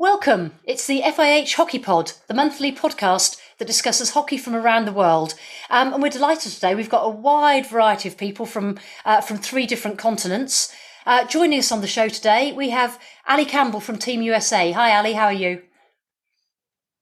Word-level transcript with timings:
Welcome. 0.00 0.52
It's 0.62 0.86
the 0.86 1.02
FIH 1.02 1.54
Hockey 1.54 1.80
Pod, 1.80 2.12
the 2.28 2.34
monthly 2.34 2.70
podcast 2.70 3.36
that 3.58 3.66
discusses 3.66 4.10
hockey 4.10 4.38
from 4.38 4.54
around 4.54 4.84
the 4.84 4.92
world. 4.92 5.34
Um, 5.70 5.92
and 5.92 6.00
we're 6.00 6.08
delighted 6.08 6.52
today. 6.52 6.76
We've 6.76 6.88
got 6.88 7.04
a 7.04 7.08
wide 7.08 7.66
variety 7.66 8.08
of 8.08 8.16
people 8.16 8.46
from 8.46 8.78
uh, 9.04 9.22
from 9.22 9.38
three 9.38 9.66
different 9.66 9.98
continents. 9.98 10.72
Uh, 11.04 11.24
joining 11.24 11.58
us 11.58 11.72
on 11.72 11.80
the 11.80 11.88
show 11.88 12.08
today, 12.08 12.52
we 12.52 12.70
have 12.70 13.00
Ali 13.26 13.44
Campbell 13.44 13.80
from 13.80 13.98
Team 13.98 14.22
USA. 14.22 14.70
Hi, 14.70 14.96
Ali. 14.96 15.14
How 15.14 15.24
are 15.24 15.32
you? 15.32 15.62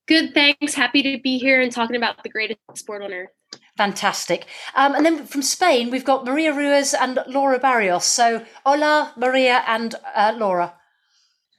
Good, 0.08 0.32
thanks. 0.32 0.72
Happy 0.72 1.02
to 1.02 1.20
be 1.22 1.36
here 1.36 1.60
and 1.60 1.70
talking 1.70 1.96
about 1.96 2.22
the 2.22 2.30
greatest 2.30 2.60
sport 2.76 3.02
on 3.02 3.12
earth. 3.12 3.28
Fantastic. 3.76 4.46
Um, 4.74 4.94
and 4.94 5.04
then 5.04 5.26
from 5.26 5.42
Spain, 5.42 5.90
we've 5.90 6.02
got 6.02 6.24
Maria 6.24 6.54
Ruiz 6.54 6.94
and 6.94 7.18
Laura 7.26 7.58
Barrios. 7.58 8.06
So, 8.06 8.42
hola, 8.64 9.12
Maria 9.18 9.62
and 9.66 9.94
uh, 10.14 10.32
Laura. 10.34 10.72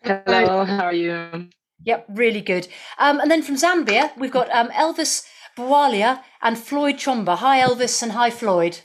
Hello, 0.08 0.64
how 0.64 0.86
are 0.86 0.94
you? 0.94 1.50
Yep, 1.84 2.06
really 2.10 2.40
good. 2.40 2.68
Um, 2.98 3.20
and 3.20 3.30
then 3.30 3.42
from 3.44 3.56
Zambia, 3.56 4.18
we've 4.18 4.32
got 4.32 4.50
um, 4.52 4.70
Elvis 4.70 5.26
Bwalya 5.58 6.24
and 6.42 6.58
Floyd 6.58 6.96
Chomba. 6.96 7.36
Hi, 7.38 7.60
Elvis, 7.60 8.02
and 8.02 8.14
hi, 8.14 8.30
Floyd. 8.30 8.80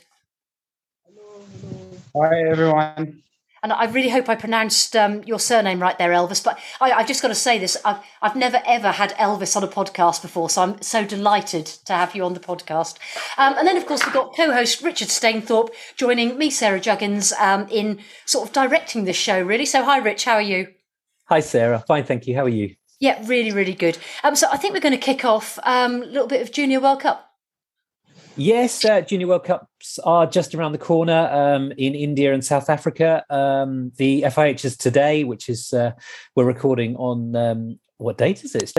Hello. 1.05 2.27
Hi, 2.27 2.49
everyone. 2.49 3.23
And 3.61 3.71
I 3.71 3.85
really 3.85 4.09
hope 4.09 4.27
I 4.27 4.35
pronounced 4.35 4.93
um, 4.97 5.23
your 5.23 5.39
surname 5.39 5.81
right 5.81 5.97
there, 5.97 6.09
Elvis. 6.09 6.43
But 6.43 6.59
I, 6.81 6.89
have 6.89 7.07
just 7.07 7.21
got 7.21 7.29
to 7.29 7.35
say 7.35 7.57
this: 7.57 7.77
I've, 7.85 7.99
I've 8.21 8.35
never 8.35 8.61
ever 8.67 8.91
had 8.91 9.13
Elvis 9.13 9.55
on 9.55 9.63
a 9.63 9.69
podcast 9.69 10.21
before, 10.21 10.49
so 10.49 10.61
I'm 10.61 10.81
so 10.81 11.05
delighted 11.05 11.67
to 11.85 11.93
have 11.93 12.13
you 12.13 12.25
on 12.25 12.33
the 12.33 12.41
podcast. 12.41 12.97
Um, 13.37 13.55
and 13.57 13.65
then, 13.65 13.77
of 13.77 13.85
course, 13.85 14.03
we've 14.03 14.13
got 14.13 14.35
co-host 14.35 14.81
Richard 14.81 15.07
Stainthorpe 15.07 15.69
joining 15.95 16.37
me, 16.37 16.49
Sarah 16.49 16.81
Juggins, 16.81 17.31
um, 17.39 17.65
in 17.69 17.99
sort 18.25 18.49
of 18.49 18.53
directing 18.53 19.05
this 19.05 19.15
show. 19.15 19.41
Really, 19.41 19.65
so 19.65 19.85
hi, 19.85 19.97
Rich. 19.97 20.25
How 20.25 20.33
are 20.33 20.41
you? 20.41 20.67
Hi, 21.25 21.39
Sarah. 21.39 21.83
Fine, 21.87 22.03
thank 22.03 22.27
you. 22.27 22.35
How 22.35 22.43
are 22.43 22.49
you? 22.49 22.75
Yeah, 22.99 23.21
really, 23.25 23.51
really 23.51 23.73
good. 23.73 23.97
Um, 24.23 24.35
so 24.35 24.47
I 24.51 24.57
think 24.57 24.73
we're 24.73 24.81
going 24.81 24.93
to 24.93 24.97
kick 24.97 25.25
off 25.25 25.57
um, 25.63 26.03
a 26.03 26.05
little 26.05 26.27
bit 26.27 26.41
of 26.41 26.51
Junior 26.51 26.79
World 26.79 27.01
Cup. 27.01 27.29
Yes, 28.35 28.83
uh, 28.83 29.01
Junior 29.01 29.27
World 29.27 29.43
Cups 29.43 29.99
are 30.03 30.25
just 30.25 30.55
around 30.55 30.71
the 30.71 30.79
corner 30.79 31.29
um, 31.31 31.71
in 31.77 31.93
India 31.93 32.33
and 32.33 32.43
South 32.43 32.69
Africa. 32.69 33.23
Um, 33.29 33.91
the 33.97 34.23
FIH 34.23 34.65
is 34.65 34.75
today, 34.75 35.23
which 35.23 35.49
is 35.49 35.71
uh, 35.71 35.91
we're 36.35 36.45
recording 36.45 36.95
on 36.95 37.35
um, 37.35 37.79
what 37.97 38.17
date 38.17 38.43
is 38.43 38.55
it? 38.55 38.71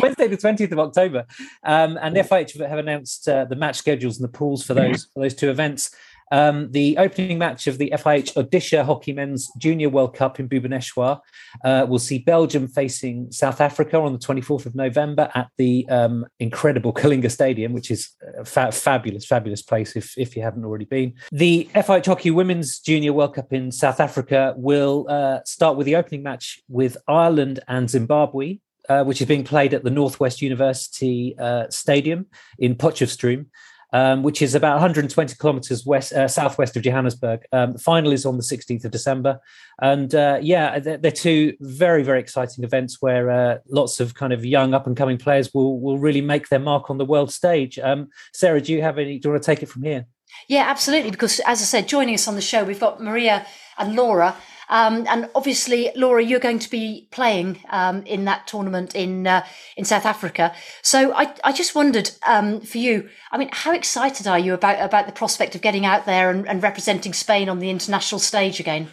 Wednesday, 0.00 0.28
the 0.28 0.38
twentieth 0.38 0.72
of 0.72 0.78
October, 0.78 1.24
um, 1.64 1.98
and 2.02 2.14
the 2.14 2.20
FIH 2.20 2.60
have 2.68 2.78
announced 2.78 3.26
uh, 3.28 3.46
the 3.46 3.56
match 3.56 3.76
schedules 3.76 4.18
and 4.18 4.24
the 4.28 4.32
pools 4.32 4.62
for 4.62 4.74
those 4.74 5.06
for 5.14 5.20
those 5.20 5.34
two 5.34 5.50
events. 5.50 5.90
Um, 6.32 6.72
the 6.72 6.96
opening 6.96 7.38
match 7.38 7.66
of 7.66 7.76
the 7.76 7.92
FIH 7.94 8.32
Odisha 8.34 8.86
Hockey 8.86 9.12
Men's 9.12 9.50
Junior 9.58 9.90
World 9.90 10.16
Cup 10.16 10.40
in 10.40 10.48
Bhubaneswar 10.48 11.20
uh, 11.62 11.86
will 11.86 11.98
see 11.98 12.20
Belgium 12.20 12.66
facing 12.66 13.30
South 13.30 13.60
Africa 13.60 13.98
on 13.98 14.14
the 14.14 14.18
24th 14.18 14.64
of 14.64 14.74
November 14.74 15.30
at 15.34 15.50
the 15.58 15.86
um, 15.90 16.24
incredible 16.40 16.94
Kalinga 16.94 17.30
Stadium, 17.30 17.74
which 17.74 17.90
is 17.90 18.12
a 18.38 18.46
fa- 18.46 18.72
fabulous, 18.72 19.26
fabulous 19.26 19.60
place 19.60 19.94
if, 19.94 20.16
if 20.16 20.34
you 20.34 20.42
haven't 20.42 20.64
already 20.64 20.86
been. 20.86 21.12
The 21.30 21.68
FIH 21.74 22.06
Hockey 22.06 22.30
Women's 22.30 22.80
Junior 22.80 23.12
World 23.12 23.34
Cup 23.34 23.52
in 23.52 23.70
South 23.70 24.00
Africa 24.00 24.54
will 24.56 25.06
uh, 25.10 25.40
start 25.44 25.76
with 25.76 25.84
the 25.84 25.96
opening 25.96 26.22
match 26.22 26.60
with 26.66 26.96
Ireland 27.06 27.60
and 27.68 27.90
Zimbabwe. 27.90 28.58
Uh, 28.88 29.04
which 29.04 29.20
is 29.20 29.28
being 29.28 29.44
played 29.44 29.72
at 29.72 29.84
the 29.84 29.90
Northwest 29.90 30.42
University 30.42 31.36
uh, 31.38 31.68
Stadium 31.70 32.26
in 32.58 32.74
Potchefstroom 32.74 33.46
um, 33.92 34.22
which 34.22 34.42
is 34.42 34.54
about 34.54 34.74
120 34.74 35.36
kilometers 35.36 35.84
west 35.84 36.12
uh, 36.12 36.28
southwest 36.28 36.76
of 36.76 36.82
Johannesburg. 36.82 37.44
Um, 37.52 37.72
the 37.72 37.78
final 37.78 38.12
is 38.12 38.24
on 38.24 38.36
the 38.36 38.42
16th 38.42 38.84
of 38.84 38.90
December, 38.90 39.40
and 39.80 40.14
uh, 40.14 40.38
yeah, 40.40 40.78
they're, 40.78 40.98
they're, 40.98 41.12
two 41.12 41.54
very 41.60 42.02
very 42.02 42.20
exciting 42.20 42.64
events 42.64 43.00
where 43.00 43.30
uh, 43.30 43.58
lots 43.68 44.00
of 44.00 44.14
kind 44.14 44.32
of 44.32 44.44
young 44.44 44.74
up 44.74 44.86
and 44.86 44.96
coming 44.96 45.18
players 45.18 45.52
will 45.52 45.80
will 45.80 45.98
really 45.98 46.22
make 46.22 46.48
their 46.48 46.58
mark 46.58 46.90
on 46.90 46.98
the 46.98 47.04
world 47.04 47.30
stage. 47.30 47.78
Um, 47.78 48.08
Sarah, 48.32 48.60
do 48.60 48.72
you 48.72 48.82
have 48.82 48.98
any? 48.98 49.18
Do 49.18 49.28
you 49.28 49.32
want 49.32 49.42
to 49.42 49.46
take 49.46 49.62
it 49.62 49.68
from 49.68 49.82
here? 49.82 50.06
Yeah, 50.48 50.64
absolutely. 50.68 51.10
Because 51.10 51.40
as 51.40 51.60
I 51.60 51.64
said, 51.64 51.88
joining 51.88 52.14
us 52.14 52.26
on 52.26 52.34
the 52.34 52.40
show, 52.40 52.64
we've 52.64 52.80
got 52.80 53.02
Maria 53.02 53.46
and 53.78 53.94
Laura. 53.94 54.36
Um, 54.72 55.06
and 55.06 55.28
obviously, 55.34 55.90
Laura, 55.94 56.24
you're 56.24 56.40
going 56.40 56.58
to 56.60 56.70
be 56.70 57.06
playing 57.10 57.62
um, 57.68 58.04
in 58.06 58.24
that 58.24 58.46
tournament 58.46 58.94
in 58.94 59.26
uh, 59.26 59.44
in 59.76 59.84
South 59.84 60.06
Africa. 60.06 60.54
So 60.80 61.12
I, 61.12 61.34
I 61.44 61.52
just 61.52 61.74
wondered 61.74 62.10
um, 62.26 62.62
for 62.62 62.78
you. 62.78 63.10
I 63.30 63.36
mean, 63.36 63.50
how 63.52 63.74
excited 63.74 64.26
are 64.26 64.38
you 64.38 64.54
about 64.54 64.82
about 64.82 65.04
the 65.04 65.12
prospect 65.12 65.54
of 65.54 65.60
getting 65.60 65.84
out 65.84 66.06
there 66.06 66.30
and, 66.30 66.48
and 66.48 66.62
representing 66.62 67.12
Spain 67.12 67.50
on 67.50 67.58
the 67.58 67.68
international 67.68 68.18
stage 68.18 68.60
again? 68.60 68.88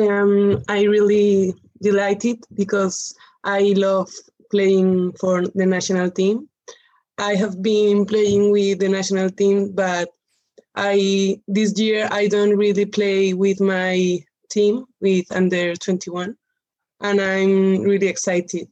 Um, 0.00 0.64
I 0.68 0.82
really 0.82 1.54
delighted 1.80 2.44
because 2.54 3.14
I 3.44 3.74
love 3.76 4.10
playing 4.50 5.12
for 5.20 5.46
the 5.46 5.66
national 5.66 6.10
team. 6.10 6.48
I 7.18 7.36
have 7.36 7.62
been 7.62 8.04
playing 8.04 8.50
with 8.50 8.80
the 8.80 8.88
national 8.88 9.30
team, 9.30 9.70
but 9.72 10.08
I 10.74 11.40
this 11.46 11.78
year 11.78 12.08
I 12.10 12.26
don't 12.26 12.56
really 12.56 12.86
play 12.86 13.32
with 13.32 13.60
my 13.60 14.24
team 14.50 14.84
with 15.00 15.24
under 15.30 15.74
21 15.76 16.36
and 17.00 17.20
i'm 17.20 17.82
really 17.82 18.06
excited 18.06 18.68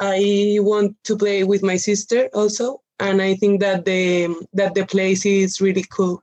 i 0.00 0.56
want 0.60 0.96
to 1.04 1.16
play 1.16 1.44
with 1.44 1.62
my 1.62 1.76
sister 1.76 2.28
also 2.34 2.80
and 2.98 3.22
i 3.22 3.34
think 3.34 3.60
that 3.60 3.84
the 3.84 4.34
that 4.52 4.74
the 4.74 4.86
place 4.86 5.24
is 5.26 5.60
really 5.60 5.84
cool 5.90 6.22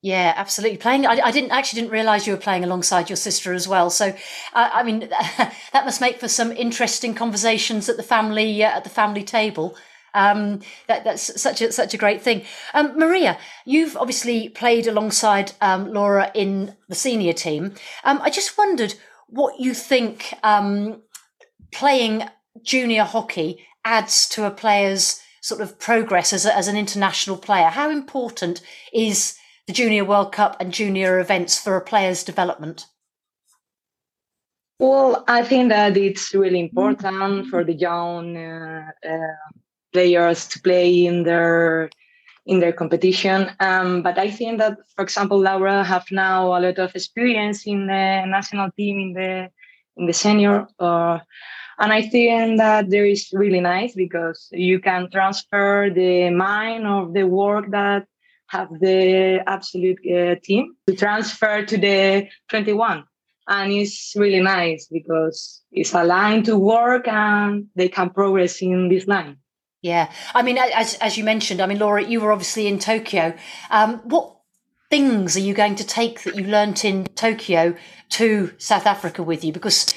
yeah, 0.00 0.32
absolutely. 0.36 0.78
Playing, 0.78 1.06
I, 1.06 1.18
I, 1.24 1.30
didn't 1.32 1.50
actually 1.50 1.80
didn't 1.80 1.92
realize 1.92 2.24
you 2.24 2.32
were 2.32 2.38
playing 2.38 2.62
alongside 2.62 3.10
your 3.10 3.16
sister 3.16 3.52
as 3.52 3.66
well. 3.66 3.90
So, 3.90 4.14
I 4.54 4.84
mean, 4.84 5.00
that 5.10 5.84
must 5.84 6.00
make 6.00 6.20
for 6.20 6.28
some 6.28 6.52
interesting 6.52 7.14
conversations 7.14 7.88
at 7.88 7.96
the 7.96 8.04
family 8.04 8.62
uh, 8.62 8.70
at 8.70 8.84
the 8.84 8.90
family 8.90 9.24
table. 9.24 9.76
Um, 10.14 10.60
that, 10.86 11.04
that's 11.04 11.40
such 11.40 11.60
a 11.60 11.72
such 11.72 11.94
a 11.94 11.98
great 11.98 12.22
thing. 12.22 12.44
Um, 12.74 12.98
Maria, 12.98 13.38
you've 13.64 13.96
obviously 13.96 14.48
played 14.48 14.86
alongside 14.86 15.52
um, 15.60 15.92
Laura 15.92 16.30
in 16.34 16.74
the 16.88 16.94
senior 16.94 17.32
team. 17.32 17.74
Um, 18.04 18.20
I 18.22 18.30
just 18.30 18.58
wondered 18.58 18.94
what 19.28 19.60
you 19.60 19.74
think 19.74 20.34
um, 20.42 21.02
playing 21.72 22.24
junior 22.62 23.04
hockey 23.04 23.64
adds 23.84 24.28
to 24.30 24.44
a 24.44 24.50
player's 24.50 25.20
sort 25.40 25.60
of 25.60 25.78
progress 25.78 26.32
as, 26.32 26.44
a, 26.44 26.54
as 26.54 26.68
an 26.68 26.76
international 26.76 27.36
player. 27.36 27.68
How 27.68 27.90
important 27.90 28.60
is 28.92 29.36
the 29.66 29.72
Junior 29.72 30.04
World 30.04 30.32
Cup 30.32 30.56
and 30.60 30.72
junior 30.72 31.20
events 31.20 31.58
for 31.58 31.76
a 31.76 31.80
player's 31.80 32.24
development? 32.24 32.86
Well, 34.78 35.24
I 35.26 35.42
think 35.42 35.70
that 35.70 35.96
it's 35.96 36.34
really 36.34 36.60
important 36.60 37.48
for 37.48 37.64
the 37.64 37.74
young 37.74 38.36
uh, 38.36 38.90
uh, 39.04 39.57
players 39.92 40.46
to 40.48 40.60
play 40.60 41.06
in 41.06 41.22
their 41.24 41.90
in 42.46 42.60
their 42.60 42.72
competition. 42.72 43.50
Um, 43.60 44.02
but 44.02 44.18
I 44.18 44.30
think 44.30 44.58
that, 44.58 44.78
for 44.96 45.02
example, 45.02 45.38
Laura 45.38 45.84
have 45.84 46.06
now 46.10 46.46
a 46.46 46.58
lot 46.58 46.78
of 46.78 46.94
experience 46.94 47.66
in 47.66 47.86
the 47.86 48.24
national 48.26 48.70
team 48.72 48.98
in 48.98 49.12
the 49.12 49.50
in 49.96 50.06
the 50.06 50.12
senior. 50.12 50.66
Uh, 50.78 51.18
and 51.78 51.92
I 51.92 52.02
think 52.02 52.58
that 52.58 52.90
there 52.90 53.04
is 53.04 53.28
really 53.32 53.60
nice 53.60 53.94
because 53.94 54.48
you 54.50 54.80
can 54.80 55.10
transfer 55.10 55.90
the 55.94 56.30
mind 56.30 56.86
of 56.86 57.12
the 57.12 57.24
work 57.24 57.70
that 57.70 58.06
have 58.48 58.68
the 58.80 59.42
absolute 59.46 59.98
uh, 60.06 60.34
team 60.42 60.74
to 60.86 60.96
transfer 60.96 61.64
to 61.64 61.76
the 61.76 62.28
21 62.48 63.04
and 63.48 63.72
it's 63.72 64.14
really 64.16 64.40
nice 64.40 64.86
because 64.90 65.62
it's 65.72 65.94
a 65.94 66.04
line 66.04 66.42
to 66.42 66.56
work 66.56 67.08
and 67.08 67.66
they 67.74 67.88
can 67.88 68.10
progress 68.10 68.60
in 68.62 68.88
this 68.88 69.06
line 69.06 69.36
yeah, 69.82 70.10
I 70.34 70.42
mean, 70.42 70.58
as 70.58 70.94
as 70.94 71.16
you 71.16 71.24
mentioned, 71.24 71.60
I 71.60 71.66
mean, 71.66 71.78
Laura, 71.78 72.02
you 72.02 72.20
were 72.20 72.32
obviously 72.32 72.66
in 72.66 72.78
Tokyo. 72.78 73.36
Um, 73.70 73.98
what 74.04 74.36
things 74.90 75.36
are 75.36 75.40
you 75.40 75.54
going 75.54 75.76
to 75.76 75.86
take 75.86 76.22
that 76.24 76.34
you 76.34 76.44
learnt 76.44 76.84
in 76.84 77.04
Tokyo 77.14 77.76
to 78.10 78.52
South 78.58 78.86
Africa 78.86 79.22
with 79.22 79.44
you? 79.44 79.52
Because 79.52 79.94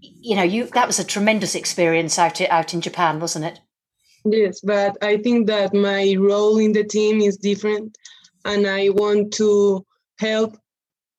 you 0.00 0.36
know, 0.36 0.42
you 0.42 0.66
that 0.74 0.86
was 0.86 0.98
a 0.98 1.04
tremendous 1.04 1.54
experience 1.54 2.18
out 2.18 2.40
out 2.40 2.74
in 2.74 2.80
Japan, 2.80 3.20
wasn't 3.20 3.44
it? 3.44 3.60
Yes, 4.24 4.60
but 4.60 4.96
I 5.02 5.16
think 5.18 5.46
that 5.46 5.72
my 5.74 6.14
role 6.18 6.58
in 6.58 6.72
the 6.72 6.84
team 6.84 7.20
is 7.20 7.36
different, 7.36 7.96
and 8.44 8.66
I 8.66 8.88
want 8.90 9.32
to 9.34 9.86
help 10.18 10.56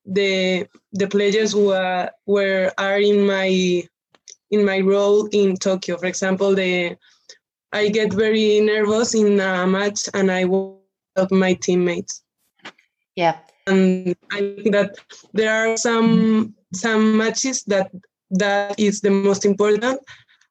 the 0.05 0.67
the 0.91 1.07
players 1.07 1.53
who 1.53 1.71
are 1.71 2.11
where 2.25 2.73
are 2.77 2.99
in 2.99 3.25
my 3.25 3.83
in 4.51 4.65
my 4.65 4.79
role 4.81 5.27
in 5.27 5.55
Tokyo. 5.55 5.97
For 5.97 6.07
example, 6.07 6.53
the 6.53 6.97
I 7.73 7.89
get 7.89 8.13
very 8.13 8.59
nervous 8.59 9.15
in 9.15 9.39
a 9.39 9.65
match 9.65 10.09
and 10.13 10.31
I 10.31 10.45
will 10.45 10.81
help 11.15 11.31
my 11.31 11.53
teammates. 11.53 12.23
Yeah. 13.15 13.37
And 13.67 14.15
I 14.31 14.39
think 14.39 14.71
that 14.71 14.95
there 15.33 15.53
are 15.53 15.77
some 15.77 16.55
some 16.73 17.17
matches 17.17 17.63
that 17.65 17.91
that 18.31 18.79
is 18.79 19.01
the 19.01 19.09
most 19.09 19.45
important 19.45 19.99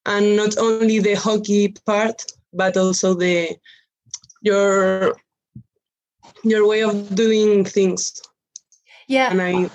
and 0.07 0.37
not 0.37 0.57
only 0.59 0.99
the 0.99 1.15
hockey 1.15 1.75
part 1.87 2.23
but 2.53 2.77
also 2.77 3.15
the 3.15 3.57
your 4.43 5.17
your 6.45 6.67
way 6.67 6.83
of 6.83 7.15
doing 7.15 7.65
things. 7.65 8.21
Yeah. 9.09 9.31
And 9.31 9.43
I 9.43 9.71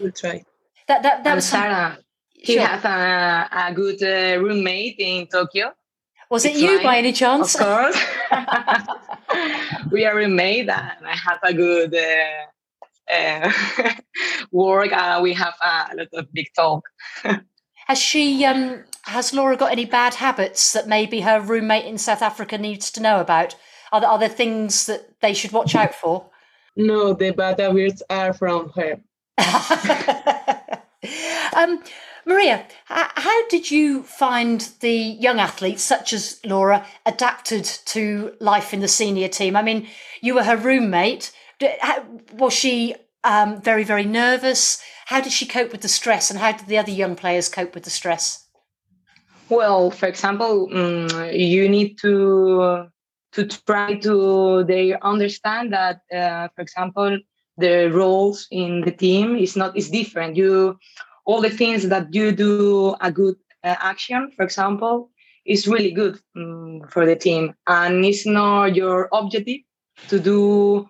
will 0.00 0.12
try. 0.12 0.44
That 0.88 1.02
that 1.02 1.24
that 1.24 1.34
was 1.34 1.48
Sarah. 1.48 1.98
he 2.34 2.54
sure. 2.54 2.66
has 2.66 2.84
a, 2.84 3.48
a 3.52 3.72
good 3.72 4.02
uh, 4.02 4.42
roommate 4.42 4.96
in 4.98 5.26
Tokyo. 5.26 5.72
Was 6.32 6.46
it 6.46 6.56
you 6.56 6.82
by 6.82 6.96
any 6.96 7.12
chance? 7.12 7.54
Of 7.54 7.60
course. 7.60 8.02
we 9.90 10.06
are 10.06 10.16
roommate 10.16 10.66
and 10.70 11.06
I 11.06 11.14
have 11.14 11.38
a 11.42 11.52
good 11.52 11.94
uh, 11.94 13.12
uh, 13.12 13.52
work. 14.50 14.92
Uh, 14.92 15.20
we 15.22 15.34
have 15.34 15.52
a 15.62 15.94
lot 15.94 16.08
of 16.14 16.32
big 16.32 16.46
talk. 16.56 16.88
has 17.86 17.98
she, 17.98 18.46
um, 18.46 18.84
has 19.02 19.34
Laura 19.34 19.58
got 19.58 19.72
any 19.72 19.84
bad 19.84 20.14
habits 20.14 20.72
that 20.72 20.88
maybe 20.88 21.20
her 21.20 21.38
roommate 21.38 21.84
in 21.84 21.98
South 21.98 22.22
Africa 22.22 22.56
needs 22.56 22.90
to 22.92 23.02
know 23.02 23.20
about? 23.20 23.54
Are 23.92 24.00
there, 24.00 24.08
are 24.08 24.18
there 24.18 24.30
things 24.30 24.86
that 24.86 25.20
they 25.20 25.34
should 25.34 25.52
watch 25.52 25.74
out 25.74 25.94
for? 25.94 26.30
No, 26.76 27.12
the 27.12 27.32
bad 27.32 27.60
habits 27.60 28.02
are 28.08 28.32
from 28.32 28.72
her. 28.74 28.92
um, 31.54 31.82
Maria, 32.24 32.66
how 32.86 33.48
did 33.48 33.70
you 33.70 34.04
find 34.04 34.72
the 34.80 34.92
young 34.92 35.40
athletes, 35.40 35.82
such 35.82 36.12
as 36.12 36.40
Laura, 36.44 36.86
adapted 37.04 37.64
to 37.64 38.32
life 38.40 38.72
in 38.72 38.80
the 38.80 38.88
senior 38.88 39.28
team? 39.28 39.56
I 39.56 39.62
mean, 39.62 39.88
you 40.20 40.34
were 40.34 40.44
her 40.44 40.56
roommate. 40.56 41.32
Was 42.34 42.52
she 42.52 42.94
um, 43.24 43.60
very, 43.60 43.84
very 43.84 44.04
nervous? 44.04 44.80
How 45.06 45.20
did 45.20 45.32
she 45.32 45.46
cope 45.46 45.72
with 45.72 45.82
the 45.82 45.88
stress, 45.88 46.30
and 46.30 46.38
how 46.38 46.52
did 46.52 46.66
the 46.66 46.78
other 46.78 46.92
young 46.92 47.16
players 47.16 47.48
cope 47.48 47.74
with 47.74 47.84
the 47.84 47.90
stress? 47.90 48.46
Well, 49.48 49.90
for 49.90 50.06
example, 50.06 50.68
um, 50.72 51.30
you 51.32 51.68
need 51.68 51.98
to 51.98 52.86
to 53.32 53.46
try 53.46 53.94
to 53.94 54.64
they 54.64 54.94
understand 55.00 55.72
that, 55.72 56.00
uh, 56.14 56.48
for 56.54 56.62
example, 56.62 57.18
the 57.56 57.90
roles 57.90 58.46
in 58.50 58.82
the 58.82 58.92
team 58.92 59.36
is 59.36 59.56
not 59.56 59.76
is 59.76 59.90
different. 59.90 60.36
You 60.36 60.78
all 61.24 61.40
the 61.40 61.50
things 61.50 61.88
that 61.88 62.12
you 62.14 62.32
do 62.32 62.94
a 63.00 63.10
good 63.10 63.36
uh, 63.64 63.76
action, 63.80 64.30
for 64.36 64.44
example, 64.44 65.10
is 65.44 65.66
really 65.66 65.90
good 65.90 66.18
um, 66.36 66.82
for 66.88 67.06
the 67.06 67.16
team, 67.16 67.54
and 67.66 68.04
it's 68.04 68.26
not 68.26 68.76
your 68.76 69.08
objective 69.12 69.60
to 70.08 70.18
do 70.18 70.88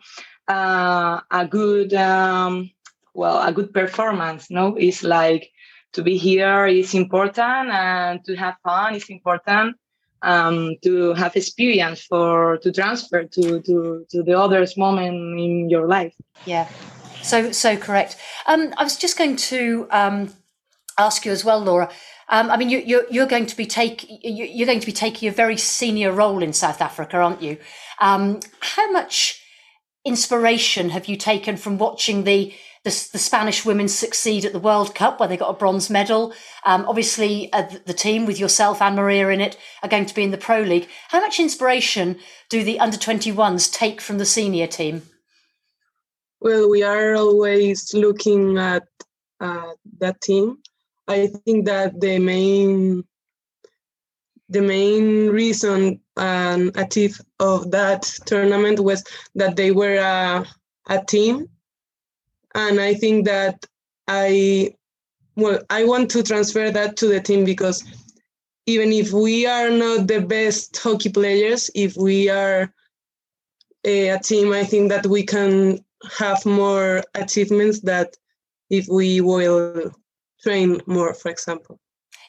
uh, 0.49 1.20
a 1.31 1.46
good, 1.46 1.94
um, 1.94 2.70
well, 3.14 3.43
a 3.46 3.52
good 3.52 3.73
performance. 3.73 4.50
No, 4.50 4.76
it's 4.76 5.02
like 5.02 5.50
to 5.93 6.02
be 6.02 6.17
here 6.17 6.67
is 6.67 6.94
important, 6.94 7.70
and 7.70 8.25
to 8.25 8.37
have 8.37 8.56
fun 8.62 8.94
is 8.94 9.08
important. 9.08 9.76
Um, 10.25 10.76
to 10.84 11.14
have 11.14 11.34
experience 11.34 12.05
for 12.05 12.56
to 12.58 12.70
transfer 12.70 13.25
to 13.25 13.61
to 13.61 14.06
to 14.08 14.23
the 14.23 14.38
others 14.38 14.76
moment 14.76 15.40
in 15.40 15.69
your 15.69 15.88
life. 15.88 16.14
Yeah, 16.46 16.69
so 17.22 17.52
so 17.52 17.76
correct. 17.76 18.16
Um, 18.46 18.74
I 18.76 18.84
was 18.84 18.96
just 18.96 19.16
going 19.16 19.36
to 19.36 19.86
um, 19.90 20.32
ask 20.98 21.24
you 21.24 21.32
as 21.32 21.44
well, 21.44 21.60
Laura. 21.60 21.90
Um, 22.28 22.50
I 22.50 22.56
mean, 22.56 22.70
you, 22.70 22.78
you're 22.78 23.04
you're 23.10 23.26
going 23.26 23.46
to 23.46 23.56
be 23.56 23.66
take 23.66 24.06
you're 24.22 24.66
going 24.66 24.80
to 24.80 24.86
be 24.86 24.92
taking 24.92 25.28
a 25.28 25.32
very 25.32 25.56
senior 25.56 26.12
role 26.12 26.42
in 26.42 26.52
South 26.52 26.80
Africa, 26.80 27.19
aren't 27.19 27.42
you? 27.42 27.58
Um, 28.00 28.40
how 28.60 28.90
much 28.90 29.42
inspiration 30.04 30.90
have 30.90 31.06
you 31.06 31.16
taken 31.16 31.56
from 31.56 31.78
watching 31.78 32.24
the 32.24 32.54
the, 32.84 33.08
the, 33.12 33.19
Spanish 33.19 33.64
women 33.64 33.86
succeed 33.86 34.44
at 34.44 34.52
the 34.52 34.58
World 34.58 34.92
Cup, 34.92 35.20
where 35.20 35.28
they 35.28 35.36
got 35.36 35.50
a 35.50 35.56
bronze 35.56 35.88
medal. 35.88 36.34
Um, 36.66 36.84
obviously, 36.88 37.52
uh, 37.52 37.69
the 37.86 37.94
team 37.94 38.26
with 38.26 38.40
yourself 38.40 38.82
and 38.82 38.96
Maria 38.96 39.28
in 39.28 39.40
it 39.40 39.56
are 39.84 39.88
going 39.88 40.06
to 40.06 40.14
be 40.14 40.24
in 40.24 40.32
the 40.32 40.36
Pro 40.36 40.62
League. 40.62 40.88
How 41.10 41.20
much 41.20 41.38
inspiration 41.38 42.19
do 42.50 42.64
the 42.64 42.80
under 42.80 42.96
21s 42.96 43.72
take 43.72 44.00
from 44.00 44.19
the 44.19 44.26
senior 44.26 44.66
team? 44.66 45.02
Well, 46.42 46.68
we 46.68 46.82
are 46.82 47.14
always 47.14 47.94
looking 47.94 48.58
at 48.58 48.82
uh, 49.38 49.74
that 50.00 50.20
team. 50.20 50.58
I 51.06 51.28
think 51.28 51.66
that 51.66 52.00
the 52.00 52.18
main 52.18 53.04
the 54.48 54.60
main 54.60 55.28
reason 55.28 56.00
and 56.16 56.76
achieve 56.76 57.20
of 57.38 57.70
that 57.70 58.02
tournament 58.26 58.80
was 58.80 59.04
that 59.36 59.54
they 59.54 59.70
were 59.70 59.96
a, 59.96 60.44
a 60.88 61.04
team 61.06 61.48
and 62.54 62.78
i 62.78 62.92
think 62.92 63.24
that 63.24 63.64
i 64.08 64.70
well 65.36 65.58
i 65.70 65.84
want 65.84 66.10
to 66.10 66.22
transfer 66.22 66.70
that 66.70 66.98
to 66.98 67.06
the 67.06 67.20
team 67.20 67.46
because 67.46 67.82
even 68.66 68.92
if 68.92 69.10
we 69.12 69.46
are 69.46 69.70
not 69.70 70.06
the 70.06 70.20
best 70.20 70.76
hockey 70.76 71.08
players 71.08 71.70
if 71.74 71.96
we 71.96 72.28
are 72.28 72.70
a, 73.86 74.08
a 74.10 74.18
team 74.18 74.52
i 74.52 74.64
think 74.64 74.90
that 74.90 75.06
we 75.06 75.22
can 75.22 75.82
have 76.19 76.44
more 76.44 77.02
achievements 77.14 77.81
that 77.81 78.16
if 78.70 78.87
we 78.88 79.20
will 79.20 79.93
train 80.43 80.81
more 80.87 81.14
for 81.14 81.31
example 81.31 81.78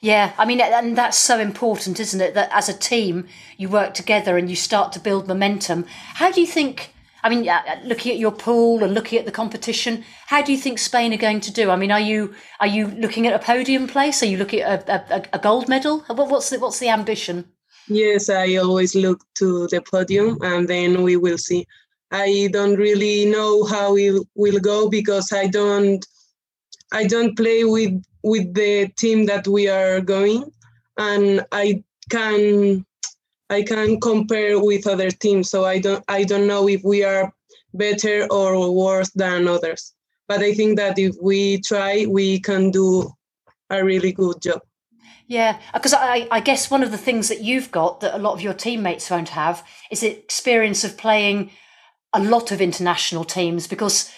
yeah, 0.03 0.33
I 0.37 0.43
mean, 0.43 0.59
and 0.59 0.97
that's 0.97 1.17
so 1.17 1.39
important, 1.39 1.97
isn't 1.97 2.19
it? 2.19 2.33
That 2.33 2.49
as 2.51 2.67
a 2.67 2.77
team, 2.77 3.25
you 3.55 3.69
work 3.69 3.93
together 3.93 4.35
and 4.35 4.49
you 4.49 4.55
start 4.57 4.91
to 4.91 4.99
build 4.99 5.29
momentum. 5.29 5.85
How 6.15 6.29
do 6.29 6.41
you 6.41 6.47
think? 6.47 6.93
I 7.23 7.29
mean, 7.29 7.47
uh, 7.47 7.61
uh, 7.65 7.79
looking 7.85 8.11
at 8.11 8.17
your 8.17 8.33
pool 8.33 8.83
and 8.83 8.93
looking 8.93 9.17
at 9.17 9.25
the 9.25 9.31
competition, 9.31 10.03
how 10.27 10.41
do 10.41 10.51
you 10.51 10.57
think 10.57 10.77
Spain 10.77 11.13
are 11.13 11.17
going 11.17 11.39
to 11.39 11.53
do? 11.53 11.69
I 11.69 11.77
mean, 11.77 11.89
are 11.89 12.01
you 12.01 12.35
are 12.59 12.67
you 12.67 12.87
looking 12.87 13.27
at 13.27 13.33
a 13.33 13.39
podium 13.39 13.87
place? 13.87 14.21
Are 14.21 14.25
you 14.25 14.35
looking 14.35 14.59
at 14.59 14.89
a, 14.89 15.15
a, 15.15 15.37
a 15.37 15.39
gold 15.39 15.69
medal? 15.69 15.99
What's 16.09 16.49
the, 16.49 16.59
what's 16.59 16.79
the 16.79 16.89
ambition? 16.89 17.45
Yes, 17.87 18.29
I 18.29 18.55
always 18.57 18.95
look 18.95 19.23
to 19.35 19.67
the 19.69 19.81
podium, 19.89 20.37
and 20.41 20.67
then 20.67 21.01
we 21.01 21.15
will 21.15 21.37
see. 21.37 21.65
I 22.13 22.47
don't 22.53 22.75
really 22.75 23.25
know 23.25 23.65
how 23.65 23.97
it 23.97 24.21
will 24.35 24.59
go 24.59 24.87
because 24.87 25.33
I 25.33 25.47
don't 25.47 26.05
I 26.91 27.07
don't 27.07 27.35
play 27.35 27.63
with 27.63 28.03
with 28.21 28.53
the 28.53 28.87
team 28.95 29.25
that 29.25 29.47
we 29.47 29.67
are 29.67 29.99
going, 29.99 30.51
and 30.97 31.43
I 31.51 31.83
can 32.11 32.85
I 33.49 33.63
can 33.63 33.99
compare 33.99 34.59
with 34.59 34.85
other 34.85 35.09
teams. 35.09 35.49
So 35.49 35.65
I 35.65 35.79
don't 35.79 36.03
I 36.07 36.23
don't 36.23 36.45
know 36.45 36.69
if 36.69 36.83
we 36.83 37.03
are 37.03 37.33
better 37.73 38.27
or 38.29 38.71
worse 38.71 39.09
than 39.15 39.47
others. 39.47 39.93
But 40.27 40.41
I 40.41 40.53
think 40.53 40.77
that 40.77 40.99
if 40.99 41.15
we 41.19 41.61
try, 41.61 42.05
we 42.07 42.39
can 42.39 42.69
do 42.69 43.11
a 43.71 43.83
really 43.83 44.11
good 44.11 44.39
job. 44.39 44.61
Yeah, 45.27 45.59
because 45.73 45.93
I, 45.93 46.27
I 46.29 46.41
guess 46.41 46.69
one 46.69 46.83
of 46.83 46.91
the 46.91 46.97
things 46.97 47.27
that 47.29 47.41
you've 47.41 47.71
got 47.71 48.01
that 48.01 48.13
a 48.13 48.19
lot 48.19 48.33
of 48.33 48.41
your 48.41 48.53
teammates 48.53 49.09
won't 49.09 49.29
have 49.29 49.65
is 49.89 50.01
the 50.01 50.11
experience 50.11 50.83
of 50.83 50.97
playing 50.97 51.49
a 52.13 52.21
lot 52.21 52.51
of 52.51 52.61
international 52.61 53.23
teams 53.23 53.67
because 53.67 54.11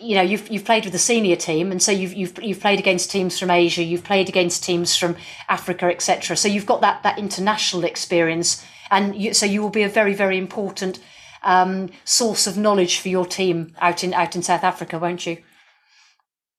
you 0.00 0.14
know 0.14 0.22
you've 0.22 0.48
you've 0.50 0.64
played 0.64 0.84
with 0.84 0.92
the 0.92 0.98
senior 0.98 1.36
team 1.36 1.70
and 1.70 1.82
so 1.82 1.90
you've 1.90 2.14
you've 2.14 2.42
you've 2.42 2.60
played 2.60 2.78
against 2.78 3.10
teams 3.10 3.38
from 3.38 3.50
Asia 3.50 3.82
you've 3.82 4.04
played 4.04 4.28
against 4.28 4.64
teams 4.64 4.96
from 4.96 5.16
Africa 5.48 5.86
etc 5.86 6.36
so 6.36 6.48
you've 6.48 6.66
got 6.66 6.80
that 6.80 7.02
that 7.02 7.18
international 7.18 7.84
experience 7.84 8.64
and 8.90 9.16
you, 9.16 9.34
so 9.34 9.46
you 9.46 9.60
will 9.62 9.70
be 9.70 9.82
a 9.82 9.88
very 9.88 10.14
very 10.14 10.38
important 10.38 11.00
um, 11.42 11.90
source 12.04 12.46
of 12.46 12.56
knowledge 12.56 13.00
for 13.00 13.08
your 13.08 13.26
team 13.26 13.74
out 13.80 14.04
in 14.04 14.14
out 14.14 14.36
in 14.36 14.42
South 14.42 14.64
Africa 14.64 14.98
won't 14.98 15.26
you? 15.26 15.38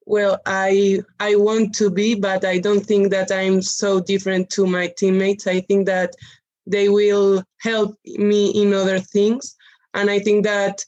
Well 0.05 0.39
i 0.45 1.00
i 1.19 1.36
want 1.36 1.74
to 1.75 1.89
be 1.89 2.13
but 2.13 2.45
i 2.45 2.60
don't 2.60 2.86
think 2.86 3.10
that 3.10 3.31
i'm 3.31 3.60
so 3.62 4.00
different 4.00 4.50
to 4.51 4.67
my 4.67 4.93
teammates. 4.98 5.48
I 5.48 5.62
think 5.62 5.88
that 5.88 6.13
they 6.67 6.89
will 6.89 7.43
help 7.62 7.98
me 8.05 8.50
in 8.50 8.74
other 8.74 9.00
things 9.00 9.55
and 9.95 10.09
i 10.09 10.19
think 10.19 10.43
that 10.43 10.85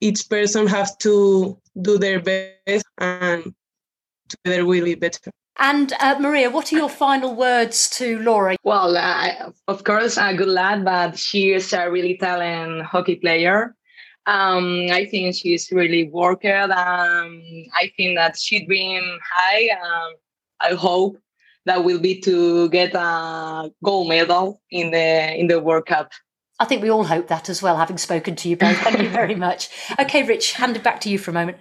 each 0.00 0.28
person 0.28 0.66
has 0.66 0.96
to 0.96 1.58
do 1.80 1.98
their 1.98 2.20
best 2.20 2.84
and 2.98 3.54
together 4.28 4.64
will 4.64 4.84
be 4.84 4.94
better. 4.94 5.30
And 5.58 5.92
uh, 6.00 6.16
Maria, 6.18 6.50
what 6.50 6.72
are 6.72 6.76
your 6.76 6.88
final 6.88 7.34
words 7.34 7.90
to 7.90 8.18
Laura? 8.20 8.56
Well, 8.64 8.96
uh, 8.96 9.50
of 9.68 9.84
course, 9.84 10.16
a 10.16 10.34
good 10.34 10.48
lad, 10.48 10.84
but 10.84 11.18
she 11.18 11.52
is 11.52 11.72
a 11.74 11.90
really 11.90 12.16
talented 12.16 12.86
hockey 12.86 13.16
player. 13.16 13.74
Um, 14.26 14.86
I 14.90 15.06
think 15.06 15.34
she's 15.34 15.70
really 15.70 16.08
worked. 16.08 16.46
Um, 16.46 17.42
I 17.78 17.92
think 17.96 18.16
that 18.16 18.38
she 18.38 18.64
dream 18.64 19.02
high. 19.34 19.68
Um, 19.70 20.14
I 20.60 20.74
hope 20.74 21.18
that 21.66 21.84
will 21.84 21.98
be 21.98 22.20
to 22.20 22.68
get 22.70 22.94
a 22.94 23.70
gold 23.84 24.08
medal 24.08 24.62
in 24.70 24.90
the 24.92 25.34
in 25.38 25.46
the 25.46 25.60
World 25.60 25.86
Cup. 25.86 26.10
I 26.60 26.66
think 26.66 26.82
we 26.82 26.90
all 26.90 27.04
hope 27.04 27.28
that 27.28 27.48
as 27.48 27.62
well, 27.62 27.78
having 27.78 27.96
spoken 27.96 28.36
to 28.36 28.48
you 28.48 28.56
both. 28.56 28.76
Thank 28.76 29.00
you 29.00 29.08
very 29.08 29.34
much. 29.46 29.70
Okay, 29.98 30.22
Rich, 30.22 30.52
hand 30.52 30.76
it 30.76 30.82
back 30.84 31.00
to 31.00 31.08
you 31.08 31.18
for 31.18 31.30
a 31.30 31.34
moment. 31.34 31.56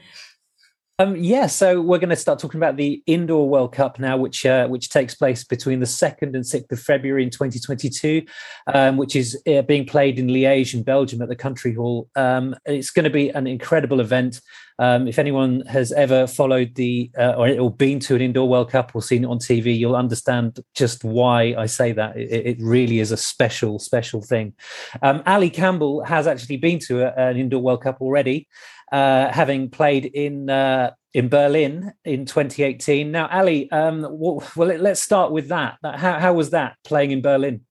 Um, 1.02 1.16
yeah, 1.16 1.48
so 1.48 1.80
we're 1.80 1.98
going 1.98 2.10
to 2.10 2.16
start 2.18 2.40
talking 2.40 2.60
about 2.60 2.76
the 2.76 3.02
Indoor 3.06 3.48
World 3.48 3.72
Cup 3.72 4.00
now, 4.00 4.18
which 4.18 4.46
uh, 4.46 4.68
which 4.68 4.90
takes 4.90 5.16
place 5.16 5.46
between 5.46 5.80
the 5.80 5.86
second 5.86 6.36
and 6.36 6.46
sixth 6.46 6.70
of 6.74 6.80
February 6.82 7.24
in 7.24 7.30
2022, 7.30 8.26
um, 8.68 8.98
which 8.98 9.16
is 9.16 9.42
uh, 9.48 9.62
being 9.62 9.86
played 9.86 10.20
in 10.20 10.28
Liège 10.28 10.74
in 10.74 10.84
Belgium 10.84 11.22
at 11.22 11.30
the 11.30 11.38
Country 11.38 11.74
Hall. 11.74 12.10
Um, 12.18 12.54
it's 12.66 12.92
going 12.92 13.06
to 13.06 13.10
be 13.10 13.30
an 13.30 13.48
incredible 13.48 14.02
event. 14.02 14.42
Um, 14.78 15.10
if 15.10 15.20
anyone 15.20 15.62
has 15.68 15.92
ever 15.92 16.26
followed 16.28 16.76
the 16.76 17.12
uh, 17.18 17.34
or, 17.38 17.50
or, 17.60 17.72
been 17.74 18.00
to 18.02 18.16
an 18.16 18.22
Indoor 18.22 18.48
World 18.48 18.72
Cup 18.72 18.92
or 18.94 19.02
seen 19.02 19.26
it 19.26 19.28
on 19.28 19.38
TV, 19.38 19.78
you'll 19.78 19.96
understand 19.96 20.60
just 20.74 21.04
why 21.04 21.54
I 21.58 21.66
say 21.66 21.92
that. 21.94 22.18
It, 22.18 22.30
it 22.46 22.58
really 22.62 23.00
is 23.00 23.12
a 23.12 23.18
special, 23.18 23.80
special 23.80 24.22
thing. 24.22 24.54
Um, 25.02 25.22
Ali 25.26 25.50
Campbell 25.50 26.04
has 26.06 26.28
actually 26.28 26.58
been 26.58 26.80
to 26.88 27.02
a, 27.02 27.30
an 27.30 27.38
Indoor 27.38 27.62
World 27.62 27.84
Cup 27.84 28.00
already 28.00 28.48
uh, 28.92 29.32
having 29.32 29.70
played 29.70 30.06
in 30.06 30.50
uh, 30.50 30.92
in 31.14 31.30
Berlin 31.30 31.94
in 32.06 32.26
2018. 32.26 33.12
Now, 33.12 33.28
Ali, 33.28 33.70
um, 33.72 34.06
well, 34.10 34.44
well, 34.56 34.68
let's 34.78 35.02
start 35.02 35.32
with 35.32 35.50
that. 35.50 35.78
How, 35.84 36.20
how 36.20 36.34
was 36.34 36.52
that 36.52 36.78
playing 36.84 37.12
in 37.12 37.22
Berlin? 37.22 37.62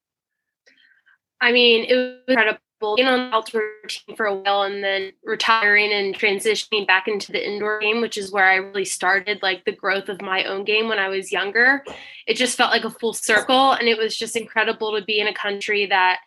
I 1.41 1.53
mean, 1.53 1.85
it 1.89 1.95
was 1.95 2.17
incredible 2.27 2.61
being 2.97 3.09
on 3.09 3.31
the 3.31 3.37
outdoor 3.37 3.63
team 3.89 4.17
for 4.17 4.27
a 4.27 4.35
while 4.35 4.63
and 4.63 4.83
then 4.83 5.13
retiring 5.25 5.93
and 5.93 6.17
transitioning 6.17 6.87
back 6.87 7.09
into 7.09 7.33
the 7.33 7.45
indoor 7.45 7.81
game, 7.81 8.01
which 8.01 8.17
is 8.17 8.31
where 8.31 8.45
I 8.45 8.57
really 8.57 8.85
started 8.85 9.43
like 9.43 9.65
the 9.65 9.73
growth 9.73 10.09
of 10.09 10.23
my 10.23 10.45
own 10.45 10.65
game 10.65 10.89
when 10.89 10.99
I 10.99 11.09
was 11.09 11.33
younger. 11.33 11.85
It 12.27 12.35
just 12.35 12.57
felt 12.57 12.71
like 12.71 12.85
a 12.85 12.91
full 12.91 13.15
circle. 13.15 13.73
And 13.73 13.89
it 13.89 13.99
was 13.99 14.17
just 14.17 14.37
incredible 14.37 14.97
to 14.97 15.05
be 15.05 15.21
in 15.21 15.27
a 15.27 15.35
country 15.35 15.87
that 15.87 16.21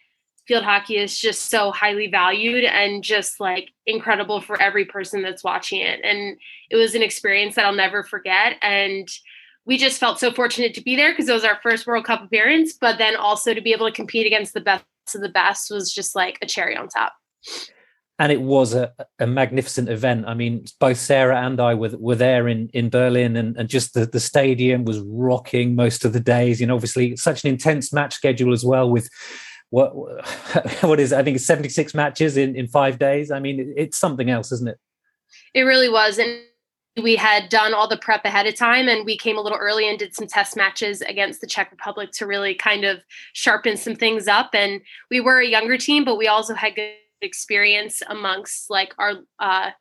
field 0.47 0.63
hockey 0.63 0.97
is 0.97 1.17
just 1.17 1.49
so 1.49 1.71
highly 1.71 2.07
valued 2.07 2.63
and 2.63 3.03
just 3.03 3.39
like 3.39 3.69
incredible 3.85 4.41
for 4.41 4.61
every 4.61 4.85
person 4.85 5.21
that's 5.21 5.43
watching 5.43 5.81
it. 5.81 5.99
And 6.03 6.37
it 6.69 6.75
was 6.75 6.95
an 6.95 7.03
experience 7.03 7.55
that 7.55 7.65
I'll 7.65 7.73
never 7.73 8.03
forget. 8.03 8.55
And 8.61 9.07
we 9.65 9.77
just 9.77 9.99
felt 9.99 10.19
so 10.19 10.31
fortunate 10.31 10.73
to 10.73 10.81
be 10.81 10.95
there 10.95 11.11
because 11.11 11.29
it 11.29 11.33
was 11.33 11.45
our 11.45 11.59
first 11.61 11.85
World 11.85 12.05
Cup 12.05 12.23
appearance, 12.23 12.73
but 12.73 12.97
then 12.97 13.15
also 13.15 13.53
to 13.53 13.61
be 13.61 13.71
able 13.71 13.87
to 13.87 13.95
compete 13.95 14.25
against 14.25 14.53
the 14.53 14.61
best 14.61 14.83
of 15.13 15.21
the 15.21 15.29
best 15.29 15.69
was 15.69 15.93
just 15.93 16.15
like 16.15 16.37
a 16.41 16.45
cherry 16.45 16.75
on 16.75 16.87
top. 16.87 17.13
And 18.17 18.31
it 18.31 18.41
was 18.41 18.73
a, 18.73 18.93
a 19.19 19.25
magnificent 19.25 19.89
event. 19.89 20.25
I 20.27 20.35
mean, 20.35 20.65
both 20.79 20.97
Sarah 20.97 21.41
and 21.41 21.59
I 21.59 21.73
were, 21.73 21.89
were 21.97 22.15
there 22.15 22.47
in, 22.47 22.69
in 22.71 22.89
Berlin, 22.89 23.35
and, 23.35 23.57
and 23.57 23.67
just 23.67 23.95
the, 23.95 24.05
the 24.05 24.19
stadium 24.19 24.85
was 24.85 24.99
rocking 24.99 25.75
most 25.75 26.05
of 26.05 26.13
the 26.13 26.19
days. 26.19 26.61
You 26.61 26.67
know, 26.67 26.75
obviously, 26.75 27.15
such 27.15 27.43
an 27.43 27.49
intense 27.49 27.91
match 27.91 28.13
schedule 28.13 28.53
as 28.53 28.63
well 28.63 28.91
with 28.91 29.09
what 29.71 29.95
what 30.83 30.99
is? 30.99 31.11
I 31.11 31.23
think 31.23 31.35
it's 31.35 31.45
76 31.45 31.95
matches 31.95 32.37
in, 32.37 32.55
in 32.55 32.67
five 32.67 32.99
days. 32.99 33.31
I 33.31 33.39
mean, 33.39 33.73
it's 33.75 33.97
something 33.97 34.29
else, 34.29 34.51
isn't 34.51 34.69
it? 34.69 34.77
It 35.53 35.63
really 35.63 35.89
was. 35.89 36.19
And 36.19 36.41
we 37.01 37.15
had 37.15 37.47
done 37.49 37.73
all 37.73 37.87
the 37.87 37.97
prep 37.97 38.25
ahead 38.25 38.47
of 38.47 38.55
time 38.55 38.89
and 38.89 39.05
we 39.05 39.17
came 39.17 39.37
a 39.37 39.41
little 39.41 39.57
early 39.57 39.89
and 39.89 39.97
did 39.97 40.13
some 40.13 40.27
test 40.27 40.57
matches 40.57 41.01
against 41.01 41.39
the 41.39 41.47
Czech 41.47 41.71
Republic 41.71 42.11
to 42.11 42.27
really 42.27 42.53
kind 42.53 42.83
of 42.83 42.99
sharpen 43.31 43.77
some 43.77 43.95
things 43.95 44.27
up. 44.27 44.49
And 44.53 44.81
we 45.09 45.21
were 45.21 45.39
a 45.39 45.47
younger 45.47 45.77
team, 45.77 46.03
but 46.03 46.17
we 46.17 46.27
also 46.27 46.53
had 46.53 46.75
good 46.75 46.91
experience 47.21 48.03
amongst 48.07 48.69
like 48.69 48.93
our 48.97 49.13
uh, 49.39 49.71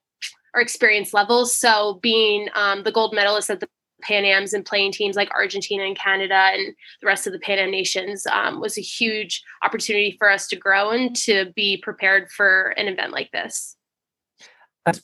our 0.54 0.60
experience 0.60 1.12
levels. 1.12 1.56
So 1.56 1.98
being 2.02 2.48
um, 2.54 2.84
the 2.84 2.92
gold 2.92 3.12
medalist 3.14 3.50
at 3.50 3.60
the 3.60 3.68
Pan 4.00 4.24
Ams 4.24 4.52
and 4.52 4.64
playing 4.64 4.92
teams 4.92 5.16
like 5.16 5.30
Argentina 5.30 5.84
and 5.84 5.96
Canada 5.96 6.34
and 6.34 6.74
the 7.00 7.06
rest 7.06 7.26
of 7.26 7.32
the 7.32 7.38
Pan 7.38 7.58
Am 7.58 7.70
nations 7.70 8.26
um, 8.26 8.60
was 8.60 8.76
a 8.76 8.82
huge 8.82 9.42
opportunity 9.62 10.16
for 10.18 10.30
us 10.30 10.46
to 10.48 10.56
grow 10.56 10.90
and 10.90 11.14
to 11.16 11.52
be 11.54 11.76
prepared 11.78 12.30
for 12.30 12.74
an 12.76 12.88
event 12.88 13.12
like 13.12 13.30
this 13.32 13.76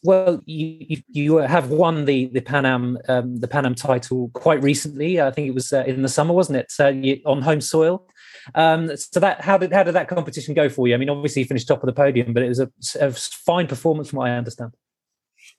well, 0.03 0.43
you 0.47 1.03
you 1.09 1.37
have 1.37 1.71
won 1.71 2.05
the 2.07 2.26
the 2.26 2.41
Pan 2.41 2.65
Am 2.65 2.99
um, 3.09 3.37
the 3.37 3.49
Pan 3.49 3.67
Am 3.67 3.75
title 3.75 4.31
quite 4.33 4.62
recently. 4.62 5.21
I 5.21 5.31
think 5.31 5.49
it 5.49 5.55
was 5.55 5.73
uh, 5.73 5.85
in 5.87 6.03
the 6.03 6.09
summer, 6.09 6.33
wasn't 6.33 6.59
it? 6.59 6.73
Uh, 6.79 6.88
you, 6.88 7.21
on 7.26 7.43
home 7.43 7.61
soil. 7.61 8.09
Um, 8.55 8.97
so 8.97 9.21
that 9.21 9.43
how 9.43 9.59
did 9.59 9.73
how 9.73 9.83
did 9.83 9.95
that 9.95 10.09
competition 10.09 10.55
go 10.55 10.69
for 10.69 10.88
you? 10.88 10.95
I 10.95 10.97
mean, 10.97 11.11
obviously 11.11 11.43
you 11.43 11.47
finished 11.47 11.69
top 11.69 11.83
of 11.83 11.87
the 11.87 11.93
podium, 11.93 12.33
but 12.33 12.43
it 12.43 12.49
was 12.49 12.61
a, 12.61 12.71
a 13.00 13.12
fine 13.12 13.67
performance, 13.67 14.11
from 14.11 14.19
what 14.19 14.31
I 14.31 14.37
understand. 14.37 14.73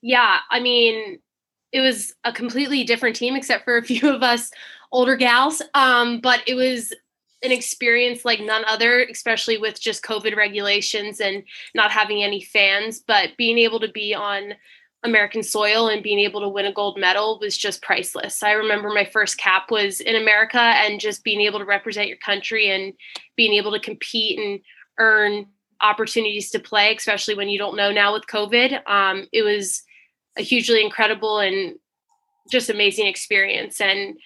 Yeah, 0.02 0.38
I 0.50 0.60
mean, 0.60 1.18
it 1.72 1.80
was 1.80 2.14
a 2.24 2.32
completely 2.32 2.84
different 2.84 3.16
team, 3.16 3.36
except 3.36 3.64
for 3.64 3.76
a 3.76 3.82
few 3.84 4.08
of 4.08 4.22
us 4.22 4.50
older 4.92 5.16
gals. 5.16 5.62
Um, 5.74 6.20
but 6.20 6.40
it 6.46 6.54
was 6.54 6.92
an 7.42 7.52
experience 7.52 8.24
like 8.24 8.40
none 8.40 8.64
other, 8.66 9.02
especially 9.04 9.58
with 9.58 9.80
just 9.80 10.02
COVID 10.02 10.36
regulations 10.36 11.20
and 11.20 11.44
not 11.74 11.90
having 11.90 12.22
any 12.22 12.42
fans. 12.42 13.00
But 13.00 13.36
being 13.36 13.58
able 13.58 13.80
to 13.80 13.90
be 13.90 14.14
on 14.14 14.54
American 15.04 15.44
soil 15.44 15.88
and 15.88 16.02
being 16.02 16.18
able 16.18 16.40
to 16.40 16.48
win 16.48 16.66
a 16.66 16.72
gold 16.72 16.98
medal 16.98 17.38
was 17.40 17.56
just 17.56 17.82
priceless. 17.82 18.42
I 18.42 18.52
remember 18.52 18.88
my 18.88 19.04
first 19.04 19.38
cap 19.38 19.70
was 19.70 20.00
in 20.00 20.16
America 20.16 20.58
and 20.58 20.98
just 20.98 21.22
being 21.22 21.40
able 21.42 21.60
to 21.60 21.64
represent 21.64 22.08
your 22.08 22.16
country 22.16 22.70
and 22.70 22.92
being 23.36 23.54
able 23.54 23.70
to 23.72 23.80
compete 23.80 24.40
and 24.40 24.60
earn 24.98 25.46
opportunities 25.80 26.50
to 26.50 26.58
play, 26.58 26.92
especially 26.96 27.36
when 27.36 27.48
you 27.48 27.58
don't 27.58 27.76
know 27.76 27.92
now 27.92 28.12
with 28.12 28.26
COVID. 28.26 28.80
Um, 28.88 29.28
it 29.32 29.42
was 29.42 29.84
a 30.38 30.42
hugely 30.42 30.82
incredible 30.84 31.38
and 31.38 31.76
just 32.50 32.70
amazing 32.70 33.06
experience. 33.06 33.80
And 33.80 34.16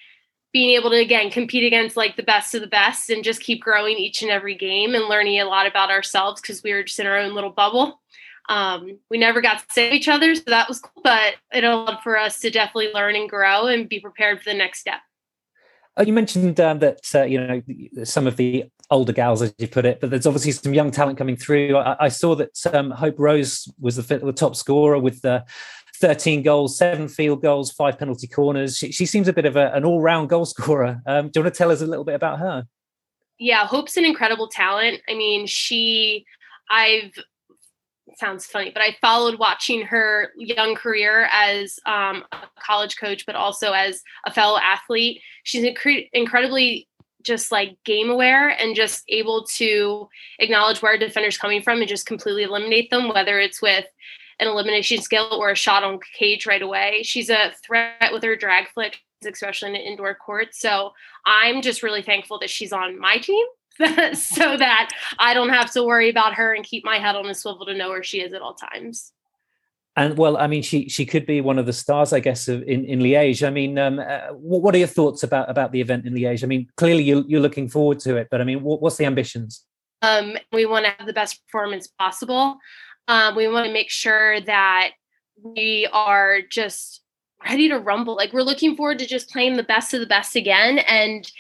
being 0.53 0.77
able 0.79 0.91
to 0.91 1.01
again 1.01 1.31
compete 1.31 1.65
against 1.65 1.97
like 1.97 2.17
the 2.17 2.23
best 2.23 2.55
of 2.55 2.61
the 2.61 2.67
best 2.67 3.11
and 3.11 3.25
just 3.25 3.41
keep 3.41 3.63
growing 3.63 3.97
each 3.97 4.23
and 4.23 4.31
every 4.31 4.55
game 4.55 4.95
and 4.95 5.07
learning 5.07 5.41
a 5.41 5.47
lot 5.47 5.67
about 5.67 5.91
ourselves 5.91 6.41
because 6.41 6.63
we 6.63 6.73
were 6.73 6.83
just 6.83 6.99
in 6.99 7.07
our 7.07 7.17
own 7.17 7.35
little 7.35 7.51
bubble. 7.51 8.01
Um, 8.49 8.99
we 9.09 9.19
never 9.19 9.41
got 9.41 9.61
to 9.61 9.65
say 9.73 9.93
each 9.93 10.09
other, 10.09 10.35
so 10.35 10.43
that 10.47 10.69
was 10.69 10.81
cool, 10.81 11.03
but 11.03 11.35
it 11.53 11.65
allowed 11.65 12.01
for 12.03 12.19
us 12.19 12.41
to 12.41 12.51
definitely 12.51 12.93
learn 12.93 13.15
and 13.15 13.31
grow 13.31 13.67
and 13.67 13.89
be 13.89 14.01
prepared 14.01 14.43
for 14.43 14.51
the 14.51 14.57
next 14.57 14.81
step. 14.81 15.01
Oh, 15.97 16.03
you 16.03 16.13
mentioned 16.13 16.59
um, 16.59 16.79
that 16.79 17.01
uh, 17.15 17.23
you 17.23 17.39
know 17.39 17.63
some 18.05 18.27
of 18.27 18.37
the 18.37 18.65
older 18.91 19.13
gals, 19.13 19.43
as 19.43 19.55
you 19.59 19.69
put 19.69 19.85
it, 19.85 20.01
but 20.01 20.11
there's 20.11 20.27
obviously 20.27 20.53
some 20.53 20.75
young 20.75 20.91
talent 20.91 21.19
coming 21.19 21.37
through. 21.37 21.77
I, 21.77 22.07
I 22.07 22.09
saw 22.09 22.35
that 22.35 22.59
um, 22.73 22.91
Hope 22.91 23.19
Rose 23.19 23.69
was 23.79 23.97
the, 23.97 24.19
the 24.19 24.33
top 24.33 24.57
scorer 24.57 24.99
with 24.99 25.25
uh, 25.25 25.43
13 26.03 26.43
goals, 26.43 26.77
seven 26.77 27.09
field 27.09 27.41
goals, 27.41 27.71
five 27.71 27.97
penalty 27.97 28.27
corners. 28.27 28.77
She, 28.77 28.91
she 28.91 29.07
seems 29.07 29.29
a 29.29 29.33
bit 29.33 29.47
of 29.47 29.55
a, 29.55 29.73
an 29.73 29.85
all 29.85 30.01
round 30.03 30.29
goal 30.29 30.45
scorer. 30.45 31.01
Um, 31.07 31.29
do 31.29 31.39
you 31.39 31.45
want 31.45 31.55
to 31.55 31.59
tell 31.59 31.71
us 31.71 31.81
a 31.81 31.87
little 31.87 32.05
bit 32.05 32.17
about 32.17 32.41
her? 32.41 32.67
Yeah, 33.39 33.65
Hope's 33.67 33.97
an 33.97 34.05
incredible 34.05 34.49
talent. 34.49 35.01
I 35.09 35.15
mean, 35.15 35.47
she, 35.47 36.27
I've, 36.69 37.13
sounds 38.17 38.47
funny, 38.47 38.71
but 38.75 38.83
I 38.83 38.97
followed 39.01 39.39
watching 39.39 39.83
her 39.83 40.33
young 40.37 40.75
career 40.75 41.29
as 41.33 41.79
um, 41.87 42.25
a 42.33 42.39
college 42.61 42.97
coach, 42.99 43.25
but 43.25 43.37
also 43.37 43.71
as 43.73 44.03
a 44.27 44.33
fellow 44.33 44.59
athlete. 44.61 45.21
She's 45.45 45.65
incre- 45.65 46.09
incredibly 46.13 46.89
just 47.23 47.53
like 47.53 47.79
game 47.85 48.11
aware 48.11 48.49
and 48.49 48.75
just 48.75 49.05
able 49.09 49.45
to 49.45 50.09
acknowledge 50.41 50.83
where 50.83 50.95
a 50.95 50.99
defender's 50.99 51.39
coming 51.39 51.63
from 51.63 51.79
and 51.79 51.89
just 51.89 52.07
completely 52.07 52.43
eliminate 52.43 52.91
them, 52.91 53.09
whether 53.09 53.39
it's 53.39 53.63
with 53.63 53.87
an 54.39 54.49
elimination 54.49 55.01
skill 55.01 55.29
or 55.33 55.51
a 55.51 55.57
shot 55.57 55.85
on 55.85 55.99
cage 56.19 56.47
right 56.47 56.63
away. 56.63 57.03
She's 57.05 57.31
a 57.31 57.53
threat 57.65 58.13
with 58.13 58.23
her 58.23 58.37
drag 58.37 58.69
flick, 58.69 58.99
especially 59.25 59.71
in 59.71 59.77
an 59.77 59.83
indoor 59.83 60.15
court. 60.15 60.49
So 60.53 60.93
I'm 61.27 61.63
just 61.63 61.83
really 61.83 62.03
thankful 62.03 62.39
that 62.41 62.51
she's 62.51 62.73
on 62.73 62.99
my 62.99 63.17
team 63.17 63.47
so 64.15 64.57
that 64.57 64.91
I 65.19 65.35
don't 65.35 65.51
have 65.51 65.73
to 65.73 65.83
worry 65.83 66.11
about 66.11 66.35
her 66.35 66.55
and 66.55 66.65
keep 66.65 66.85
my 66.85 66.99
head 66.99 67.17
on 67.17 67.27
a 67.27 67.35
swivel 67.35 67.67
to 67.67 67.75
know 67.75 67.91
where 67.91 68.03
she 68.03 68.21
is 68.21 68.33
at 68.33 68.43
all 68.43 68.55
times. 68.55 69.13
And 69.95 70.17
well, 70.17 70.39
I 70.39 70.47
mean, 70.47 70.63
she 70.63 70.89
she 70.89 71.05
could 71.05 71.27
be 71.27 71.43
one 71.43 71.59
of 71.59 71.67
the 71.67 71.73
stars, 71.73 72.15
I 72.15 72.21
guess, 72.21 72.49
of, 72.49 72.63
in 72.63 72.87
in 72.87 73.01
Liège. 73.01 73.47
I 73.47 73.51
mean, 73.51 73.79
um, 73.79 73.99
uh, 73.99 74.29
what 74.31 74.75
are 74.75 74.79
your 74.79 74.87
thoughts 74.89 75.23
about 75.23 75.51
about 75.51 75.71
the 75.71 75.83
event 75.83 76.07
in 76.07 76.15
Liège? 76.15 76.43
I 76.43 76.47
mean, 76.47 76.67
clearly 76.79 77.03
you 77.03 77.25
you're 77.29 77.43
looking 77.43 77.69
forward 77.69 78.01
to 78.01 78.17
it, 78.17 78.29
but 78.31 78.41
I 78.41 78.45
mean, 78.45 78.63
what, 78.63 78.81
what's 78.81 78.97
the 78.97 79.05
ambitions? 79.05 79.65
Um, 80.01 80.37
we 80.51 80.65
want 80.65 80.87
to 80.87 80.93
have 80.97 81.07
the 81.07 81.13
best 81.13 81.47
performance 81.47 81.87
possible. 81.87 82.57
Um, 83.09 83.37
we 83.37 83.49
want 83.49 83.67
to 83.67 83.73
make 83.73 83.91
sure 83.91 84.41
that 84.43 84.91
we 85.43 85.89
are 85.93 86.41
just 86.51 87.03
ready 87.45 87.69
to 87.69 87.79
rumble. 87.79 88.17
Like 88.17 88.33
we're 88.33 88.43
looking 88.43 88.77
forward 88.77 88.99
to 89.01 89.07
just 89.07 89.31
playing 89.31 89.57
the 89.57 89.63
best 89.63 89.93
of 89.95 90.01
the 90.01 90.07
best 90.07 90.37
again 90.37 90.79
and 90.79 91.31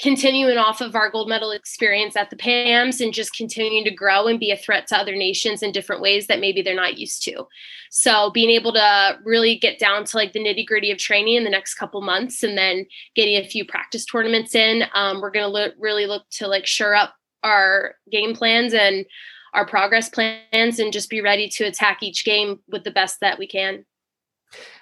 continuing 0.00 0.58
off 0.58 0.80
of 0.80 0.96
our 0.96 1.10
gold 1.10 1.28
medal 1.28 1.52
experience 1.52 2.16
at 2.16 2.28
the 2.28 2.36
Pan 2.36 2.66
Ams 2.66 3.00
and 3.00 3.14
just 3.14 3.36
continuing 3.36 3.84
to 3.84 3.94
grow 3.94 4.26
and 4.26 4.40
be 4.40 4.50
a 4.50 4.56
threat 4.56 4.88
to 4.88 4.96
other 4.96 5.14
nations 5.14 5.62
in 5.62 5.70
different 5.70 6.02
ways 6.02 6.26
that 6.26 6.40
maybe 6.40 6.60
they're 6.60 6.74
not 6.74 6.98
used 6.98 7.22
to. 7.22 7.46
So 7.90 8.30
being 8.30 8.50
able 8.50 8.72
to 8.72 9.18
really 9.24 9.56
get 9.56 9.78
down 9.78 10.04
to 10.06 10.16
like 10.16 10.32
the 10.32 10.40
nitty 10.40 10.66
gritty 10.66 10.90
of 10.90 10.98
training 10.98 11.36
in 11.36 11.44
the 11.44 11.50
next 11.50 11.74
couple 11.74 12.00
months 12.00 12.42
and 12.42 12.58
then 12.58 12.86
getting 13.14 13.36
a 13.36 13.46
few 13.46 13.64
practice 13.64 14.04
tournaments 14.04 14.56
in, 14.56 14.84
um, 14.92 15.20
we're 15.20 15.30
going 15.30 15.44
to 15.44 15.52
lo- 15.52 15.70
really 15.78 16.06
look 16.06 16.24
to 16.30 16.48
like 16.48 16.66
shore 16.66 16.96
up 16.96 17.14
our 17.44 17.94
game 18.10 18.34
plans 18.34 18.74
and 18.74 19.04
our 19.54 19.66
progress 19.66 20.08
plans 20.08 20.78
and 20.78 20.92
just 20.92 21.10
be 21.10 21.20
ready 21.20 21.48
to 21.48 21.64
attack 21.64 22.02
each 22.02 22.24
game 22.24 22.60
with 22.68 22.84
the 22.84 22.90
best 22.90 23.20
that 23.20 23.38
we 23.38 23.46
can. 23.46 23.84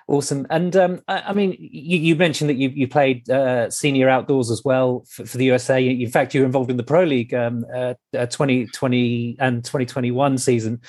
Awesome. 0.09 0.47
And 0.51 0.75
um, 0.75 1.03
I, 1.07 1.21
I, 1.29 1.33
mean, 1.33 1.57
you, 1.59 1.99
you, 1.99 2.17
mentioned 2.17 2.51
that 2.51 2.57
you, 2.57 2.71
you 2.71 2.89
played 2.89 3.31
uh, 3.31 3.71
senior 3.71 4.09
outdoors 4.09 4.51
as 4.51 4.65
well 4.65 5.05
for, 5.09 5.25
for, 5.25 5.39
the 5.39 5.45
USA. 5.45 5.87
In 5.87 6.11
fact, 6.11 6.35
you 6.35 6.41
were 6.41 6.47
involved 6.47 6.71
in 6.71 6.77
the 6.77 6.83
Pro 6.83 7.05
League 7.05 7.33
um, 7.33 7.65
uh, 7.73 7.95
2020 8.13 9.37
and 9.39 9.65
2021 9.65 10.39
season. 10.39 10.81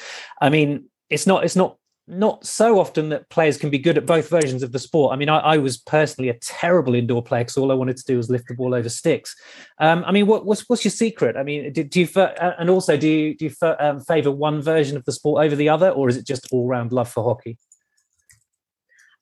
I 0.41 0.49
mean, 0.49 0.85
it's 1.11 1.27
not 1.27 1.43
it's 1.43 1.55
not 1.55 1.77
not 2.07 2.45
so 2.45 2.79
often 2.79 3.09
that 3.09 3.29
players 3.29 3.57
can 3.57 3.69
be 3.69 3.77
good 3.77 3.97
at 3.97 4.05
both 4.05 4.29
versions 4.29 4.63
of 4.63 4.71
the 4.71 4.79
sport. 4.79 5.13
I 5.13 5.15
mean, 5.15 5.29
I, 5.29 5.39
I 5.39 5.57
was 5.57 5.77
personally 5.77 6.29
a 6.29 6.33
terrible 6.33 6.95
indoor 6.95 7.23
player 7.23 7.43
because 7.43 7.57
all 7.57 7.71
I 7.71 7.75
wanted 7.75 7.97
to 7.97 8.05
do 8.05 8.17
was 8.17 8.29
lift 8.29 8.47
the 8.47 8.55
ball 8.55 8.73
over 8.73 8.89
sticks. 8.89 9.35
Um, 9.79 10.03
I 10.05 10.11
mean, 10.11 10.27
what, 10.27 10.45
what's 10.45 10.67
what's 10.67 10.83
your 10.83 10.91
secret? 10.91 11.37
I 11.37 11.43
mean, 11.43 11.71
do, 11.71 11.83
do 11.83 12.01
you 12.01 12.07
uh, 12.15 12.55
and 12.59 12.69
also 12.69 12.97
do 12.97 13.07
you 13.07 13.35
do 13.35 13.45
you 13.45 13.67
um, 13.79 13.99
favor 14.01 14.31
one 14.31 14.61
version 14.61 14.97
of 14.97 15.05
the 15.05 15.11
sport 15.11 15.45
over 15.45 15.55
the 15.55 15.69
other, 15.69 15.89
or 15.89 16.09
is 16.09 16.17
it 16.17 16.25
just 16.25 16.47
all 16.51 16.67
round 16.67 16.91
love 16.91 17.09
for 17.09 17.23
hockey? 17.23 17.57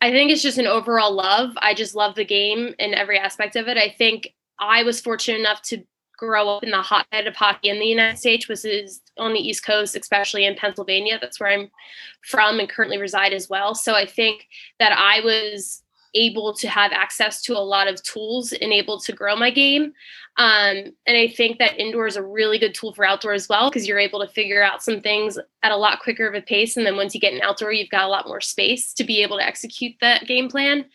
I 0.01 0.12
think 0.12 0.31
it's 0.31 0.41
just 0.41 0.57
an 0.57 0.67
overall 0.67 1.13
love. 1.13 1.51
I 1.57 1.74
just 1.74 1.93
love 1.93 2.15
the 2.15 2.25
game 2.25 2.74
in 2.79 2.93
every 2.93 3.19
aspect 3.19 3.55
of 3.57 3.67
it. 3.67 3.77
I 3.77 3.89
think 3.89 4.33
I 4.57 4.83
was 4.83 5.01
fortunate 5.01 5.39
enough 5.39 5.62
to 5.63 5.83
grow 6.19 6.49
up 6.49 6.63
in 6.63 6.71
the 6.71 6.81
hotbed 6.81 7.27
of 7.27 7.35
hockey 7.35 7.69
in 7.69 7.79
the 7.79 7.85
United 7.85 8.17
States, 8.17 8.47
which 8.47 8.65
is 8.65 9.01
on 9.17 9.33
the 9.33 9.39
East 9.39 9.65
Coast, 9.65 9.95
especially 9.95 10.45
in 10.45 10.55
Pennsylvania. 10.55 11.17
That's 11.19 11.39
where 11.39 11.49
I'm 11.49 11.71
from 12.21 12.59
and 12.59 12.69
currently 12.69 12.97
reside 12.97 13.33
as 13.33 13.49
well. 13.49 13.73
So 13.73 13.95
I 13.95 14.05
think 14.05 14.47
that 14.79 14.91
I 14.91 15.21
was 15.21 15.83
able 16.15 16.53
to 16.53 16.67
have 16.67 16.91
access 16.91 17.41
to 17.43 17.53
a 17.53 17.59
lot 17.59 17.88
of 17.88 18.01
tools 18.03 18.51
and 18.51 18.73
able 18.73 18.99
to 18.99 19.13
grow 19.13 19.35
my 19.35 19.51
game. 19.51 19.93
Um, 20.38 20.93
and 21.05 21.17
I 21.17 21.27
think 21.27 21.59
that 21.59 21.79
indoor 21.79 22.07
is 22.07 22.15
a 22.15 22.23
really 22.23 22.57
good 22.57 22.73
tool 22.73 22.93
for 22.93 23.05
outdoor 23.05 23.33
as 23.33 23.47
well 23.47 23.69
because 23.69 23.88
you're 23.88 23.99
able 23.99 24.25
to 24.25 24.31
figure 24.31 24.63
out 24.63 24.81
some 24.81 25.01
things 25.01 25.38
at 25.63 25.71
a 25.71 25.77
lot 25.77 25.99
quicker 25.99 26.27
of 26.27 26.33
a 26.33 26.41
pace. 26.41 26.77
And 26.77 26.85
then 26.85 26.95
once 26.95 27.13
you 27.13 27.21
get 27.21 27.33
in 27.33 27.41
outdoor, 27.41 27.71
you've 27.71 27.89
got 27.89 28.05
a 28.05 28.09
lot 28.09 28.27
more 28.27 28.41
space 28.41 28.93
to 28.93 29.03
be 29.03 29.21
able 29.21 29.38
to 29.38 29.45
execute 29.45 29.95
that 30.01 30.25
game 30.25 30.49
plan. 30.49 30.85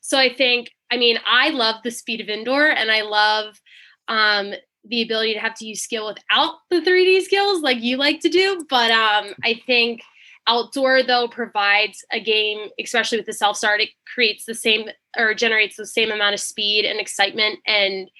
So 0.00 0.18
I 0.18 0.34
think, 0.34 0.70
I 0.90 0.96
mean, 0.96 1.18
I 1.26 1.50
love 1.50 1.76
the 1.84 1.90
speed 1.90 2.20
of 2.20 2.28
indoor 2.28 2.66
and 2.66 2.90
I 2.90 3.02
love 3.02 3.60
um, 4.08 4.54
the 4.86 5.02
ability 5.02 5.34
to 5.34 5.40
have 5.40 5.54
to 5.54 5.66
use 5.66 5.82
skill 5.82 6.06
without 6.06 6.56
the 6.70 6.80
3D 6.80 7.22
skills 7.22 7.62
like 7.62 7.80
you 7.80 7.96
like 7.96 8.20
to 8.20 8.28
do. 8.28 8.64
But 8.68 8.90
um, 8.90 9.34
I 9.42 9.60
think 9.66 10.02
outdoor 10.46 11.02
though 11.02 11.28
provides 11.28 12.04
a 12.12 12.20
game, 12.20 12.68
especially 12.78 13.18
with 13.18 13.26
the 13.26 13.32
self 13.32 13.56
start, 13.56 13.80
it 13.80 13.90
creates 14.12 14.44
the 14.44 14.54
same 14.54 14.88
or 15.16 15.34
generates 15.34 15.76
the 15.76 15.86
same 15.86 16.10
amount 16.10 16.34
of 16.34 16.40
speed 16.40 16.84
and 16.84 17.00
excitement. 17.00 17.60
And 17.66 18.10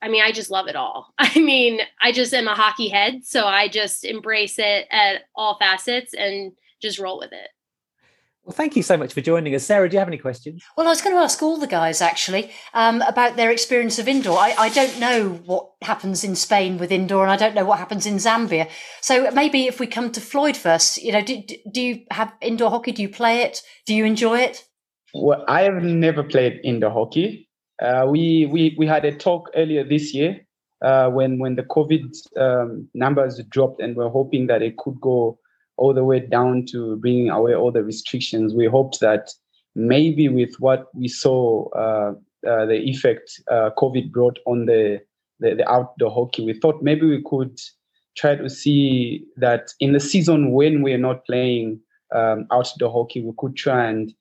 I 0.00 0.08
mean, 0.08 0.22
I 0.22 0.32
just 0.32 0.50
love 0.50 0.66
it 0.66 0.76
all. 0.76 1.14
I 1.18 1.38
mean, 1.38 1.80
I 2.00 2.12
just 2.12 2.34
am 2.34 2.48
a 2.48 2.54
hockey 2.54 2.88
head, 2.88 3.24
so 3.24 3.46
I 3.46 3.68
just 3.68 4.04
embrace 4.04 4.58
it 4.58 4.86
at 4.90 5.22
all 5.34 5.58
facets 5.58 6.12
and 6.14 6.52
just 6.80 6.98
roll 6.98 7.18
with 7.18 7.32
it. 7.32 7.48
Well, 8.44 8.54
thank 8.54 8.74
you 8.74 8.82
so 8.82 8.96
much 8.96 9.12
for 9.12 9.20
joining 9.20 9.54
us. 9.54 9.64
Sarah, 9.64 9.88
do 9.88 9.94
you 9.94 10.00
have 10.00 10.08
any 10.08 10.18
questions? 10.18 10.64
Well, 10.76 10.88
I 10.88 10.90
was 10.90 11.00
going 11.00 11.14
to 11.14 11.22
ask 11.22 11.40
all 11.42 11.58
the 11.58 11.68
guys 11.68 12.00
actually 12.00 12.50
um, 12.74 13.00
about 13.02 13.36
their 13.36 13.52
experience 13.52 14.00
of 14.00 14.08
indoor. 14.08 14.36
I, 14.36 14.54
I, 14.58 14.68
don't 14.68 14.98
know 14.98 15.40
what 15.46 15.70
happens 15.80 16.24
in 16.24 16.34
Spain 16.34 16.76
with 16.76 16.90
indoor, 16.90 17.22
and 17.22 17.30
I 17.30 17.36
don't 17.36 17.54
know 17.54 17.64
what 17.64 17.78
happens 17.78 18.04
in 18.04 18.16
Zambia. 18.16 18.68
So 19.00 19.30
maybe 19.30 19.68
if 19.68 19.78
we 19.78 19.86
come 19.86 20.10
to 20.10 20.20
Floyd 20.20 20.56
first, 20.56 21.00
you 21.00 21.12
know, 21.12 21.22
do, 21.22 21.40
do 21.70 21.80
you 21.80 22.00
have 22.10 22.32
indoor 22.40 22.70
hockey? 22.70 22.90
Do 22.90 23.02
you 23.02 23.08
play 23.08 23.42
it? 23.42 23.62
Do 23.86 23.94
you 23.94 24.04
enjoy 24.04 24.40
it? 24.40 24.64
Well, 25.14 25.44
I 25.46 25.62
have 25.62 25.84
never 25.84 26.24
played 26.24 26.60
indoor 26.64 26.90
hockey. 26.90 27.48
Uh, 27.80 28.06
we, 28.08 28.46
we 28.46 28.74
we 28.76 28.86
had 28.86 29.04
a 29.04 29.16
talk 29.16 29.50
earlier 29.54 29.84
this 29.84 30.12
year 30.12 30.40
uh, 30.82 31.08
when 31.10 31.38
when 31.38 31.54
the 31.54 31.62
COVID 31.62 32.10
um, 32.36 32.88
numbers 32.92 33.40
dropped, 33.50 33.80
and 33.80 33.96
we're 33.96 34.08
hoping 34.08 34.48
that 34.48 34.62
it 34.62 34.76
could 34.78 35.00
go 35.00 35.38
all 35.76 35.94
the 35.94 36.04
way 36.04 36.20
down 36.20 36.66
to 36.66 36.96
bringing 36.96 37.30
away 37.30 37.54
all 37.54 37.72
the 37.72 37.82
restrictions. 37.82 38.54
We 38.54 38.66
hoped 38.66 39.00
that 39.00 39.30
maybe 39.74 40.28
with 40.28 40.54
what 40.58 40.86
we 40.94 41.08
saw, 41.08 41.68
uh, 41.70 42.12
uh, 42.46 42.66
the 42.66 42.80
effect 42.88 43.40
uh, 43.50 43.70
COVID 43.78 44.12
brought 44.12 44.38
on 44.46 44.66
the, 44.66 45.00
the, 45.40 45.54
the 45.54 45.68
outdoor 45.70 46.10
hockey, 46.10 46.44
we 46.44 46.54
thought 46.54 46.82
maybe 46.82 47.06
we 47.06 47.22
could 47.24 47.58
try 48.16 48.34
to 48.36 48.50
see 48.50 49.24
that 49.36 49.70
in 49.80 49.92
the 49.92 50.00
season 50.00 50.52
when 50.52 50.82
we're 50.82 50.98
not 50.98 51.24
playing 51.24 51.80
um, 52.14 52.46
outdoor 52.50 52.92
hockey, 52.92 53.22
we 53.22 53.32
could 53.38 53.56
try 53.56 53.86
and 53.86 54.14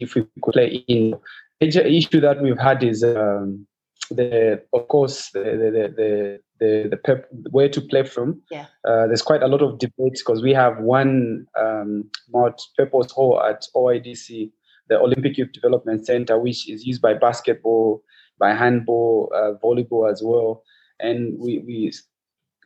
if 0.00 0.14
we 0.14 0.26
could 0.42 0.52
play 0.52 0.84
in. 0.88 1.14
Major 1.60 1.80
issue 1.80 2.20
that 2.20 2.40
we've 2.40 2.58
had 2.58 2.84
is 2.84 3.02
um, 3.02 3.66
the 4.10 4.62
of 4.72 4.88
course 4.88 5.30
the 5.32 5.40
the 5.40 5.94
the 5.96 6.40
the, 6.60 6.88
the 6.90 6.96
pep, 6.96 7.26
where 7.50 7.68
to 7.68 7.80
play 7.80 8.04
from. 8.04 8.40
Yeah. 8.50 8.66
Uh, 8.86 9.06
there's 9.06 9.22
quite 9.22 9.42
a 9.42 9.48
lot 9.48 9.62
of 9.62 9.78
debates 9.78 10.22
because 10.22 10.42
we 10.42 10.52
have 10.52 10.78
one 10.78 11.46
um, 11.58 12.10
purpose 12.76 13.12
hall 13.12 13.42
at 13.42 13.64
OIDC, 13.74 14.50
the 14.88 14.98
Olympic 14.98 15.36
Youth 15.38 15.52
Development 15.52 16.04
Center, 16.04 16.38
which 16.38 16.68
is 16.68 16.84
used 16.84 17.02
by 17.02 17.14
basketball, 17.14 18.02
by 18.38 18.54
handball, 18.54 19.30
uh, 19.34 19.52
volleyball 19.64 20.10
as 20.10 20.22
well, 20.24 20.62
and 21.00 21.38
we 21.38 21.58
we 21.66 21.92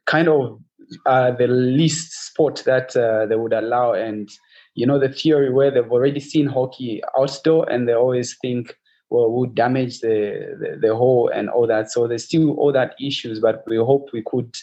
kind 0.07 0.29
of 0.29 0.61
uh, 1.07 1.31
the 1.33 1.47
least 1.47 2.13
sport 2.13 2.63
that 2.67 2.97
uh, 2.97 3.27
they 3.27 3.37
would 3.37 3.53
allow 3.53 3.93
and 3.93 4.29
you 4.75 4.87
know 4.87 4.99
the 4.99 5.09
theory 5.09 5.53
where 5.53 5.71
they've 5.71 5.91
already 5.91 6.21
seen 6.21 6.47
hockey 6.47 7.01
outdoor 7.19 7.69
and 7.71 7.89
they 7.89 7.95
always 7.95 8.37
think 8.43 8.77
well, 9.13 9.31
would 9.31 9.55
damage 9.55 10.01
the, 10.01 10.57
the, 10.59 10.89
the 10.89 10.97
hole 10.97 11.29
and 11.29 11.51
all 11.51 11.67
that. 11.67 11.91
So 11.91 12.09
there's 12.09 12.25
still 12.25 12.53
all 12.53 12.73
that 12.73 12.95
issues, 13.01 13.41
but 13.41 13.63
we 13.67 13.77
hope 13.77 14.09
we 14.13 14.23
could 14.25 14.55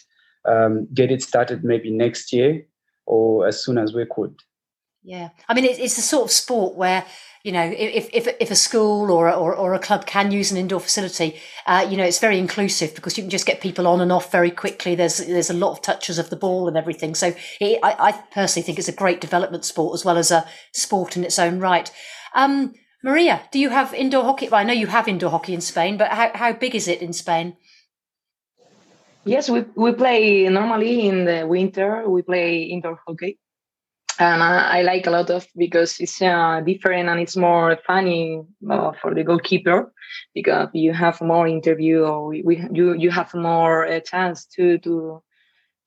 um, 0.46 0.88
get 0.94 1.12
it 1.12 1.22
started 1.22 1.64
maybe 1.64 1.92
next 1.92 2.34
year 2.34 2.66
or 3.06 3.48
as 3.48 3.64
soon 3.64 3.78
as 3.78 3.94
we 3.94 4.06
could. 4.10 4.36
Yeah, 5.04 5.30
I 5.48 5.54
mean, 5.54 5.66
it's 5.66 5.96
the 5.96 6.02
sort 6.02 6.26
of 6.26 6.32
sport 6.32 6.76
where 6.76 7.06
you 7.44 7.54
know, 7.54 7.74
if 7.74 8.10
if 8.12 8.28
if 8.40 8.52
a 8.52 8.56
school 8.56 9.12
or 9.12 9.34
or, 9.34 9.56
or 9.56 9.74
a 9.74 9.80
club 9.80 10.06
can 10.06 10.30
use 10.30 10.52
an 10.52 10.58
indoor 10.58 10.82
facility, 10.82 11.40
uh, 11.66 11.88
you 11.90 11.96
know, 11.96 12.04
it's 12.04 12.20
very 12.20 12.38
inclusive 12.38 12.94
because 12.96 13.18
you 13.18 13.24
can 13.24 13.30
just 13.30 13.46
get 13.46 13.62
people 13.62 13.88
on 13.88 14.02
and 14.02 14.12
off 14.12 14.30
very 14.30 14.52
quickly. 14.52 14.94
There's 14.94 15.20
there's 15.20 15.50
a 15.50 15.54
lot 15.54 15.72
of 15.72 15.82
touches 15.82 16.20
of 16.20 16.30
the 16.30 16.36
ball 16.36 16.68
and 16.68 16.76
everything. 16.76 17.16
So 17.16 17.34
it, 17.62 17.80
I, 17.82 17.96
I 17.98 18.12
personally 18.34 18.66
think 18.66 18.78
it's 18.78 18.90
a 18.90 18.94
great 18.94 19.22
development 19.22 19.64
sport 19.64 19.94
as 19.94 20.04
well 20.04 20.18
as 20.18 20.32
a 20.32 20.46
sport 20.74 21.16
in 21.16 21.24
its 21.24 21.40
own 21.40 21.60
right. 21.60 21.90
Um, 22.36 22.74
Maria, 23.02 23.42
do 23.52 23.60
you 23.60 23.70
have 23.70 23.94
indoor 23.94 24.24
hockey? 24.24 24.50
Well, 24.50 24.60
I 24.60 24.64
know 24.64 24.74
you 24.74 24.88
have 24.88 25.08
indoor 25.08 25.30
hockey 25.30 25.54
in 25.54 25.62
Spain, 25.62 25.98
but 25.98 26.12
how, 26.12 26.32
how 26.36 26.54
big 26.54 26.76
is 26.76 26.88
it 26.88 27.02
in 27.02 27.14
Spain? 27.14 27.56
Yes, 29.26 29.50
we, 29.50 29.66
we 29.76 29.94
play 29.94 30.50
normally 30.50 31.08
in 31.08 31.26
the 31.26 31.46
winter, 31.48 32.10
we 32.10 32.22
play 32.24 32.64
indoor 32.64 33.00
hockey. 33.08 33.38
And 34.20 34.44
I, 34.44 34.80
I 34.80 34.82
like 34.82 35.08
a 35.08 35.12
lot 35.12 35.30
of 35.30 35.48
because 35.56 35.98
it's 36.02 36.22
uh, 36.22 36.60
different 36.66 37.08
and 37.08 37.22
it's 37.22 37.38
more 37.38 37.78
funny 37.88 38.42
uh, 38.70 38.92
for 39.02 39.16
the 39.16 39.24
goalkeeper 39.24 39.94
because 40.36 40.68
you 40.74 40.92
have 40.92 41.22
more 41.22 41.48
interview 41.48 42.04
or 42.04 42.28
we, 42.28 42.42
we 42.42 42.68
you 42.74 42.96
you 42.96 43.12
have 43.12 43.34
more 43.34 43.88
uh, 43.88 44.02
chance 44.02 44.46
to 44.58 44.78
to 44.80 45.24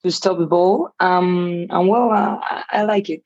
to 0.03 0.11
stop 0.11 0.39
the 0.39 0.47
ball. 0.47 0.89
Um, 0.99 1.67
and 1.69 1.89
well, 1.89 2.11
uh, 2.11 2.39
I, 2.41 2.65
I 2.71 2.83
like 2.85 3.11
it. 3.11 3.23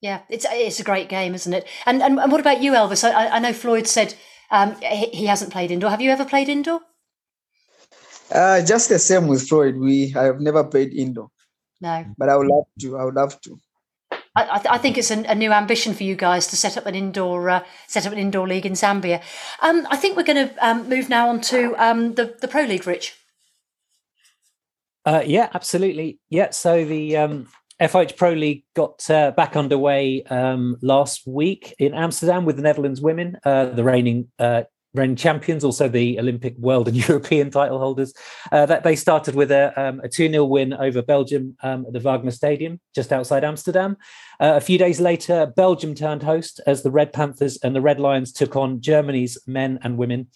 Yeah, 0.00 0.20
it's 0.28 0.46
it's 0.50 0.80
a 0.80 0.84
great 0.84 1.08
game, 1.08 1.34
isn't 1.34 1.52
it? 1.52 1.66
And 1.84 2.02
and, 2.02 2.18
and 2.18 2.30
what 2.30 2.40
about 2.40 2.62
you, 2.62 2.72
Elvis? 2.72 3.02
I, 3.02 3.28
I 3.28 3.38
know 3.40 3.52
Floyd 3.52 3.86
said 3.86 4.14
um, 4.50 4.76
he, 4.80 5.06
he 5.06 5.26
hasn't 5.26 5.52
played 5.52 5.70
indoor. 5.70 5.90
Have 5.90 6.00
you 6.00 6.10
ever 6.10 6.24
played 6.24 6.48
indoor? 6.48 6.80
Uh, 8.30 8.62
just 8.64 8.88
the 8.88 8.98
same 8.98 9.26
with 9.26 9.48
Floyd. 9.48 9.76
We 9.76 10.14
I 10.14 10.24
have 10.24 10.40
never 10.40 10.62
played 10.62 10.92
indoor. 10.92 11.30
No, 11.80 12.04
but 12.16 12.28
I 12.28 12.36
would 12.36 12.46
love 12.46 12.66
to. 12.80 12.96
I 12.96 13.04
would 13.04 13.14
love 13.14 13.40
to. 13.42 13.58
I, 14.36 14.48
I, 14.52 14.58
th- 14.58 14.72
I 14.72 14.78
think 14.78 14.98
it's 14.98 15.10
a, 15.10 15.24
a, 15.24 15.34
new 15.34 15.52
ambition 15.52 15.94
for 15.94 16.04
you 16.04 16.14
guys 16.14 16.46
to 16.48 16.56
set 16.56 16.76
up 16.76 16.86
an 16.86 16.94
indoor 16.94 17.50
uh, 17.50 17.64
set 17.88 18.06
up 18.06 18.12
an 18.12 18.18
indoor 18.18 18.46
league 18.46 18.66
in 18.66 18.74
Zambia. 18.74 19.20
Um, 19.60 19.86
I 19.90 19.96
think 19.96 20.16
we're 20.16 20.22
going 20.22 20.48
to 20.48 20.66
um, 20.66 20.88
move 20.88 21.08
now 21.08 21.28
on 21.28 21.40
to 21.42 21.74
um, 21.76 22.14
the 22.14 22.36
the 22.40 22.48
pro 22.48 22.62
league, 22.62 22.86
Rich. 22.86 23.14
Uh, 25.04 25.22
yeah, 25.24 25.48
absolutely. 25.54 26.20
Yeah, 26.28 26.50
so 26.50 26.84
the 26.84 27.16
um, 27.16 27.48
FIH 27.80 28.16
Pro 28.16 28.32
League 28.32 28.64
got 28.74 29.08
uh, 29.08 29.30
back 29.32 29.56
underway 29.56 30.22
um, 30.24 30.76
last 30.82 31.26
week 31.26 31.74
in 31.78 31.94
Amsterdam 31.94 32.44
with 32.44 32.56
the 32.56 32.62
Netherlands 32.62 33.00
women, 33.00 33.38
uh, 33.44 33.66
the 33.66 33.84
reigning 33.84 34.28
uh, 34.38 34.62
reigning 34.94 35.16
champions, 35.16 35.62
also 35.62 35.88
the 35.88 36.18
Olympic, 36.18 36.56
world, 36.58 36.88
and 36.88 36.96
European 37.08 37.50
title 37.50 37.78
holders. 37.78 38.12
Uh, 38.50 38.66
that 38.66 38.82
they 38.82 38.96
started 38.96 39.36
with 39.36 39.52
a, 39.52 39.72
um, 39.80 40.00
a 40.00 40.08
2 40.08 40.28
0 40.28 40.44
win 40.44 40.72
over 40.72 41.02
Belgium 41.02 41.56
um, 41.62 41.86
at 41.86 41.92
the 41.92 42.00
Wagener 42.00 42.32
Stadium, 42.32 42.80
just 42.94 43.12
outside 43.12 43.44
Amsterdam. 43.44 43.96
Uh, 44.40 44.54
a 44.56 44.60
few 44.60 44.78
days 44.78 45.00
later, 45.00 45.46
Belgium 45.46 45.94
turned 45.94 46.24
host 46.24 46.60
as 46.66 46.82
the 46.82 46.90
Red 46.90 47.12
Panthers 47.12 47.58
and 47.58 47.76
the 47.76 47.80
Red 47.80 48.00
Lions 48.00 48.32
took 48.32 48.56
on 48.56 48.80
Germany's 48.80 49.38
men 49.46 49.78
and 49.82 49.96
women 49.96 50.28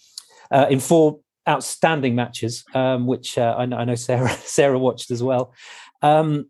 uh, 0.49 0.67
in 0.69 0.79
four 0.79 1.19
outstanding 1.49 2.15
matches, 2.15 2.63
um, 2.73 3.05
which 3.05 3.37
I 3.37 3.65
know, 3.65 3.75
I, 3.75 3.83
know, 3.83 3.95
Sarah 3.95 4.29
Sarah 4.45 4.79
watched 4.79 5.11
as 5.11 5.21
well. 5.21 5.53
Um, 6.01 6.49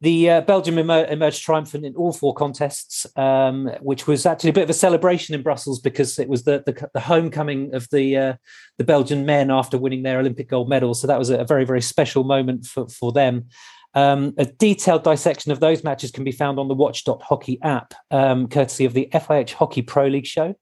the 0.00 0.30
uh, 0.30 0.40
Belgium 0.42 0.78
emer- 0.78 1.06
emerged 1.06 1.42
triumphant 1.42 1.84
in 1.84 1.94
all 1.94 2.12
four 2.12 2.34
contests, 2.34 3.06
um, 3.16 3.70
which 3.80 4.06
was 4.06 4.26
actually 4.26 4.50
a 4.50 4.52
bit 4.52 4.64
of 4.64 4.70
a 4.70 4.74
celebration 4.74 5.34
in 5.34 5.42
Brussels 5.42 5.80
because 5.80 6.18
it 6.18 6.28
was 6.28 6.44
the 6.44 6.62
the, 6.66 6.88
the 6.92 7.00
homecoming 7.00 7.74
of 7.74 7.88
the 7.90 8.16
uh, 8.16 8.34
the 8.78 8.84
Belgian 8.84 9.24
men 9.24 9.50
after 9.50 9.78
winning 9.78 10.02
their 10.02 10.18
Olympic 10.18 10.48
gold 10.48 10.68
medal. 10.68 10.94
So 10.94 11.06
that 11.06 11.18
was 11.18 11.30
a 11.30 11.44
very 11.44 11.64
very 11.64 11.80
special 11.80 12.24
moment 12.24 12.66
for 12.66 12.88
for 12.88 13.12
them. 13.12 13.46
Um, 13.94 14.34
a 14.36 14.44
detailed 14.44 15.04
dissection 15.04 15.52
of 15.52 15.60
those 15.60 15.82
matches 15.82 16.10
can 16.10 16.22
be 16.22 16.30
found 16.30 16.58
on 16.58 16.68
the 16.68 16.74
Watch.hockey 16.74 17.62
app, 17.62 17.94
um, 18.10 18.46
courtesy 18.46 18.84
of 18.84 18.92
the 18.92 19.08
FIH 19.10 19.52
Hockey 19.52 19.80
Pro 19.80 20.06
League 20.06 20.26
show, 20.26 20.54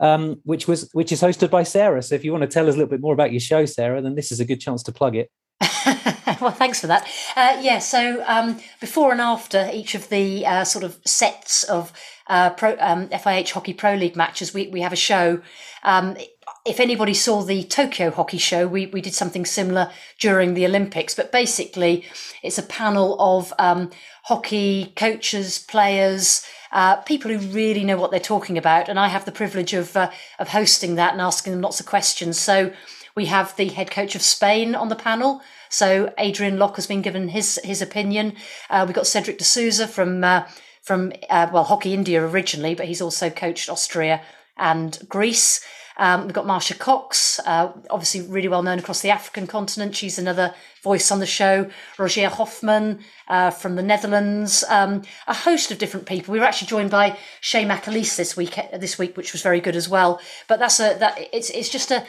um, 0.00 0.36
which 0.44 0.68
was 0.68 0.90
which 0.92 1.10
is 1.10 1.22
hosted 1.22 1.48
by 1.50 1.62
Sarah. 1.62 2.02
So 2.02 2.14
if 2.14 2.22
you 2.22 2.32
want 2.32 2.42
to 2.42 2.48
tell 2.48 2.68
us 2.68 2.74
a 2.74 2.76
little 2.76 2.90
bit 2.90 3.00
more 3.00 3.14
about 3.14 3.32
your 3.32 3.40
show, 3.40 3.64
Sarah, 3.64 4.02
then 4.02 4.14
this 4.14 4.30
is 4.30 4.40
a 4.40 4.44
good 4.44 4.60
chance 4.60 4.82
to 4.82 4.92
plug 4.92 5.16
it. 5.16 5.30
well, 6.40 6.50
thanks 6.50 6.80
for 6.80 6.88
that. 6.88 7.06
Uh, 7.36 7.58
yeah, 7.60 7.78
so 7.78 8.24
um, 8.26 8.58
before 8.80 9.12
and 9.12 9.20
after 9.20 9.70
each 9.72 9.94
of 9.94 10.08
the 10.08 10.44
uh, 10.44 10.64
sort 10.64 10.84
of 10.84 10.98
sets 11.04 11.62
of 11.64 11.92
uh, 12.26 12.50
pro, 12.50 12.76
um, 12.80 13.08
FIH 13.08 13.50
Hockey 13.50 13.72
Pro 13.74 13.94
League 13.94 14.16
matches, 14.16 14.52
we, 14.52 14.68
we 14.68 14.80
have 14.80 14.92
a 14.92 14.96
show. 14.96 15.40
Um, 15.82 16.16
if 16.64 16.80
anybody 16.80 17.14
saw 17.14 17.42
the 17.42 17.64
Tokyo 17.64 18.10
Hockey 18.10 18.38
Show, 18.38 18.66
we, 18.66 18.86
we 18.86 19.00
did 19.00 19.14
something 19.14 19.44
similar 19.44 19.90
during 20.18 20.54
the 20.54 20.64
Olympics, 20.64 21.14
but 21.14 21.32
basically 21.32 22.04
it's 22.42 22.58
a 22.58 22.62
panel 22.62 23.16
of 23.20 23.52
um, 23.58 23.90
hockey 24.24 24.92
coaches, 24.96 25.58
players, 25.58 26.46
uh, 26.72 26.96
people 26.96 27.30
who 27.30 27.38
really 27.52 27.84
know 27.84 27.96
what 27.96 28.10
they're 28.10 28.20
talking 28.20 28.56
about. 28.56 28.88
And 28.88 28.98
I 28.98 29.08
have 29.08 29.24
the 29.24 29.32
privilege 29.32 29.74
of, 29.74 29.96
uh, 29.96 30.10
of 30.38 30.48
hosting 30.48 30.94
that 30.96 31.12
and 31.12 31.20
asking 31.20 31.52
them 31.52 31.62
lots 31.62 31.80
of 31.80 31.86
questions. 31.86 32.38
So 32.38 32.72
we 33.14 33.26
have 33.26 33.54
the 33.56 33.68
head 33.68 33.90
coach 33.90 34.14
of 34.14 34.22
Spain 34.22 34.74
on 34.74 34.88
the 34.88 34.96
panel. 34.96 35.42
So 35.68 36.12
Adrian 36.18 36.58
Lock 36.58 36.76
has 36.76 36.86
been 36.86 37.02
given 37.02 37.28
his 37.28 37.60
his 37.64 37.82
opinion. 37.82 38.34
Uh, 38.68 38.84
we've 38.86 38.94
got 38.94 39.06
Cedric 39.06 39.38
D'Souza 39.38 39.88
from 39.88 40.22
uh, 40.24 40.46
from 40.82 41.12
uh, 41.30 41.48
well 41.52 41.64
Hockey 41.64 41.94
India 41.94 42.24
originally, 42.24 42.74
but 42.74 42.86
he's 42.86 43.02
also 43.02 43.30
coached 43.30 43.68
Austria 43.68 44.22
and 44.56 44.98
Greece. 45.08 45.64
Um, 45.98 46.24
we've 46.24 46.32
got 46.32 46.46
Marsha 46.46 46.78
Cox, 46.78 47.38
uh, 47.40 47.72
obviously 47.90 48.22
really 48.22 48.48
well 48.48 48.62
known 48.62 48.78
across 48.78 49.02
the 49.02 49.10
African 49.10 49.46
continent. 49.46 49.94
She's 49.94 50.18
another 50.18 50.54
voice 50.82 51.10
on 51.10 51.20
the 51.20 51.26
show. 51.26 51.70
Rogier 51.98 52.30
Hofman 52.30 53.00
uh, 53.28 53.50
from 53.50 53.76
the 53.76 53.82
Netherlands. 53.82 54.64
Um, 54.68 55.02
a 55.26 55.34
host 55.34 55.70
of 55.70 55.78
different 55.78 56.06
people. 56.06 56.32
We 56.32 56.40
were 56.40 56.46
actually 56.46 56.68
joined 56.68 56.90
by 56.90 57.18
Shea 57.40 57.64
McAleese 57.64 58.16
this 58.16 58.36
week, 58.36 58.58
this 58.72 58.98
week, 58.98 59.16
which 59.16 59.32
was 59.32 59.42
very 59.42 59.60
good 59.60 59.76
as 59.76 59.88
well. 59.88 60.20
But 60.48 60.58
that's 60.58 60.80
a 60.80 60.96
that 60.98 61.18
it's 61.32 61.50
it's 61.50 61.68
just 61.68 61.90
a. 61.90 62.04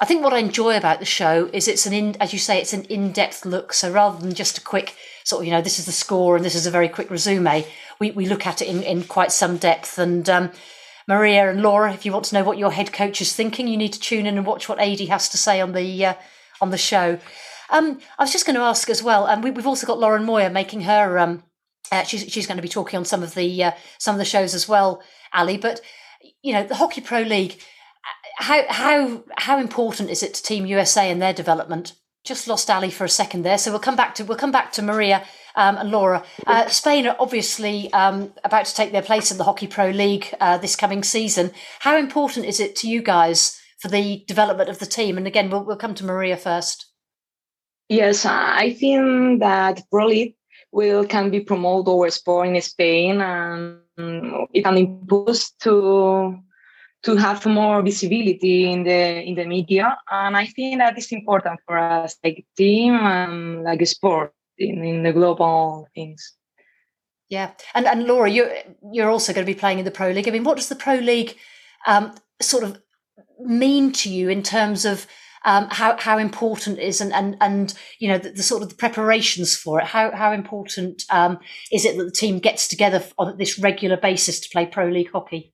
I 0.00 0.04
think 0.04 0.24
what 0.24 0.32
I 0.32 0.38
enjoy 0.38 0.76
about 0.76 0.98
the 0.98 1.04
show 1.04 1.48
is 1.52 1.68
it's 1.68 1.86
an 1.86 1.92
in, 1.92 2.16
as 2.20 2.32
you 2.32 2.38
say, 2.38 2.60
it's 2.60 2.72
an 2.72 2.84
in-depth 2.84 3.44
look. 3.44 3.72
So 3.72 3.90
rather 3.92 4.18
than 4.18 4.34
just 4.34 4.58
a 4.58 4.62
quick 4.62 4.96
sort 5.24 5.42
of, 5.42 5.46
you 5.46 5.52
know, 5.52 5.62
this 5.62 5.78
is 5.78 5.86
the 5.86 5.92
score 5.92 6.34
and 6.34 6.44
this 6.44 6.54
is 6.54 6.66
a 6.66 6.70
very 6.70 6.88
quick 6.88 7.10
resume, 7.10 7.66
we, 8.00 8.10
we 8.10 8.26
look 8.26 8.46
at 8.46 8.62
it 8.62 8.68
in, 8.68 8.82
in 8.82 9.04
quite 9.04 9.30
some 9.30 9.58
depth. 9.58 9.98
And 9.98 10.28
um, 10.28 10.50
Maria 11.06 11.50
and 11.50 11.62
Laura, 11.62 11.92
if 11.92 12.04
you 12.04 12.12
want 12.12 12.24
to 12.26 12.34
know 12.34 12.44
what 12.44 12.58
your 12.58 12.72
head 12.72 12.92
coach 12.92 13.20
is 13.20 13.34
thinking, 13.34 13.68
you 13.68 13.76
need 13.76 13.92
to 13.92 14.00
tune 14.00 14.26
in 14.26 14.36
and 14.36 14.46
watch 14.46 14.68
what 14.68 14.80
Adi 14.80 15.06
has 15.06 15.28
to 15.28 15.36
say 15.36 15.60
on 15.60 15.72
the 15.72 16.06
uh, 16.06 16.14
on 16.60 16.70
the 16.70 16.78
show. 16.78 17.18
Um, 17.70 17.98
I 18.18 18.22
was 18.22 18.32
just 18.32 18.46
going 18.46 18.56
to 18.56 18.62
ask 18.62 18.88
as 18.90 19.02
well, 19.02 19.26
and 19.26 19.38
um, 19.38 19.42
we, 19.42 19.50
have 19.50 19.66
also 19.66 19.86
got 19.86 19.98
Lauren 19.98 20.24
Moyer 20.24 20.50
making 20.50 20.82
her. 20.82 21.18
Um, 21.18 21.42
uh, 21.90 22.04
she's 22.04 22.30
she's 22.30 22.46
going 22.46 22.56
to 22.56 22.62
be 22.62 22.68
talking 22.68 22.98
on 22.98 23.04
some 23.04 23.22
of 23.22 23.34
the 23.34 23.64
uh, 23.64 23.72
some 23.98 24.14
of 24.14 24.18
the 24.18 24.24
shows 24.24 24.54
as 24.54 24.68
well, 24.68 25.02
Ali. 25.32 25.56
But 25.56 25.80
you 26.42 26.52
know, 26.52 26.64
the 26.64 26.76
Hockey 26.76 27.00
Pro 27.00 27.22
League. 27.22 27.60
How 28.38 28.64
how 28.68 29.24
how 29.36 29.58
important 29.58 30.10
is 30.10 30.22
it 30.22 30.34
to 30.34 30.42
Team 30.42 30.66
USA 30.66 31.10
and 31.10 31.20
their 31.20 31.32
development? 31.32 31.92
Just 32.24 32.46
lost 32.46 32.70
Ali 32.70 32.90
for 32.90 33.04
a 33.04 33.08
second 33.08 33.42
there, 33.42 33.58
so 33.58 33.70
we'll 33.70 33.80
come 33.80 33.96
back 33.96 34.14
to 34.16 34.24
we'll 34.24 34.38
come 34.38 34.52
back 34.52 34.72
to 34.72 34.82
Maria 34.82 35.24
um, 35.56 35.76
and 35.76 35.90
Laura. 35.90 36.24
Uh, 36.46 36.68
Spain 36.68 37.06
are 37.06 37.16
obviously 37.18 37.92
um, 37.92 38.32
about 38.44 38.66
to 38.66 38.74
take 38.74 38.92
their 38.92 39.02
place 39.02 39.30
in 39.30 39.38
the 39.38 39.44
Hockey 39.44 39.66
Pro 39.66 39.90
League 39.90 40.34
uh, 40.40 40.58
this 40.58 40.76
coming 40.76 41.02
season. 41.02 41.50
How 41.80 41.96
important 41.96 42.46
is 42.46 42.60
it 42.60 42.76
to 42.76 42.88
you 42.88 43.02
guys 43.02 43.60
for 43.80 43.88
the 43.88 44.24
development 44.28 44.70
of 44.70 44.78
the 44.78 44.86
team? 44.86 45.18
And 45.18 45.26
again, 45.26 45.50
we'll, 45.50 45.64
we'll 45.64 45.76
come 45.76 45.94
to 45.96 46.04
Maria 46.04 46.36
first. 46.36 46.86
Yes, 47.88 48.24
I 48.24 48.72
think 48.72 49.40
that 49.40 49.82
Pro 49.90 50.06
League 50.06 50.36
will 50.70 51.04
can 51.04 51.30
be 51.30 51.40
promoted 51.40 51.88
our 51.88 52.10
sport 52.10 52.48
in 52.48 52.60
Spain 52.62 53.20
and 53.20 53.78
it 54.52 54.64
can 54.64 55.00
boost 55.04 55.60
to 55.60 56.38
to 57.02 57.16
have 57.16 57.44
more 57.46 57.82
visibility 57.82 58.70
in 58.70 58.84
the 58.84 59.22
in 59.22 59.34
the 59.34 59.44
media 59.44 59.96
and 60.10 60.36
i 60.36 60.46
think 60.46 60.78
that 60.78 60.96
is 60.96 61.10
important 61.12 61.58
for 61.66 61.76
us 61.78 62.16
like 62.24 62.38
a 62.38 62.46
team 62.56 62.94
and 62.94 63.64
like 63.64 63.82
a 63.82 63.86
sport 63.86 64.32
in, 64.58 64.84
in 64.84 65.02
the 65.02 65.12
global 65.12 65.88
things. 65.94 66.34
Yeah, 67.28 67.52
and 67.74 67.86
and 67.86 68.04
Laura, 68.04 68.28
you're 68.28 68.52
you're 68.92 69.10
also 69.10 69.32
going 69.32 69.46
to 69.46 69.52
be 69.52 69.58
playing 69.58 69.78
in 69.78 69.84
the 69.84 69.90
Pro 69.90 70.10
League. 70.10 70.28
I 70.28 70.30
mean, 70.30 70.44
what 70.44 70.58
does 70.58 70.68
the 70.68 70.76
Pro 70.76 70.96
League 70.96 71.36
um, 71.86 72.14
sort 72.40 72.62
of 72.62 72.80
mean 73.40 73.92
to 73.92 74.10
you 74.10 74.28
in 74.28 74.42
terms 74.42 74.84
of 74.84 75.06
um, 75.46 75.68
how 75.70 75.96
how 75.98 76.18
important 76.18 76.78
is 76.78 77.00
and 77.00 77.12
and 77.14 77.36
and 77.40 77.74
you 77.98 78.08
know 78.08 78.18
the, 78.18 78.32
the, 78.32 78.42
sort 78.42 78.62
of 78.62 78.68
the 78.68 78.74
preparations 78.74 79.56
for 79.56 79.80
it? 79.80 79.86
How 79.86 80.14
how 80.14 80.32
important 80.32 81.04
um, 81.08 81.38
is 81.72 81.86
it 81.86 81.96
that 81.96 82.04
the 82.04 82.10
team 82.10 82.38
gets 82.38 82.68
together 82.68 83.02
on 83.16 83.38
this 83.38 83.58
regular 83.58 83.96
basis 83.96 84.38
to 84.40 84.50
play 84.50 84.66
Pro 84.66 84.88
League 84.88 85.10
hockey? 85.10 85.51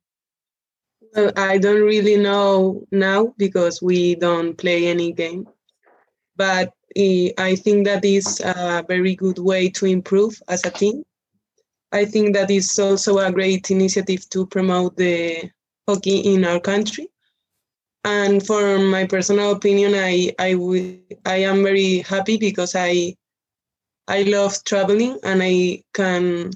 Well, 1.14 1.33
I 1.37 1.59
don't 1.59 1.83
really 1.83 2.16
know 2.16 2.85
now 2.90 3.35
because 3.38 3.81
we 3.83 4.14
don't 4.14 4.57
play 4.57 4.87
any 4.87 5.12
game, 5.12 5.47
but 6.37 6.73
I 6.97 7.57
think 7.57 7.87
that 7.87 8.05
is 8.05 8.40
a 8.40 8.85
very 8.88 9.14
good 9.16 9.38
way 9.38 9.68
to 9.71 9.87
improve 9.87 10.40
as 10.49 10.64
a 10.64 10.71
team. 10.71 11.05
I 11.92 12.05
think 12.07 12.35
that 12.35 12.51
is 12.51 12.79
also 12.79 13.18
a 13.18 13.33
great 13.33 13.71
initiative 13.71 14.29
to 14.31 14.47
promote 14.47 14.97
the 14.97 15.51
hockey 15.88 16.18
in 16.35 16.44
our 16.44 16.61
country. 16.61 17.09
And 18.05 18.44
for 18.47 18.79
my 18.79 19.05
personal 19.07 19.53
opinion, 19.53 19.94
I 19.94 20.33
I, 20.38 20.53
w- 20.53 21.03
I 21.25 21.37
am 21.51 21.62
very 21.62 21.99
happy 21.99 22.37
because 22.38 22.75
I 22.75 23.16
I 24.09 24.23
love 24.23 24.62
traveling 24.64 25.18
and 25.25 25.40
I 25.42 25.83
can 25.94 26.51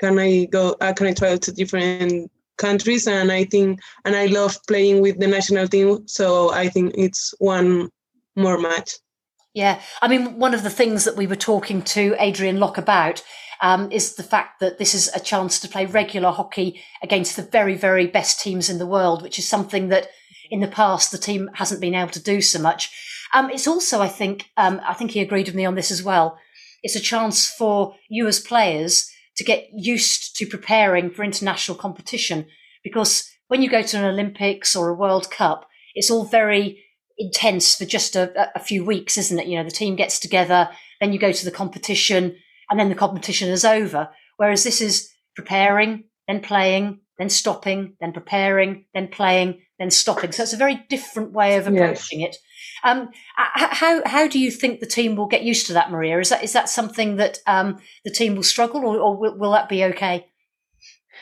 can 0.00 0.18
I 0.18 0.44
go 0.46 0.76
uh, 0.80 0.92
can 0.92 1.06
I 1.08 1.12
travel 1.12 1.38
to 1.38 1.52
different 1.52 2.30
countries 2.56 3.06
and 3.06 3.32
I 3.32 3.44
think 3.44 3.80
and 4.04 4.14
I 4.16 4.26
love 4.26 4.58
playing 4.68 5.00
with 5.00 5.18
the 5.18 5.26
national 5.26 5.68
team. 5.68 6.06
So 6.06 6.52
I 6.52 6.68
think 6.68 6.94
it's 6.96 7.34
one 7.38 7.90
more 8.36 8.58
match. 8.58 8.92
Yeah, 9.54 9.80
I 10.02 10.08
mean, 10.08 10.38
one 10.38 10.52
of 10.52 10.64
the 10.64 10.70
things 10.70 11.04
that 11.04 11.16
we 11.16 11.28
were 11.28 11.36
talking 11.36 11.82
to 11.82 12.16
Adrian 12.18 12.58
Lock 12.58 12.76
about 12.76 13.22
um, 13.60 13.90
is 13.92 14.16
the 14.16 14.24
fact 14.24 14.58
that 14.60 14.78
this 14.78 14.94
is 14.94 15.08
a 15.14 15.20
chance 15.20 15.60
to 15.60 15.68
play 15.68 15.86
regular 15.86 16.32
hockey 16.32 16.82
against 17.02 17.36
the 17.36 17.42
very, 17.42 17.76
very 17.76 18.06
best 18.06 18.40
teams 18.40 18.68
in 18.68 18.78
the 18.78 18.86
world, 18.86 19.22
which 19.22 19.38
is 19.38 19.48
something 19.48 19.88
that 19.88 20.08
in 20.50 20.60
the 20.60 20.68
past 20.68 21.12
the 21.12 21.18
team 21.18 21.48
hasn't 21.54 21.80
been 21.80 21.94
able 21.94 22.10
to 22.10 22.22
do 22.22 22.40
so 22.40 22.58
much. 22.58 22.90
Um, 23.32 23.48
it's 23.50 23.68
also, 23.68 24.00
I 24.00 24.08
think, 24.08 24.50
um, 24.56 24.80
I 24.86 24.94
think 24.94 25.12
he 25.12 25.20
agreed 25.20 25.46
with 25.46 25.54
me 25.54 25.64
on 25.64 25.76
this 25.76 25.90
as 25.90 26.02
well. 26.02 26.38
It's 26.82 26.96
a 26.96 27.00
chance 27.00 27.48
for 27.48 27.94
you 28.08 28.26
as 28.26 28.40
players 28.40 29.10
to 29.36 29.44
get 29.44 29.66
used 29.72 30.36
to 30.36 30.46
preparing 30.46 31.10
for 31.10 31.24
international 31.24 31.76
competition 31.76 32.46
because 32.82 33.28
when 33.48 33.62
you 33.62 33.70
go 33.70 33.82
to 33.82 33.98
an 33.98 34.04
Olympics 34.04 34.76
or 34.76 34.88
a 34.88 34.94
World 34.94 35.30
Cup, 35.30 35.68
it's 35.94 36.10
all 36.10 36.24
very 36.24 36.82
intense 37.18 37.76
for 37.76 37.84
just 37.84 38.16
a, 38.16 38.50
a 38.54 38.60
few 38.60 38.84
weeks, 38.84 39.16
isn't 39.18 39.38
it? 39.38 39.46
You 39.46 39.58
know, 39.58 39.64
the 39.64 39.70
team 39.70 39.96
gets 39.96 40.18
together, 40.18 40.70
then 41.00 41.12
you 41.12 41.18
go 41.18 41.32
to 41.32 41.44
the 41.44 41.50
competition, 41.50 42.36
and 42.70 42.78
then 42.78 42.88
the 42.88 42.94
competition 42.94 43.48
is 43.50 43.64
over. 43.64 44.08
Whereas 44.36 44.64
this 44.64 44.80
is 44.80 45.10
preparing, 45.36 46.04
then 46.26 46.40
playing, 46.40 47.00
then 47.18 47.28
stopping, 47.28 47.96
then 48.00 48.12
preparing, 48.12 48.86
then 48.94 49.08
playing, 49.08 49.60
then 49.78 49.90
stopping. 49.90 50.32
So 50.32 50.42
it's 50.42 50.52
a 50.52 50.58
very 50.58 50.84
different 50.88 51.32
way 51.32 51.56
of 51.56 51.66
approaching 51.66 52.20
yes. 52.20 52.34
it. 52.34 52.36
Um, 52.84 53.10
how 53.36 54.02
how 54.06 54.28
do 54.28 54.38
you 54.38 54.50
think 54.50 54.80
the 54.80 54.86
team 54.86 55.16
will 55.16 55.26
get 55.26 55.42
used 55.42 55.66
to 55.68 55.72
that, 55.72 55.90
Maria? 55.90 56.18
Is 56.18 56.28
that 56.28 56.44
is 56.44 56.52
that 56.52 56.68
something 56.68 57.16
that 57.16 57.38
um, 57.46 57.78
the 58.04 58.10
team 58.10 58.36
will 58.36 58.42
struggle, 58.42 58.84
or, 58.84 58.98
or 58.98 59.16
will, 59.16 59.36
will 59.38 59.52
that 59.52 59.68
be 59.68 59.84
okay? 59.84 60.26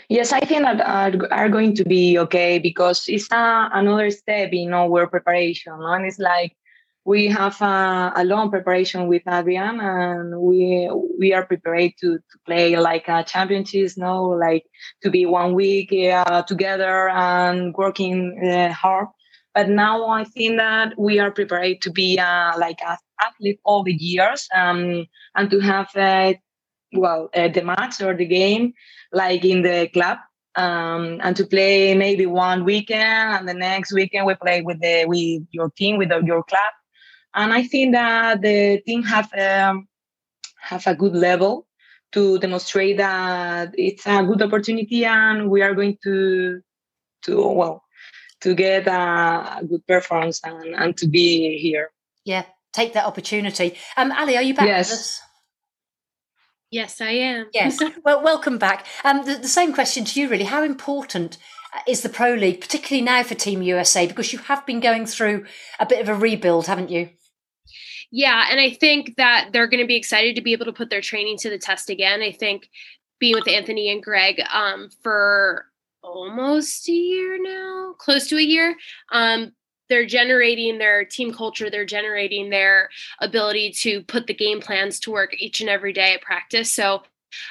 Yes, 0.09 0.33
I 0.33 0.40
think 0.40 0.62
that 0.62 0.81
are, 0.81 1.12
are 1.33 1.48
going 1.48 1.75
to 1.77 1.85
be 1.85 2.18
okay 2.18 2.59
because 2.59 3.05
it's 3.09 3.31
a, 3.31 3.70
another 3.72 4.11
step 4.11 4.53
in 4.53 4.72
our 4.72 5.07
preparation. 5.07 5.72
And 5.79 6.05
it's 6.05 6.18
like 6.18 6.57
we 7.05 7.29
have 7.29 7.61
a, 7.61 8.12
a, 8.16 8.25
long 8.25 8.51
preparation 8.51 9.09
with 9.09 9.22
Adrian 9.27 9.81
and 9.81 10.40
we 10.40 10.88
we 11.18 11.33
are 11.33 11.46
prepared 11.46 11.92
to, 12.01 12.18
to 12.18 12.38
play 12.46 12.77
like 12.77 13.09
a 13.09 13.25
championships 13.25 13.96
no 13.96 14.25
like 14.25 14.64
to 15.03 15.11
be 15.11 15.27
one 15.27 15.55
week 15.55 15.92
uh, 15.92 16.42
together 16.42 17.09
and 17.09 17.75
working 17.75 18.38
uh, 18.48 18.72
hard 18.72 19.09
but 19.55 19.69
now 19.69 20.09
i 20.09 20.25
think 20.25 20.57
that 20.57 20.93
we 20.99 21.19
are 21.19 21.31
prepared 21.31 21.81
to 21.81 21.91
be 21.91 22.19
uh, 22.19 22.53
like 22.59 22.81
an 22.87 22.97
athlete 23.23 23.61
all 23.65 23.83
the 23.83 23.95
years 23.95 24.49
um, 24.55 25.07
and 25.37 25.51
to 25.51 25.61
have 25.61 25.88
uh, 25.97 26.33
well 26.95 27.31
uh, 27.35 27.49
the 27.49 27.62
match 27.62 28.01
or 28.01 28.15
the 28.15 28.27
game 28.27 28.73
like 29.12 29.45
in 29.45 29.62
the 29.62 29.88
club 29.93 30.19
um, 30.57 31.19
and 31.23 31.37
to 31.37 31.47
play 31.47 31.95
maybe 31.95 32.27
one 32.27 32.65
weekend 32.65 33.38
and 33.38 33.49
the 33.49 33.55
next 33.55 33.93
weekend 33.93 34.27
we 34.27 34.35
play 34.35 34.61
with 34.62 34.81
the 34.81 35.05
with 35.07 35.47
your 35.51 35.71
team 35.71 35.97
with 35.97 36.11
the, 36.11 36.21
your 36.25 36.43
club. 36.43 36.73
And 37.35 37.53
i 37.53 37.62
think 37.62 37.93
that 37.93 38.43
the 38.43 38.83
team 38.87 39.03
have 39.05 39.33
um, 39.35 39.88
have 40.61 40.87
a 40.87 40.95
good 40.95 41.15
level 41.15 41.67
to 42.12 42.38
demonstrate 42.38 42.99
that 42.99 43.75
it's 43.79 44.07
a 44.07 44.23
good 44.23 44.43
opportunity 44.43 45.05
and 45.05 45.51
we 45.51 45.62
are 45.62 45.75
going 45.75 45.97
to 46.05 46.61
to 47.23 47.49
well 47.49 47.83
to 48.42 48.55
get 48.55 48.87
a 48.87 49.64
good 49.68 49.87
performance 49.87 50.40
and, 50.44 50.74
and 50.74 50.96
to 50.96 51.07
be 51.09 51.59
here 51.59 51.90
yeah 52.24 52.44
take 52.72 52.92
that 52.92 53.07
opportunity 53.07 53.76
um 53.96 54.12
ali 54.12 54.37
are 54.37 54.42
you 54.42 54.55
back 54.55 54.66
yes. 54.66 54.90
with 54.90 54.98
us 54.98 55.22
Yes, 56.72 57.02
I 57.02 57.11
am. 57.11 57.48
Yes. 57.52 57.78
well, 58.05 58.24
welcome 58.24 58.57
back. 58.57 58.87
Um, 59.05 59.26
the, 59.26 59.35
the, 59.35 59.46
same 59.46 59.74
question 59.74 60.07
to 60.07 60.18
you, 60.18 60.26
really. 60.26 60.44
How 60.44 60.62
important 60.62 61.37
uh, 61.74 61.81
is 61.87 62.00
the 62.00 62.09
Pro 62.09 62.33
League, 62.33 62.62
particularly 62.62 63.05
now 63.05 63.22
for 63.22 63.35
Team 63.35 63.61
USA, 63.61 64.07
because 64.07 64.33
you 64.33 64.38
have 64.38 64.64
been 64.64 64.81
going 64.81 65.05
through 65.05 65.44
a 65.78 65.85
bit 65.85 66.00
of 66.00 66.09
a 66.09 66.14
rebuild, 66.14 66.68
haven't 66.68 66.88
you? 66.88 67.11
Yeah, 68.11 68.46
and 68.50 68.59
I 68.59 68.70
think 68.70 69.16
that 69.16 69.50
they're 69.52 69.66
going 69.66 69.83
to 69.83 69.87
be 69.87 69.96
excited 69.96 70.35
to 70.37 70.42
be 70.42 70.52
able 70.52 70.64
to 70.64 70.72
put 70.72 70.88
their 70.88 71.02
training 71.02 71.37
to 71.38 71.50
the 71.50 71.59
test 71.59 71.90
again. 71.90 72.22
I 72.22 72.33
think 72.33 72.68
being 73.20 73.35
with 73.35 73.48
Anthony 73.48 73.90
and 73.90 74.02
Greg 74.02 74.42
um, 74.50 74.88
for 75.02 75.66
almost 76.03 76.88
a 76.88 76.93
year 76.93 77.38
now, 77.41 77.95
close 77.99 78.29
to 78.29 78.37
a 78.37 78.43
year, 78.43 78.77
um, 79.11 79.53
they're 79.88 80.07
generating 80.07 80.79
their 80.79 81.05
team 81.05 81.35
culture 81.35 81.69
they're 81.69 81.85
generating 81.85 82.49
their 82.49 82.88
ability 83.21 83.71
to 83.73 84.01
put 84.05 84.27
the 84.27 84.33
game 84.33 84.59
plans 84.59 84.99
to 84.99 85.11
work 85.11 85.35
each 85.38 85.61
and 85.61 85.69
every 85.69 85.93
day 85.93 86.15
at 86.15 86.23
practice 86.23 86.73
so 86.73 87.03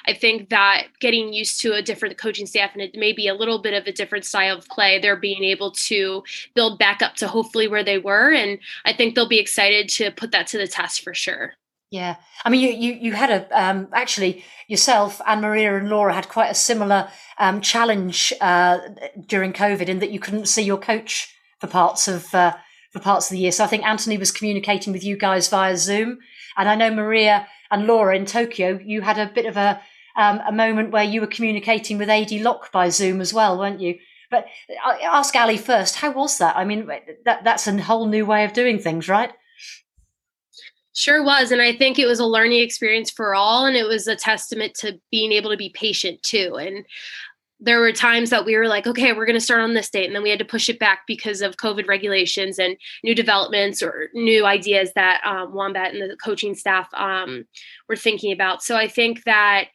I 0.07 0.13
think 0.13 0.49
that 0.49 0.87
getting 0.99 1.33
used 1.33 1.61
to 1.61 1.73
a 1.73 1.81
different 1.81 2.17
coaching 2.17 2.45
staff 2.45 2.71
and 2.73 2.81
it 2.81 2.95
may 2.95 3.13
be 3.13 3.27
a 3.27 3.33
little 3.33 3.59
bit 3.59 3.73
of 3.73 3.87
a 3.87 3.91
different 3.91 4.25
style 4.25 4.57
of 4.57 4.67
play, 4.67 4.99
they're 4.99 5.15
being 5.15 5.43
able 5.43 5.71
to 5.71 6.23
build 6.53 6.79
back 6.79 7.01
up 7.01 7.15
to 7.15 7.27
hopefully 7.27 7.67
where 7.67 7.83
they 7.83 7.97
were. 7.97 8.31
And 8.31 8.59
I 8.85 8.93
think 8.93 9.15
they'll 9.15 9.27
be 9.27 9.39
excited 9.39 9.89
to 9.89 10.11
put 10.11 10.31
that 10.31 10.47
to 10.47 10.57
the 10.57 10.67
test 10.67 11.03
for 11.03 11.13
sure. 11.13 11.53
Yeah, 11.91 12.15
I 12.45 12.49
mean, 12.49 12.61
you 12.61 12.69
you, 12.69 12.99
you 13.01 13.11
had 13.11 13.29
a 13.29 13.61
um, 13.61 13.89
actually 13.91 14.45
yourself 14.69 15.19
and 15.27 15.41
Maria 15.41 15.75
and 15.75 15.89
Laura 15.89 16.13
had 16.13 16.29
quite 16.29 16.49
a 16.49 16.55
similar 16.55 17.09
um, 17.37 17.59
challenge 17.59 18.31
uh, 18.39 18.79
during 19.27 19.51
COVID 19.51 19.89
in 19.89 19.99
that 19.99 20.11
you 20.11 20.19
couldn't 20.19 20.47
see 20.47 20.61
your 20.61 20.77
coach 20.77 21.35
for 21.59 21.67
parts 21.67 22.07
of 22.07 22.33
uh, 22.33 22.55
for 22.91 23.01
parts 23.01 23.29
of 23.29 23.35
the 23.35 23.39
year. 23.39 23.51
So 23.51 23.65
I 23.65 23.67
think 23.67 23.83
Anthony 23.83 24.17
was 24.17 24.31
communicating 24.31 24.93
with 24.93 25.03
you 25.03 25.17
guys 25.17 25.49
via 25.49 25.75
Zoom, 25.75 26.19
and 26.55 26.69
I 26.69 26.75
know 26.75 26.91
Maria 26.91 27.45
and 27.69 27.85
Laura 27.85 28.15
in 28.15 28.25
Tokyo, 28.25 28.79
you 28.81 29.01
had 29.01 29.17
a 29.19 29.25
bit 29.27 29.45
of 29.45 29.57
a 29.57 29.81
um, 30.15 30.39
a 30.47 30.51
moment 30.53 30.91
where 30.91 31.03
you 31.03 31.19
were 31.19 31.27
communicating 31.27 31.97
with 31.97 32.09
Adi 32.09 32.39
Lock 32.39 32.71
by 32.71 32.87
Zoom 32.87 33.19
as 33.19 33.33
well, 33.33 33.59
weren't 33.59 33.81
you? 33.81 33.99
But 34.29 34.45
uh, 34.85 34.95
ask 35.03 35.35
Ali 35.35 35.57
first. 35.57 35.97
How 35.97 36.11
was 36.11 36.37
that? 36.37 36.55
I 36.55 36.63
mean, 36.63 36.89
that 37.25 37.43
that's 37.43 37.67
a 37.67 37.81
whole 37.81 38.07
new 38.07 38.25
way 38.25 38.45
of 38.45 38.53
doing 38.53 38.79
things, 38.79 39.09
right? 39.09 39.33
Sure 40.93 41.23
was. 41.23 41.51
And 41.51 41.61
I 41.61 41.75
think 41.75 41.97
it 41.97 42.05
was 42.05 42.19
a 42.19 42.25
learning 42.25 42.61
experience 42.61 43.09
for 43.09 43.33
all. 43.33 43.65
And 43.65 43.77
it 43.77 43.87
was 43.87 44.07
a 44.07 44.15
testament 44.15 44.73
to 44.75 44.99
being 45.09 45.31
able 45.31 45.49
to 45.49 45.57
be 45.57 45.69
patient 45.69 46.21
too. 46.21 46.55
And 46.55 46.85
there 47.63 47.79
were 47.79 47.91
times 47.91 48.31
that 48.31 48.43
we 48.43 48.57
were 48.57 48.67
like, 48.67 48.87
okay, 48.87 49.13
we're 49.13 49.25
going 49.25 49.35
to 49.35 49.39
start 49.39 49.61
on 49.61 49.75
this 49.75 49.89
date. 49.89 50.07
And 50.07 50.15
then 50.15 50.23
we 50.23 50.31
had 50.31 50.39
to 50.39 50.45
push 50.45 50.67
it 50.67 50.79
back 50.79 51.01
because 51.07 51.41
of 51.41 51.57
COVID 51.57 51.87
regulations 51.87 52.57
and 52.57 52.75
new 53.03 53.13
developments 53.13 53.83
or 53.83 54.09
new 54.15 54.45
ideas 54.45 54.91
that 54.95 55.21
um, 55.23 55.53
Wombat 55.53 55.93
and 55.93 56.01
the 56.01 56.17
coaching 56.17 56.55
staff 56.55 56.89
um, 56.95 57.45
were 57.87 57.95
thinking 57.95 58.31
about. 58.33 58.63
So 58.63 58.75
I 58.75 58.87
think 58.87 59.23
that 59.25 59.67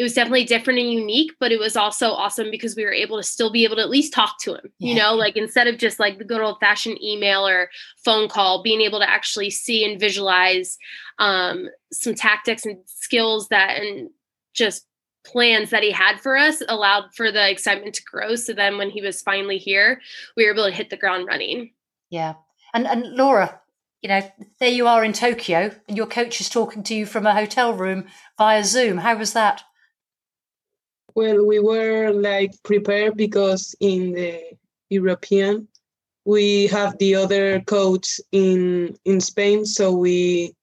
it 0.00 0.02
was 0.02 0.14
definitely 0.14 0.44
different 0.44 0.78
and 0.78 0.90
unique, 0.90 1.32
but 1.38 1.52
it 1.52 1.60
was 1.60 1.76
also 1.76 2.12
awesome 2.12 2.50
because 2.50 2.74
we 2.74 2.86
were 2.86 2.92
able 2.92 3.18
to 3.18 3.22
still 3.22 3.52
be 3.52 3.64
able 3.64 3.76
to 3.76 3.82
at 3.82 3.90
least 3.90 4.14
talk 4.14 4.40
to 4.40 4.54
him, 4.54 4.72
yeah. 4.78 4.88
you 4.88 4.98
know, 4.98 5.14
like 5.14 5.36
instead 5.36 5.66
of 5.66 5.76
just 5.76 6.00
like 6.00 6.16
the 6.16 6.24
good 6.24 6.40
old 6.40 6.58
fashioned 6.58 6.98
email 7.02 7.46
or 7.46 7.68
phone 8.02 8.26
call, 8.26 8.62
being 8.62 8.80
able 8.80 8.98
to 8.98 9.10
actually 9.10 9.50
see 9.50 9.84
and 9.84 10.00
visualize 10.00 10.78
um, 11.18 11.68
some 11.92 12.14
tactics 12.14 12.64
and 12.64 12.78
skills 12.86 13.48
that 13.48 13.78
and 13.78 14.08
just 14.54 14.86
plans 15.26 15.68
that 15.68 15.82
he 15.82 15.90
had 15.90 16.18
for 16.18 16.34
us 16.34 16.62
allowed 16.66 17.14
for 17.14 17.30
the 17.30 17.50
excitement 17.50 17.94
to 17.96 18.02
grow. 18.10 18.36
So 18.36 18.54
then 18.54 18.78
when 18.78 18.88
he 18.88 19.02
was 19.02 19.20
finally 19.20 19.58
here, 19.58 20.00
we 20.34 20.46
were 20.46 20.52
able 20.54 20.64
to 20.64 20.74
hit 20.74 20.88
the 20.88 20.96
ground 20.96 21.26
running. 21.26 21.72
Yeah. 22.08 22.36
And 22.72 22.86
and 22.86 23.02
Laura, 23.16 23.60
you 24.00 24.08
know, 24.08 24.22
there 24.60 24.70
you 24.70 24.86
are 24.86 25.04
in 25.04 25.12
Tokyo 25.12 25.72
and 25.86 25.94
your 25.98 26.06
coach 26.06 26.40
is 26.40 26.48
talking 26.48 26.82
to 26.84 26.94
you 26.94 27.04
from 27.04 27.26
a 27.26 27.34
hotel 27.34 27.74
room 27.74 28.06
via 28.38 28.64
Zoom. 28.64 28.96
How 28.96 29.14
was 29.14 29.34
that? 29.34 29.62
Well, 31.14 31.44
we 31.44 31.58
were 31.58 32.10
like 32.12 32.52
prepared 32.62 33.16
because 33.16 33.74
in 33.80 34.12
the 34.12 34.40
European 34.90 35.68
we 36.24 36.66
have 36.68 36.96
the 36.98 37.14
other 37.14 37.60
coach 37.60 38.20
in 38.32 38.96
in 39.04 39.20
Spain, 39.20 39.64
so 39.64 39.92
we 39.92 40.54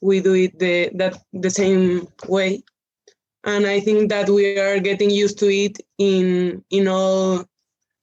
we 0.00 0.20
do 0.20 0.34
it 0.34 0.58
the 0.58 0.90
that 0.94 1.22
the 1.32 1.50
same 1.50 2.08
way, 2.28 2.62
and 3.44 3.66
I 3.66 3.80
think 3.80 4.10
that 4.10 4.28
we 4.28 4.58
are 4.58 4.78
getting 4.80 5.10
used 5.10 5.38
to 5.38 5.48
it 5.48 5.78
in 5.98 6.64
in 6.70 6.88
all 6.88 7.44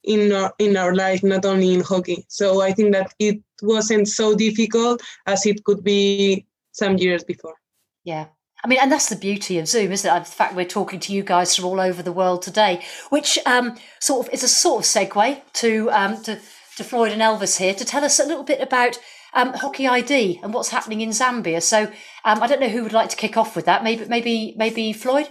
in 0.04 0.32
our 0.32 0.54
in 0.60 0.78
our 0.78 0.94
life, 0.94 1.24
not 1.24 1.46
only 1.46 1.74
in 1.74 1.82
hockey. 1.82 2.26
So 2.28 2.62
I 2.62 2.72
think 2.72 2.94
that 2.94 3.14
it 3.20 3.42
wasn't 3.62 4.08
so 4.08 4.36
difficult 4.36 5.02
as 5.26 5.46
it 5.46 5.64
could 5.64 5.84
be 5.84 6.46
some 6.72 6.98
years 6.98 7.24
before. 7.24 7.56
Yeah, 8.04 8.28
I 8.66 8.68
mean, 8.68 8.80
and 8.82 8.92
that's 8.92 9.10
the 9.10 9.16
beauty 9.16 9.60
of 9.60 9.68
Zoom, 9.68 9.92
isn't 9.92 10.12
it? 10.12 10.26
The 10.26 10.32
fact 10.32 10.56
we're 10.56 10.66
talking 10.66 11.00
to 11.02 11.14
you 11.14 11.22
guys 11.22 11.56
from 11.56 11.66
all 11.66 11.80
over 11.80 12.02
the 12.02 12.12
world 12.12 12.42
today, 12.42 12.82
which 13.12 13.38
um, 13.46 13.78
sort 14.00 14.26
of 14.26 14.34
is 14.34 14.42
a 14.42 14.48
sort 14.48 14.80
of 14.80 14.86
segue 14.86 15.40
to, 15.54 15.92
um, 15.92 16.24
to 16.24 16.40
to 16.78 16.84
Floyd 16.84 17.12
and 17.12 17.22
Elvis 17.22 17.60
here 17.60 17.76
to 17.76 17.86
tell 17.86 18.04
us 18.04 18.20
a 18.20 18.26
little 18.26 18.44
bit 18.44 18.60
about 18.60 18.98
um, 19.36 19.54
Hockey 19.54 19.88
ID 19.88 20.40
and 20.42 20.52
what's 20.52 20.70
happening 20.70 21.02
in 21.02 21.10
Zambia. 21.10 21.62
So 21.62 21.84
um, 22.26 22.42
I 22.42 22.48
don't 22.48 22.60
know 22.60 22.68
who 22.68 22.82
would 22.82 22.92
like 22.92 23.10
to 23.10 23.16
kick 23.16 23.38
off 23.38 23.56
with 23.56 23.66
that. 23.66 23.84
Maybe 23.84 24.06
maybe 24.06 24.56
maybe 24.58 24.94
Floyd. 24.94 25.30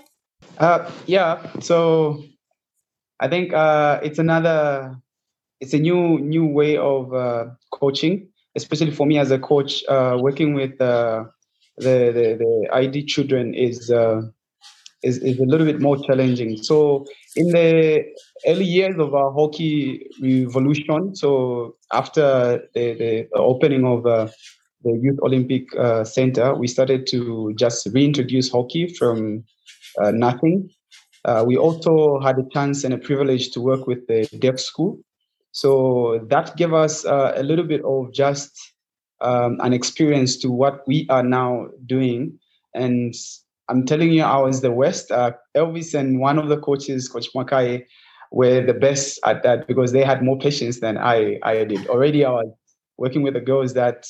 Uh, 0.59 0.88
yeah. 1.07 1.44
So 1.59 2.23
I 3.18 3.27
think 3.27 3.53
uh, 3.53 3.99
it's 4.05 4.20
another 4.20 4.97
it's 5.61 5.75
a 5.75 5.79
new 5.81 6.20
new 6.20 6.47
way 6.47 6.77
of 6.77 7.12
uh, 7.12 7.47
coaching, 7.73 8.29
especially 8.55 8.92
for 8.92 9.09
me 9.09 9.18
as 9.18 9.33
a 9.33 9.40
coach 9.40 9.83
uh, 9.88 10.16
working 10.20 10.55
with 10.55 10.81
uh, 10.81 11.25
the, 11.79 12.13
the, 12.13 12.37
the 12.39 12.69
ID 12.73 13.05
children 13.07 13.55
is, 13.55 13.91
uh, 13.91 14.23
is, 15.03 15.19
is 15.19 15.39
a 15.39 15.45
little 15.45 15.67
bit 15.67 15.81
more 15.81 16.03
challenging. 16.05 16.57
So 16.63 17.07
in 17.37 17.49
the 17.49 18.05
early 18.47 18.65
years 18.65 18.99
of 18.99 19.15
our 19.15 19.33
hockey 19.33 20.09
revolution, 20.21 21.15
so 21.15 21.77
after 21.93 22.67
the, 22.75 22.95
the 22.95 23.29
opening 23.35 23.85
of 23.85 24.07
uh, 24.07 24.29
the 24.83 24.99
Youth 25.03 25.19
Olympic 25.23 25.75
uh, 25.77 26.05
Center, 26.05 26.55
we 26.55 26.69
started 26.69 27.07
to 27.09 27.55
just 27.57 27.87
reintroduce 27.93 28.51
hockey 28.51 28.89
from 28.89 29.45
uh, 30.03 30.11
nothing. 30.11 30.71
Uh, 31.25 31.45
we 31.47 31.57
also 31.57 32.21
had 32.21 32.39
a 32.39 32.45
chance 32.53 32.85
and 32.85 32.93
a 32.93 32.99
privilege 32.99 33.51
to 33.53 33.61
work 33.61 33.87
with 33.87 34.07
the 34.09 34.29
deaf 34.39 34.61
school. 34.61 34.99
So 35.53 36.21
that 36.29 36.57
gave 36.57 36.75
us 36.75 37.05
uh, 37.07 37.33
a 37.37 37.43
little 37.43 37.65
bit 37.65 37.83
of 37.85 38.13
just 38.13 38.74
um, 39.20 39.59
an 39.62 39.72
experience 39.72 40.37
to 40.38 40.50
what 40.50 40.87
we 40.87 41.07
are 41.09 41.22
now 41.22 41.68
doing. 41.87 42.38
And 42.74 43.14
I'm 43.68 43.87
telling 43.87 44.12
you, 44.12 44.22
I 44.22 44.38
was 44.38 44.61
the 44.61 44.72
West. 44.72 45.11
Uh, 45.11 45.33
Elvis 45.57 45.94
and 45.94 46.20
one 46.20 46.38
of 46.38 46.48
the 46.48 46.59
coaches, 46.59 47.09
Coach 47.09 47.29
Makai, 47.35 47.85
were 48.31 48.61
the 48.64 48.74
best 48.74 49.20
at 49.24 49.42
that 49.44 49.66
because 49.66 49.92
they 49.92 50.03
had 50.03 50.22
more 50.22 50.38
patience 50.38 50.81
than 50.81 50.98
I, 50.98 51.38
I 51.42 51.64
did. 51.64 51.87
Already, 51.87 52.24
I 52.24 52.31
was 52.31 52.53
working 52.98 53.22
with 53.22 53.35
the 53.35 53.40
girls 53.40 53.74
that 53.74 54.07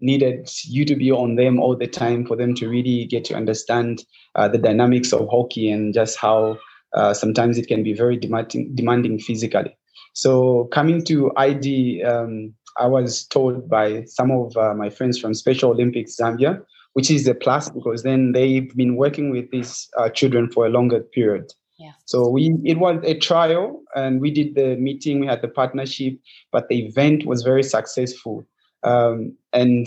needed 0.00 0.48
you 0.64 0.84
to 0.84 0.94
be 0.94 1.10
on 1.10 1.36
them 1.36 1.58
all 1.58 1.76
the 1.76 1.86
time 1.86 2.26
for 2.26 2.36
them 2.36 2.54
to 2.54 2.68
really 2.68 3.06
get 3.06 3.24
to 3.24 3.34
understand 3.34 4.04
uh, 4.34 4.46
the 4.46 4.58
dynamics 4.58 5.12
of 5.12 5.28
hockey 5.30 5.70
and 5.70 5.94
just 5.94 6.18
how 6.18 6.58
uh, 6.94 7.12
sometimes 7.14 7.58
it 7.58 7.66
can 7.66 7.82
be 7.82 7.92
very 7.92 8.16
demanding, 8.16 8.74
demanding 8.74 9.18
physically. 9.18 9.76
So 10.12 10.64
coming 10.72 11.04
to 11.04 11.32
ID, 11.36 12.02
um, 12.04 12.54
I 12.78 12.86
was 12.86 13.26
told 13.26 13.68
by 13.68 14.04
some 14.04 14.30
of 14.30 14.56
uh, 14.56 14.74
my 14.74 14.90
friends 14.90 15.18
from 15.18 15.34
Special 15.34 15.70
Olympics 15.70 16.16
Zambia, 16.16 16.62
which 16.92 17.10
is 17.10 17.26
a 17.26 17.34
plus 17.34 17.70
because 17.70 18.02
then 18.02 18.32
they've 18.32 18.74
been 18.76 18.96
working 18.96 19.30
with 19.30 19.50
these 19.50 19.88
uh, 19.98 20.08
children 20.08 20.50
for 20.50 20.66
a 20.66 20.70
longer 20.70 21.00
period. 21.00 21.52
Yeah. 21.78 21.92
So 22.06 22.28
we 22.28 22.56
it 22.64 22.78
was 22.78 23.02
a 23.04 23.18
trial 23.18 23.82
and 23.94 24.20
we 24.20 24.30
did 24.30 24.54
the 24.54 24.76
meeting, 24.76 25.20
we 25.20 25.26
had 25.26 25.42
the 25.42 25.48
partnership, 25.48 26.18
but 26.50 26.68
the 26.68 26.86
event 26.86 27.26
was 27.26 27.42
very 27.42 27.62
successful. 27.62 28.46
Um, 28.82 29.36
and 29.52 29.86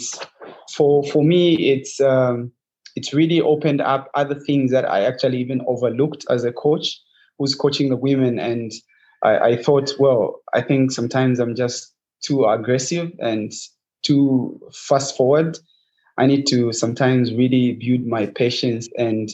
for 0.75 1.03
for 1.05 1.23
me, 1.23 1.71
it's 1.71 1.99
um, 1.99 2.51
it's 2.95 3.13
really 3.13 3.41
opened 3.41 3.81
up 3.81 4.11
other 4.13 4.35
things 4.35 4.71
that 4.71 4.89
I 4.89 5.01
actually 5.01 5.39
even 5.39 5.61
overlooked 5.67 6.25
as 6.29 6.43
a 6.43 6.51
coach 6.51 6.99
who's 7.37 7.55
coaching 7.55 7.89
the 7.89 7.95
women. 7.95 8.37
And 8.37 8.71
I, 9.23 9.39
I 9.39 9.55
thought, 9.57 9.91
well, 9.99 10.41
I 10.53 10.61
think 10.61 10.91
sometimes 10.91 11.39
I'm 11.39 11.55
just 11.55 11.93
too 12.21 12.45
aggressive 12.45 13.11
and 13.19 13.51
too 14.03 14.59
fast 14.73 15.15
forward. 15.17 15.57
I 16.17 16.25
need 16.25 16.47
to 16.47 16.73
sometimes 16.73 17.33
really 17.33 17.73
build 17.73 18.05
my 18.05 18.25
patience 18.25 18.89
and 18.97 19.29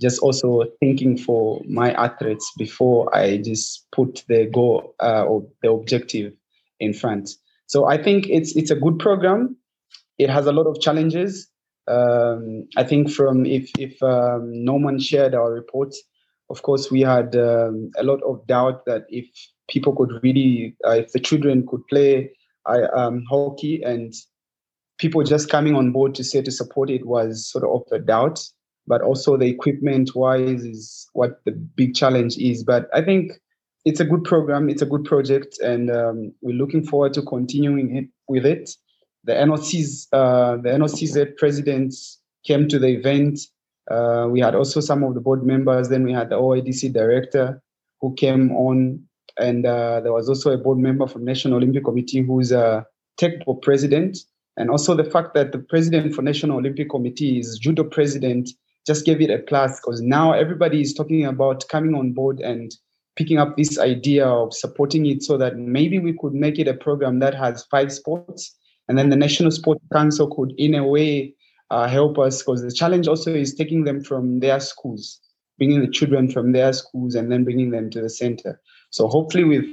just 0.00 0.20
also 0.20 0.64
thinking 0.80 1.18
for 1.18 1.60
my 1.68 1.92
athletes 1.92 2.50
before 2.56 3.14
I 3.14 3.36
just 3.38 3.86
put 3.92 4.24
the 4.28 4.46
goal 4.46 4.94
uh, 5.00 5.24
or 5.24 5.46
the 5.62 5.70
objective 5.70 6.32
in 6.78 6.94
front. 6.94 7.30
So 7.66 7.86
I 7.86 8.02
think 8.02 8.26
it's 8.28 8.56
it's 8.56 8.70
a 8.70 8.76
good 8.76 8.98
program. 8.98 9.56
It 10.18 10.30
has 10.30 10.46
a 10.46 10.52
lot 10.52 10.66
of 10.66 10.80
challenges. 10.80 11.48
Um, 11.86 12.66
I 12.76 12.84
think 12.84 13.10
from 13.10 13.44
if 13.44 13.70
if 13.78 14.02
um, 14.02 14.64
Norman 14.64 14.98
shared 14.98 15.34
our 15.34 15.52
report, 15.52 15.94
of 16.48 16.62
course 16.62 16.90
we 16.90 17.02
had 17.02 17.36
um, 17.36 17.90
a 17.98 18.02
lot 18.02 18.22
of 18.22 18.46
doubt 18.46 18.86
that 18.86 19.04
if 19.08 19.26
people 19.70 19.94
could 19.94 20.12
really, 20.22 20.76
uh, 20.86 20.90
if 20.90 21.12
the 21.12 21.20
children 21.20 21.66
could 21.66 21.86
play 21.86 22.30
I, 22.66 22.82
um, 22.82 23.24
hockey 23.30 23.82
and 23.82 24.12
people 24.98 25.22
just 25.22 25.48
coming 25.48 25.74
on 25.74 25.92
board 25.92 26.14
to 26.16 26.24
say 26.24 26.42
to 26.42 26.50
support 26.50 26.90
it 26.90 27.06
was 27.06 27.50
sort 27.50 27.64
of 27.64 27.82
a 27.90 27.98
doubt. 27.98 28.40
But 28.86 29.02
also 29.02 29.36
the 29.36 29.46
equipment 29.46 30.14
wise 30.14 30.64
is 30.64 31.08
what 31.12 31.40
the 31.44 31.52
big 31.52 31.94
challenge 31.94 32.36
is. 32.38 32.64
But 32.64 32.88
I 32.92 33.02
think 33.02 33.32
it's 33.84 34.00
a 34.00 34.04
good 34.04 34.24
program, 34.24 34.68
it's 34.68 34.82
a 34.82 34.86
good 34.86 35.04
project, 35.04 35.58
and 35.60 35.90
um, 35.90 36.32
we're 36.42 36.56
looking 36.56 36.84
forward 36.84 37.14
to 37.14 37.22
continuing 37.22 37.96
it 37.96 38.06
with 38.28 38.44
it. 38.44 38.70
The 39.24 39.34
NOC's, 39.34 40.08
uh, 40.12 40.56
the 40.56 40.70
NOCZ 40.70 41.36
presidents 41.36 42.18
came 42.44 42.68
to 42.68 42.78
the 42.78 42.88
event. 42.88 43.38
Uh, 43.90 44.26
we 44.30 44.40
had 44.40 44.54
also 44.54 44.80
some 44.80 45.04
of 45.04 45.14
the 45.14 45.20
board 45.20 45.44
members. 45.44 45.88
Then 45.88 46.04
we 46.04 46.12
had 46.12 46.30
the 46.30 46.36
OIDC 46.36 46.92
director 46.92 47.62
who 48.00 48.14
came 48.14 48.50
on 48.52 49.02
and 49.38 49.66
uh, 49.66 50.00
there 50.00 50.12
was 50.12 50.28
also 50.28 50.50
a 50.50 50.58
board 50.58 50.78
member 50.78 51.06
from 51.06 51.24
National 51.24 51.56
Olympic 51.56 51.84
Committee 51.84 52.20
who's 52.20 52.52
a 52.52 52.86
technical 53.18 53.54
president. 53.54 54.18
And 54.56 54.70
also 54.70 54.94
the 54.94 55.04
fact 55.04 55.34
that 55.34 55.52
the 55.52 55.58
president 55.58 56.14
for 56.14 56.22
National 56.22 56.58
Olympic 56.58 56.90
Committee 56.90 57.38
is 57.38 57.58
judo 57.58 57.84
president 57.84 58.50
just 58.86 59.04
gave 59.04 59.20
it 59.20 59.30
a 59.30 59.38
plus 59.38 59.80
because 59.80 60.00
now 60.00 60.32
everybody 60.32 60.80
is 60.80 60.94
talking 60.94 61.24
about 61.24 61.68
coming 61.68 61.94
on 61.94 62.12
board 62.12 62.40
and 62.40 62.72
picking 63.16 63.38
up 63.38 63.56
this 63.56 63.78
idea 63.78 64.26
of 64.26 64.54
supporting 64.54 65.06
it 65.06 65.22
so 65.22 65.36
that 65.36 65.56
maybe 65.56 65.98
we 65.98 66.16
could 66.18 66.32
make 66.32 66.58
it 66.58 66.68
a 66.68 66.74
program 66.74 67.18
that 67.18 67.34
has 67.34 67.64
five 67.70 67.92
sports 67.92 68.56
and 68.88 68.96
then 68.96 69.10
the 69.10 69.16
national 69.16 69.50
sports 69.50 69.84
council 69.92 70.34
could 70.34 70.52
in 70.56 70.74
a 70.74 70.86
way 70.86 71.34
uh, 71.70 71.86
help 71.86 72.18
us 72.18 72.42
because 72.42 72.62
the 72.62 72.72
challenge 72.72 73.06
also 73.06 73.34
is 73.34 73.54
taking 73.54 73.84
them 73.84 74.02
from 74.02 74.40
their 74.40 74.58
schools 74.58 75.20
bringing 75.58 75.82
the 75.82 75.90
children 75.90 76.30
from 76.30 76.52
their 76.52 76.72
schools 76.72 77.14
and 77.14 77.30
then 77.30 77.44
bringing 77.44 77.70
them 77.70 77.90
to 77.90 78.00
the 78.00 78.08
center 78.08 78.58
so 78.90 79.08
hopefully 79.08 79.44
with 79.44 79.64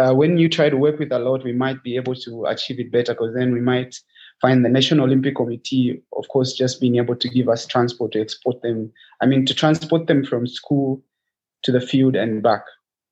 uh, 0.00 0.14
when 0.14 0.38
you 0.38 0.48
try 0.48 0.68
to 0.68 0.76
work 0.76 0.98
with 0.98 1.12
a 1.12 1.18
lot 1.18 1.44
we 1.44 1.52
might 1.52 1.82
be 1.82 1.96
able 1.96 2.14
to 2.14 2.44
achieve 2.46 2.78
it 2.78 2.92
better 2.92 3.12
because 3.12 3.34
then 3.34 3.52
we 3.52 3.60
might 3.60 3.96
find 4.40 4.64
the 4.64 4.68
national 4.68 5.04
olympic 5.04 5.36
committee 5.36 6.02
of 6.16 6.26
course 6.28 6.52
just 6.52 6.80
being 6.80 6.96
able 6.96 7.16
to 7.16 7.28
give 7.28 7.48
us 7.48 7.66
transport 7.66 8.12
to 8.12 8.20
export 8.20 8.60
them 8.62 8.92
i 9.20 9.26
mean 9.26 9.44
to 9.44 9.54
transport 9.54 10.06
them 10.06 10.24
from 10.24 10.46
school 10.46 11.02
to 11.62 11.72
the 11.72 11.80
field 11.80 12.14
and 12.14 12.42
back. 12.42 12.62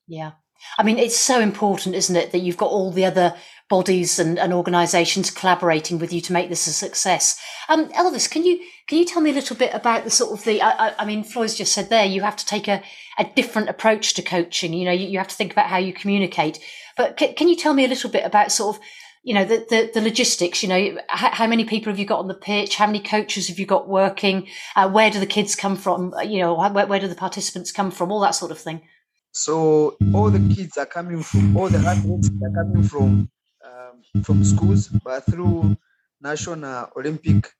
Yeah 0.07 0.33
I 0.79 0.83
mean, 0.83 0.99
it's 0.99 1.17
so 1.17 1.41
important, 1.41 1.95
isn't 1.95 2.17
it, 2.17 2.33
that 2.33 2.41
you've 2.41 2.57
got 2.57 2.71
all 2.71 2.91
the 2.91 3.05
other 3.05 3.35
bodies 3.69 4.19
and, 4.19 4.39
and 4.39 4.53
organisations 4.53 5.31
collaborating 5.31 5.99
with 5.99 6.13
you 6.13 6.21
to 6.21 6.33
make 6.33 6.51
this 6.51 6.67
a 6.67 6.73
success. 6.73 7.41
Um, 7.69 7.89
Elvis, 7.93 8.31
can 8.31 8.45
you 8.45 8.61
can 8.87 8.99
you 8.99 9.05
tell 9.07 9.23
me 9.23 9.31
a 9.31 9.35
little 9.35 9.57
bit 9.57 9.73
about 9.73 10.05
the 10.05 10.11
sort 10.11 10.39
of 10.39 10.45
the? 10.45 10.61
I, 10.61 10.95
I 10.99 11.05
mean, 11.07 11.25
Floyd's 11.25 11.55
just 11.55 11.73
said 11.73 11.89
there 11.89 12.05
you 12.05 12.21
have 12.21 12.37
to 12.37 12.45
take 12.45 12.69
a, 12.69 12.83
a 13.19 13.25
different 13.25 13.71
approach 13.71 14.13
to 14.15 14.23
coaching. 14.23 14.75
You 14.75 14.85
know, 14.85 14.93
you, 14.93 15.09
you 15.09 15.19
have 15.19 15.29
to 15.29 15.35
think 15.35 15.53
about 15.53 15.69
how 15.69 15.79
you 15.79 15.93
communicate. 15.95 16.59
But 16.97 17.19
c- 17.19 17.33
can 17.33 17.49
you 17.49 17.57
tell 17.57 17.73
me 17.73 17.85
a 17.85 17.89
little 17.89 18.11
bit 18.11 18.27
about 18.27 18.53
sort 18.53 18.77
of 18.77 18.83
you 19.23 19.33
know 19.33 19.45
the, 19.45 19.65
the, 19.71 19.91
the 19.95 20.01
logistics 20.01 20.63
you 20.63 20.69
know 20.69 20.99
how, 21.09 21.31
how, 21.31 21.47
many 21.47 21.65
people 21.65 21.93
have 21.93 21.99
you 21.99 22.05
got 22.05 22.19
on 22.19 22.27
the 22.27 22.35
pitch 22.35 22.75
how 22.75 22.87
many 22.87 22.99
coaches 22.99 23.47
have 23.47 23.59
you 23.59 23.67
got 23.67 23.89
working 23.89 24.49
uh, 24.75 24.91
where 24.91 25.11
do 25.11 25.21
the 25.21 25.27
kids 25.27 25.55
come 25.55 25.77
from 25.77 26.13
you 26.25 26.41
know 26.41 26.55
where, 26.55 26.87
where 26.87 26.99
do 26.99 27.07
the 27.07 27.15
participants 27.15 27.71
come 27.71 27.93
from 27.93 28.11
all 28.11 28.21
that 28.21 28.35
sort 28.35 28.51
of 28.51 28.59
thing 28.59 28.83
so 29.33 29.97
all 30.15 30.31
the 30.31 30.55
kids 30.55 30.77
are 30.77 30.87
coming 30.87 31.23
from 31.23 31.57
all 31.57 31.69
the 31.69 31.79
athletes 31.79 32.31
are 32.45 32.51
coming 32.51 32.83
from 32.83 33.31
um, 33.65 34.23
from 34.23 34.45
schools, 34.45 34.89
but 34.89 35.25
through 35.25 35.77
national 36.21 36.91
Olympic, 36.97 37.51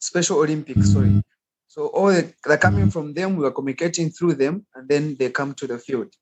special 0.00 0.38
Olympics. 0.38 0.92
Sorry. 0.92 1.22
So 1.68 1.86
all 1.86 2.08
the, 2.08 2.32
they're 2.44 2.58
coming 2.58 2.90
from 2.90 3.14
them. 3.14 3.36
We 3.36 3.46
are 3.46 3.52
communicating 3.52 4.10
through 4.10 4.34
them, 4.34 4.66
and 4.74 4.88
then 4.88 5.16
they 5.18 5.30
come 5.30 5.54
to 5.54 5.66
the 5.66 5.78
field. 5.78 6.12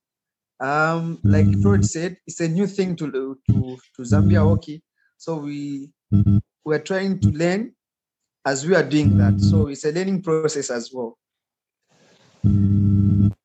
Um, 0.60 1.18
like 1.24 1.50
Floyd 1.62 1.84
said, 1.84 2.18
it's 2.26 2.40
a 2.40 2.48
new 2.48 2.66
thing 2.66 2.94
to 2.96 3.10
to 3.10 3.78
to 3.96 4.02
Zambia 4.02 4.46
hockey. 4.46 4.82
So 5.16 5.36
we 5.36 5.90
we 6.64 6.74
are 6.74 6.84
trying 6.84 7.20
to 7.20 7.28
learn 7.30 7.72
as 8.44 8.66
we 8.66 8.74
are 8.74 8.82
doing 8.82 9.16
that. 9.16 9.40
So 9.40 9.68
it's 9.68 9.84
a 9.84 9.92
learning 9.92 10.22
process 10.22 10.70
as 10.70 10.90
well. 10.92 11.16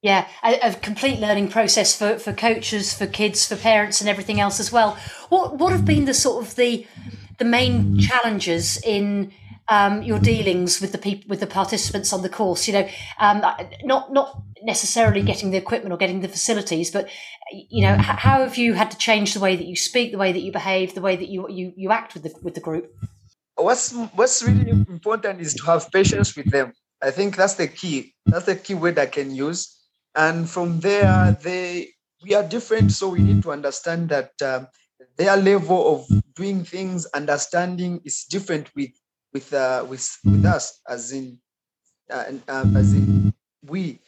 Yeah, 0.05 0.27
a, 0.43 0.59
a, 0.59 0.73
complete 0.75 1.19
learning 1.19 1.47
process 1.47 1.97
for, 1.97 2.19
for 2.19 2.31
coaches, 2.31 2.93
for 2.93 3.07
kids, 3.07 3.47
for 3.47 3.55
parents, 3.55 4.01
and 4.01 4.07
everything 4.07 4.39
else 4.39 4.59
as 4.59 4.71
well. 4.71 4.99
What 5.29 5.57
what 5.57 5.71
have 5.71 5.83
been 5.83 6.05
the 6.05 6.13
sort 6.13 6.45
of 6.45 6.55
the 6.55 6.85
the 7.39 7.45
main 7.45 7.97
challenges 7.97 8.77
in 8.83 9.31
um, 9.67 10.03
your 10.03 10.19
dealings 10.19 10.79
with 10.79 10.91
the 10.91 10.99
people 10.99 11.27
with 11.27 11.39
the 11.39 11.47
participants 11.47 12.13
on 12.13 12.21
the 12.21 12.29
course? 12.29 12.67
You 12.67 12.73
know, 12.75 12.89
um, 13.19 13.41
not 13.83 14.13
not 14.13 14.43
necessarily 14.61 15.23
getting 15.23 15.49
the 15.49 15.57
equipment 15.57 15.91
or 15.91 15.97
getting 15.97 16.21
the 16.21 16.27
facilities, 16.27 16.91
but 16.91 17.09
you 17.51 17.81
know, 17.81 17.97
how 17.97 18.43
have 18.43 18.57
you 18.57 18.75
had 18.75 18.91
to 18.91 18.97
change 18.99 19.33
the 19.33 19.39
way 19.39 19.55
that 19.55 19.65
you 19.65 19.75
speak, 19.75 20.11
the 20.11 20.19
way 20.19 20.31
that 20.31 20.41
you 20.41 20.51
behave, 20.51 20.93
the 20.93 21.01
way 21.01 21.15
that 21.15 21.29
you 21.29 21.49
you, 21.49 21.73
you 21.75 21.89
act 21.89 22.13
with 22.13 22.21
the 22.21 22.31
with 22.43 22.53
the 22.53 22.61
group? 22.61 22.93
What's 23.55 23.91
what's 24.13 24.43
really 24.43 24.69
important 24.69 25.41
is 25.41 25.55
to 25.55 25.65
have 25.65 25.91
patience 25.91 26.35
with 26.35 26.51
them. 26.51 26.73
I 27.01 27.09
think 27.09 27.35
that's 27.35 27.55
the 27.55 27.67
key. 27.67 28.13
That's 28.27 28.45
the 28.45 28.55
key 28.55 28.75
word 28.75 28.99
I 28.99 29.07
can 29.07 29.33
use 29.33 29.74
and 30.15 30.49
from 30.49 30.80
there 30.80 31.38
they 31.41 31.89
we 32.23 32.34
are 32.34 32.43
different 32.43 32.91
so 32.91 33.10
we 33.10 33.19
need 33.19 33.43
to 33.43 33.51
understand 33.51 34.10
that 34.10 34.32
um, 34.41 34.67
their 35.17 35.38
level 35.38 35.95
of 35.95 36.23
doing 36.36 36.63
things 36.63 37.06
understanding 37.08 38.01
is 38.06 38.25
different 38.30 38.69
with 38.75 38.91
with 39.34 39.54
uh, 39.54 39.86
with 39.88 40.17
with 40.23 40.45
us 40.45 40.82
as 40.89 41.12
in 41.12 41.38
uh, 42.12 42.25
um, 42.47 42.75
as 42.78 42.93
in 42.93 43.34
we 43.65 43.99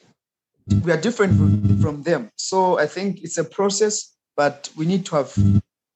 we 0.84 0.92
are 0.92 0.98
different 0.98 1.82
from 1.82 2.04
them. 2.04 2.30
So 2.36 2.80
i 2.80 2.86
think 2.86 3.24
it's 3.24 3.38
a 3.38 3.44
process 3.44 4.16
but 4.36 4.70
we 4.78 4.86
need 4.86 5.06
to 5.08 5.16
have 5.16 5.36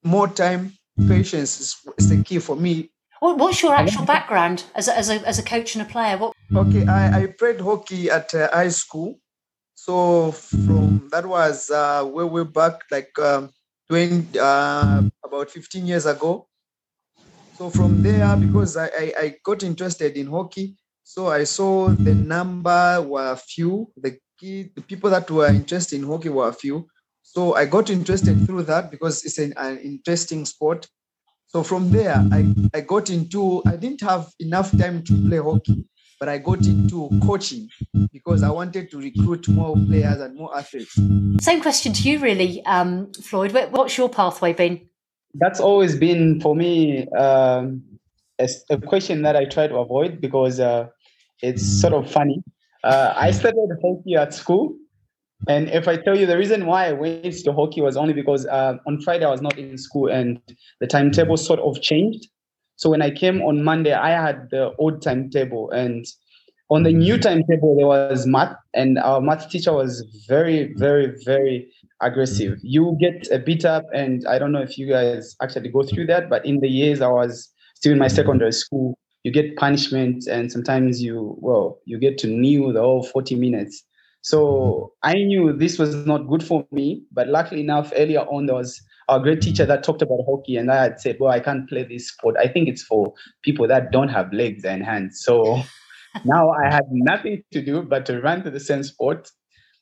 more 0.04 0.28
time. 0.28 0.74
Patience 1.08 1.60
is, 1.62 1.76
is 1.98 2.10
the 2.10 2.24
key 2.24 2.40
for 2.40 2.56
me. 2.56 2.92
What's 3.22 3.62
your 3.62 3.74
actual 3.74 4.04
background 4.06 4.64
as 4.76 4.88
a, 4.88 4.98
as 4.98 5.10
a, 5.10 5.16
as 5.28 5.38
a 5.40 5.44
coach 5.44 5.76
and 5.76 5.84
a 5.84 5.90
player? 5.90 6.18
What 6.18 6.34
okay 6.56 6.86
i, 6.88 7.22
I 7.22 7.26
played 7.28 7.62
hockey 7.62 8.10
at 8.10 8.34
uh, 8.34 8.50
high 8.52 8.70
school 8.70 9.20
so 9.82 10.32
from 10.32 11.10
that 11.12 11.26
was 11.26 11.72
uh, 11.72 12.06
way 12.06 12.24
way 12.24 12.44
back, 12.44 12.84
like 12.92 13.18
um, 13.18 13.50
20, 13.90 14.38
uh, 14.38 15.02
about 15.26 15.50
15 15.50 15.88
years 15.88 16.06
ago. 16.06 16.48
So 17.58 17.72
from 17.72 18.04
there, 18.04 18.38
because 18.38 18.78
I, 18.78 18.86
I, 18.86 19.14
I 19.18 19.36
got 19.44 19.64
interested 19.64 20.18
in 20.18 20.28
hockey, 20.28 20.76
so 21.04 21.30
I 21.30 21.46
saw 21.46 21.90
the 21.90 22.14
number 22.14 23.02
were 23.02 23.36
few. 23.36 23.92
The 23.98 24.20
the 24.40 24.84
people 24.88 25.10
that 25.10 25.32
were 25.32 25.48
interested 25.48 25.96
in 26.00 26.08
hockey 26.08 26.30
were 26.30 26.54
few. 26.54 26.88
So 27.24 27.56
I 27.56 27.66
got 27.66 27.90
interested 27.90 28.46
through 28.46 28.64
that 28.64 28.92
because 28.92 29.26
it's 29.26 29.40
an, 29.40 29.54
an 29.58 29.80
interesting 29.80 30.46
sport. 30.46 30.88
So 31.48 31.64
from 31.64 31.90
there, 31.90 32.18
I, 32.32 32.54
I 32.74 32.82
got 32.82 33.10
into, 33.10 33.64
I 33.66 33.78
didn't 33.78 34.02
have 34.02 34.28
enough 34.40 34.76
time 34.78 35.04
to 35.04 35.28
play 35.28 35.38
hockey 35.38 35.86
but 36.22 36.30
I 36.30 36.38
got 36.38 36.64
into 36.68 37.10
coaching 37.24 37.68
because 38.14 38.44
I 38.44 38.52
wanted 38.52 38.92
to 38.92 39.00
recruit 39.00 39.50
more 39.50 39.76
players 39.76 40.22
and 40.22 40.38
more 40.38 40.56
athletes. 40.56 40.94
Same 41.42 41.62
question 41.62 41.94
to 41.94 42.02
you, 42.08 42.20
really, 42.20 42.64
um, 42.68 43.12
Floyd. 43.14 43.52
What's 43.72 43.98
your 43.98 44.08
pathway 44.08 44.54
been? 44.54 44.88
That's 45.34 45.60
always 45.60 45.96
been 45.96 46.40
for 46.40 46.56
me 46.56 47.08
um, 47.10 47.82
a, 48.38 48.48
a, 48.70 48.78
question 48.80 49.24
that 49.24 49.36
I 49.36 49.46
try 49.46 49.66
to 49.66 49.78
avoid 49.78 50.22
because 50.22 50.60
uh, 50.60 50.90
it's 51.42 51.82
sort 51.82 51.94
of 51.94 52.12
funny. 52.12 52.44
Uh, 52.84 53.14
I 53.18 53.32
started 53.32 53.70
hockey 53.84 54.16
at 54.16 54.32
school. 54.36 54.76
And 55.48 55.70
if 55.70 55.88
I 55.88 55.98
tell 55.98 56.16
you 56.16 56.28
the 56.28 56.38
reason 56.38 56.68
why 56.68 56.90
I 56.90 56.92
went 56.92 57.34
to 57.34 57.52
hockey 57.52 57.82
was 57.82 57.98
only 57.98 58.14
because 58.14 58.46
uh, 58.46 58.76
on 58.86 59.02
Friday 59.02 59.26
I 59.26 59.32
was 59.32 59.42
not 59.42 59.58
in 59.58 59.76
school 59.76 60.08
and 60.08 60.40
the 60.80 60.86
timetable 60.86 61.36
sort 61.36 61.60
of 61.62 61.82
changed. 61.82 62.28
So 62.82 62.90
when 62.90 63.04
I 63.04 63.12
came 63.12 63.44
on 63.44 63.64
Monday, 63.64 63.94
I 63.94 64.10
had 64.10 64.50
the 64.50 64.74
old 64.80 65.04
timetable, 65.04 65.70
and 65.70 66.04
on 66.72 66.82
the 66.82 66.92
new 66.92 67.14
mm. 67.14 67.22
timetable 67.22 67.76
there 67.76 67.86
was 67.86 68.26
math, 68.26 68.56
and 68.74 68.98
our 68.98 69.22
math 69.22 69.52
teacher 69.52 69.72
was 69.72 70.02
very, 70.28 70.74
very, 70.74 71.14
very 71.24 71.72
aggressive. 72.02 72.54
Mm. 72.54 72.60
You 72.64 72.98
get 73.00 73.28
a 73.32 73.38
beat 73.38 73.66
up, 73.66 73.86
and 73.94 74.26
I 74.28 74.40
don't 74.40 74.52
know 74.52 74.64
if 74.64 74.80
you 74.80 74.88
guys 74.88 75.36
actually 75.44 75.70
go 75.70 75.84
through 75.84 76.08
that, 76.08 76.28
but 76.28 76.44
in 76.44 76.60
the 76.60 76.68
years 76.68 77.02
I 77.02 77.10
was 77.10 77.54
still 77.76 77.92
in 77.92 78.00
my 78.00 78.08
mm. 78.08 78.16
secondary 78.16 78.52
school, 78.52 78.98
you 79.24 79.32
get 79.32 79.58
punishment, 79.58 80.26
and 80.26 80.52
sometimes 80.52 81.04
you 81.04 81.36
well 81.38 81.78
you 81.86 82.00
get 82.00 82.18
to 82.20 82.28
kneel 82.28 82.74
the 82.74 82.82
whole 82.82 83.04
40 83.04 83.36
minutes. 83.36 83.84
So 84.24 84.92
I 85.04 85.14
knew 85.14 85.54
this 85.54 85.78
was 85.78 85.94
not 86.08 86.28
good 86.28 86.44
for 86.44 86.66
me, 86.72 87.04
but 87.12 87.28
luckily 87.28 87.62
enough, 87.62 87.94
earlier 87.96 88.22
on 88.22 88.48
there 88.48 88.56
was 88.56 88.82
our 89.12 89.20
great 89.20 89.42
teacher 89.42 89.66
that 89.66 89.84
talked 89.84 90.02
about 90.02 90.20
hockey, 90.26 90.56
and 90.56 90.72
I 90.72 90.82
had 90.84 91.02
said, 91.02 91.18
"Well, 91.20 91.32
I 91.32 91.42
can't 91.42 91.68
play 91.68 91.84
this 91.84 92.08
sport. 92.08 92.36
I 92.40 92.48
think 92.48 92.70
it's 92.70 92.82
for 92.82 93.14
people 93.44 93.68
that 93.68 93.92
don't 93.92 94.08
have 94.08 94.32
legs 94.32 94.64
and 94.64 94.84
hands." 94.84 95.22
So 95.22 95.62
now 96.26 96.50
I 96.52 96.74
had 96.74 96.86
nothing 96.90 97.44
to 97.52 97.62
do 97.62 97.82
but 97.82 98.06
to 98.06 98.22
run 98.22 98.44
to 98.44 98.50
the 98.50 98.60
same 98.60 98.84
sport. 98.84 99.30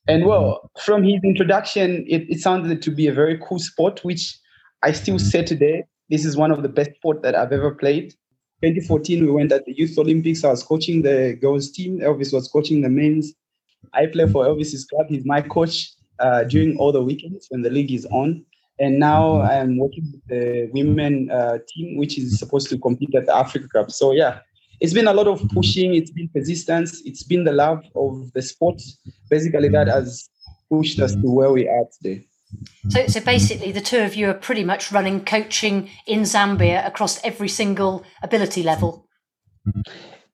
And 0.08 0.26
well, 0.26 0.72
from 0.84 1.04
his 1.04 1.20
introduction, 1.24 2.06
it, 2.08 2.24
it 2.28 2.40
sounded 2.40 2.82
to 2.82 2.90
be 2.90 3.06
a 3.06 3.14
very 3.14 3.40
cool 3.48 3.60
sport, 3.60 4.04
which 4.04 4.36
I 4.82 4.94
still 4.94 5.20
say 5.20 5.44
today, 5.44 5.84
this 6.10 6.26
is 6.26 6.36
one 6.36 6.52
of 6.52 6.64
the 6.64 6.70
best 6.70 6.96
sport 6.96 7.22
that 7.22 7.36
I've 7.36 7.52
ever 7.52 7.76
played. 7.76 8.14
2014, 8.64 9.24
we 9.24 9.32
went 9.32 9.52
at 9.52 9.66
the 9.66 9.74
Youth 9.78 9.98
Olympics. 10.00 10.44
I 10.44 10.50
was 10.50 10.64
coaching 10.64 11.04
the 11.04 11.38
girls 11.40 11.72
team. 11.72 12.00
Elvis 12.00 12.34
was 12.34 12.48
coaching 12.48 12.82
the 12.82 12.90
men's. 12.90 13.32
I 13.94 14.08
play 14.08 14.26
for 14.26 14.46
Elvis's 14.46 14.86
club. 14.86 15.06
He's 15.10 15.26
my 15.26 15.44
coach 15.44 15.94
uh, 16.20 16.46
during 16.46 16.78
all 16.78 16.92
the 16.92 17.04
weekends 17.04 17.46
when 17.50 17.62
the 17.62 17.70
league 17.70 17.92
is 17.92 18.08
on 18.08 18.44
and 18.80 19.00
now 19.00 19.42
I'm 19.42 19.78
working 19.78 20.12
with 20.12 20.28
the 20.28 20.70
women 20.74 21.30
uh, 21.30 21.60
team, 21.68 21.98
which 21.98 22.18
is 22.18 22.40
supposed 22.40 22.70
to 22.70 22.78
compete 22.78 23.14
at 23.16 23.26
the 23.26 23.36
Africa 23.36 23.68
Cup. 23.68 23.92
So 23.92 24.12
yeah, 24.12 24.40
it's 24.80 24.94
been 24.94 25.08
a 25.08 25.14
lot 25.14 25.28
of 25.28 25.42
pushing. 25.50 25.96
It's 25.96 26.12
been 26.12 26.30
persistence. 26.30 27.02
It's 27.06 27.24
been 27.24 27.44
the 27.44 27.52
love 27.52 27.84
of 27.96 28.32
the 28.34 28.42
sport, 28.42 28.82
basically 29.30 29.70
that 29.70 29.88
has 29.88 30.30
pushed 30.70 31.00
us 31.00 31.14
to 31.14 31.30
where 31.30 31.52
we 31.52 31.68
are 31.68 31.86
today. 31.98 32.26
So, 32.90 33.06
so 33.08 33.20
basically, 33.20 33.72
the 33.72 33.82
two 33.82 34.00
of 34.00 34.16
you 34.16 34.30
are 34.30 34.34
pretty 34.34 34.64
much 34.64 34.92
running 34.92 35.24
coaching 35.24 35.90
in 36.08 36.22
Zambia 36.22 36.86
across 36.88 37.24
every 37.24 37.50
single 37.50 38.04
ability 38.24 38.64
level. 38.64 39.08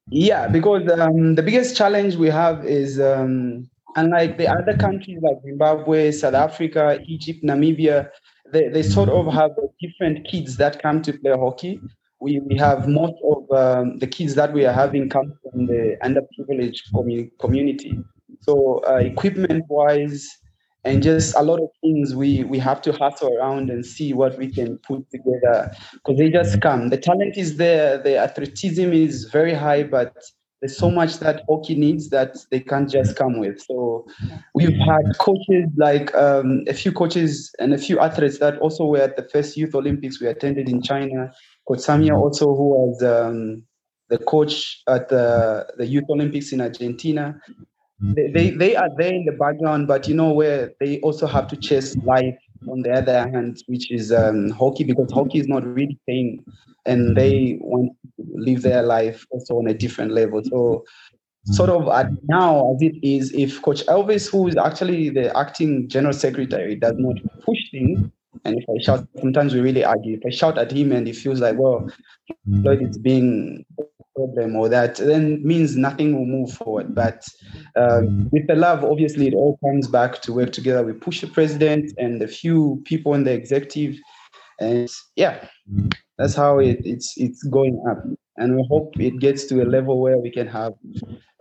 Yeah, 0.10 0.48
because 0.48 0.90
um, 0.98 1.36
the 1.36 1.44
biggest 1.44 1.76
challenge 1.76 2.16
we 2.16 2.30
have 2.30 2.64
is 2.66 3.02
um, 3.02 3.70
unlike 3.96 4.38
the 4.38 4.48
other 4.48 4.78
countries 4.78 5.20
like 5.22 5.38
Zimbabwe, 5.44 6.12
South 6.12 6.36
Africa, 6.36 7.00
Egypt, 7.06 7.44
Namibia, 7.44 8.10
they, 8.52 8.70
they 8.70 8.84
sort 8.84 9.10
of 9.10 9.32
have 9.34 9.52
different 9.82 10.28
kids 10.28 10.58
that 10.58 10.82
come 10.82 11.02
to 11.02 11.14
play 11.14 11.32
hockey. 11.32 11.80
we, 12.22 12.40
we 12.40 12.58
have 12.58 12.88
most 12.88 13.16
of 13.24 13.52
um, 13.52 14.00
the 14.00 14.08
kids 14.08 14.36
that 14.36 14.54
we 14.54 14.66
are 14.66 14.74
having 14.74 15.10
come 15.10 15.34
from 15.44 15.68
the 15.68 15.98
underprivileged 16.04 16.82
commu- 16.94 17.30
community. 17.40 18.00
So 18.42 18.84
uh, 18.88 18.96
equipment 18.96 19.66
wise, 19.70 20.28
and 20.84 21.02
just 21.02 21.36
a 21.36 21.42
lot 21.42 21.60
of 21.60 21.70
things 21.82 22.16
we 22.16 22.44
we 22.44 22.60
have 22.60 22.82
to 22.84 22.92
hustle 22.92 23.36
around 23.36 23.70
and 23.72 23.84
see 23.84 24.14
what 24.14 24.38
we 24.38 24.52
can 24.52 24.78
put 24.80 25.10
together 25.10 25.72
because 25.94 26.18
they 26.18 26.30
just 26.30 26.62
come. 26.62 26.90
The 26.90 26.98
talent 26.98 27.38
is 27.38 27.58
there, 27.58 27.98
the 27.98 28.18
athleticism 28.18 28.92
is 28.94 29.26
very 29.26 29.54
high, 29.54 29.84
but 29.84 30.16
there's 30.66 30.78
so 30.80 30.90
much 30.90 31.20
that 31.20 31.44
hockey 31.48 31.76
needs 31.76 32.10
that 32.10 32.36
they 32.50 32.60
can't 32.60 32.90
just 32.90 33.16
come 33.16 33.38
with. 33.40 33.62
So 33.62 34.08
we've 34.56 34.76
had 34.76 35.16
coaches 35.20 35.70
like 35.78 36.14
um, 36.16 36.64
a 36.68 36.74
few 36.74 36.92
coaches 36.92 37.54
and 37.60 37.72
a 37.72 37.78
few 37.78 38.00
athletes 38.00 38.40
that 38.40 38.58
also 38.58 38.86
were 38.86 38.98
at 38.98 39.16
the 39.16 39.30
first 39.32 39.56
Youth 39.56 39.76
Olympics 39.76 40.20
we 40.20 40.26
attended 40.26 40.68
in 40.68 40.82
China. 40.82 41.32
Coach 41.68 41.80
Samia 41.80 42.18
also, 42.18 42.48
who 42.48 42.70
was 42.70 43.04
um, 43.04 43.62
the 44.10 44.18
coach 44.18 44.82
at 44.88 45.10
the, 45.10 45.68
the 45.78 45.86
Youth 45.86 46.06
Olympics 46.10 46.52
in 46.52 46.62
Argentina. 46.62 47.40
They, 48.02 48.32
they, 48.32 48.50
they 48.50 48.76
are 48.76 48.90
there 48.98 49.14
in 49.14 49.26
the 49.26 49.34
background, 49.34 49.88
but 49.88 50.08
you 50.08 50.16
know 50.16 50.34
where 50.34 50.72
they 50.80 51.00
also 51.02 51.28
have 51.28 51.48
to 51.50 51.56
chase 51.56 51.96
life 51.98 52.40
on 52.70 52.82
the 52.82 52.92
other 52.92 53.30
hand, 53.30 53.62
which 53.68 53.92
is 53.92 54.12
um, 54.12 54.50
hockey, 54.52 54.84
because 54.84 55.12
hockey 55.12 55.40
is 55.40 55.48
not 55.48 55.66
really 55.66 55.98
paying 56.08 56.44
and 56.86 57.16
they 57.16 57.58
want 57.62 57.92
to 58.18 58.26
live 58.34 58.62
their 58.62 58.84
life 58.84 59.26
also 59.32 59.58
on 59.58 59.68
a 59.68 59.74
different 59.74 60.12
level. 60.12 60.42
So, 60.44 60.86
sort 61.46 61.70
of 61.70 61.88
at 61.90 62.08
now 62.24 62.74
as 62.74 62.82
it 62.82 62.96
is, 63.04 63.32
if 63.34 63.62
Coach 63.62 63.86
Elvis, 63.86 64.30
who 64.30 64.48
is 64.48 64.58
actually 64.58 65.10
the 65.10 65.36
acting 65.38 65.88
general 65.88 66.14
secretary, 66.14 66.76
does 66.76 66.96
not 66.98 67.18
push 67.44 67.60
things, 67.72 68.10
and 68.44 68.58
if 68.58 68.66
I 68.70 68.82
shout, 68.82 69.08
sometimes 69.20 69.54
we 69.54 69.62
really 69.62 69.84
argue. 69.84 70.18
If 70.18 70.26
I 70.26 70.30
shout 70.30 70.58
at 70.58 70.72
him 70.72 70.92
and 70.92 71.08
he 71.08 71.14
feels 71.14 71.40
like, 71.40 71.58
well, 71.58 71.90
Floyd 72.62 72.82
is 72.82 72.98
being 72.98 73.66
a 73.80 73.84
problem 74.16 74.56
or 74.56 74.70
that 74.70 74.96
then 74.96 75.46
means 75.46 75.76
nothing 75.76 76.16
will 76.16 76.26
move 76.26 76.52
forward 76.52 76.96
but 76.96 77.26
um, 77.76 78.30
with 78.32 78.48
the 78.48 78.56
love 78.56 78.84
obviously 78.84 79.28
it 79.28 79.34
all 79.34 79.58
comes 79.64 79.88
back 79.88 80.22
to 80.22 80.34
work 80.34 80.52
together. 80.52 80.84
We 80.84 80.94
push 80.94 81.22
the 81.22 81.28
president 81.28 81.92
and 81.98 82.22
a 82.22 82.28
few 82.28 82.82
people 82.86 83.14
in 83.14 83.24
the 83.24 83.34
executive 83.34 83.98
and 84.60 84.90
yeah 85.16 85.48
that's 86.18 86.36
how 86.36 86.60
it, 86.60 86.80
it's 86.86 87.14
it's 87.18 87.44
going 87.44 87.84
up 87.90 88.04
and 88.38 88.56
we 88.56 88.66
hope 88.70 89.00
it 89.00 89.20
gets 89.20 89.46
to 89.46 89.64
a 89.64 89.66
level 89.66 90.02
where 90.02 90.18
we 90.18 90.30
can 90.30 90.48
have 90.48 90.74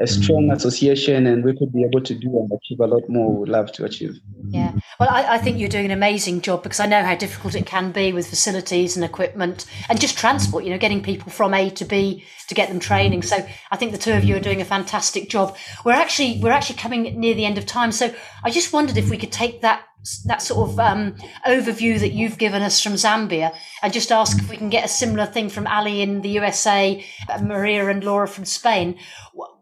a 0.00 0.06
strong 0.06 0.48
mm. 0.48 0.54
association 0.54 1.26
and 1.26 1.44
we 1.44 1.56
could 1.56 1.72
be 1.72 1.84
able 1.84 2.00
to 2.00 2.14
do 2.14 2.28
and 2.38 2.50
achieve 2.52 2.80
a 2.80 2.86
lot 2.86 3.02
more 3.08 3.32
we 3.32 3.38
would 3.38 3.48
love 3.48 3.70
to 3.72 3.84
achieve. 3.84 4.18
Yeah. 4.48 4.72
Well 4.98 5.08
I, 5.08 5.34
I, 5.34 5.38
think 5.38 5.58
you're 5.58 5.68
doing 5.68 5.86
an 5.86 5.90
amazing 5.92 6.40
job 6.40 6.62
because 6.62 6.80
i 6.80 6.86
know 6.86 7.02
how 7.02 7.14
difficult 7.14 7.54
it 7.54 7.66
can 7.66 7.92
be 7.92 8.12
with 8.12 8.28
facilities 8.28 8.96
and 8.96 9.04
equipment 9.04 9.66
and 9.88 10.00
just 10.00 10.18
transport 10.18 10.64
you 10.64 10.70
know 10.70 10.78
getting 10.78 11.02
people 11.02 11.30
from 11.30 11.54
a 11.54 11.70
to 11.70 11.84
b 11.84 12.24
to 12.48 12.54
get 12.54 12.68
them 12.68 12.80
training. 12.80 13.22
So 13.22 13.46
i 13.70 13.76
think 13.76 13.92
the 13.92 13.98
two 13.98 14.12
of 14.12 14.24
you 14.24 14.36
are 14.36 14.40
doing 14.40 14.60
a 14.60 14.64
fantastic 14.64 15.28
job. 15.28 15.56
We're 15.84 15.92
actually 15.92 16.40
we're 16.40 16.52
actually 16.52 16.76
coming 16.76 17.18
near 17.18 17.34
the 17.34 17.46
end 17.46 17.58
of 17.58 17.66
time. 17.66 17.92
So 17.92 18.12
i 18.42 18.50
just 18.50 18.72
wondered 18.72 18.96
if 18.96 19.10
we 19.10 19.16
could 19.16 19.32
take 19.32 19.62
that 19.62 19.84
that 20.26 20.42
sort 20.42 20.68
of 20.68 20.78
um, 20.78 21.14
overview 21.46 21.98
that 21.98 22.12
you've 22.12 22.38
given 22.38 22.62
us 22.62 22.80
from 22.80 22.94
Zambia, 22.94 23.54
and 23.82 23.92
just 23.92 24.12
ask 24.12 24.38
if 24.38 24.50
we 24.50 24.56
can 24.56 24.70
get 24.70 24.84
a 24.84 24.88
similar 24.88 25.26
thing 25.26 25.48
from 25.48 25.66
Ali 25.66 26.02
in 26.02 26.20
the 26.20 26.28
USA, 26.30 27.04
uh, 27.28 27.42
Maria 27.42 27.88
and 27.88 28.04
Laura 28.04 28.28
from 28.28 28.44
Spain. 28.44 28.98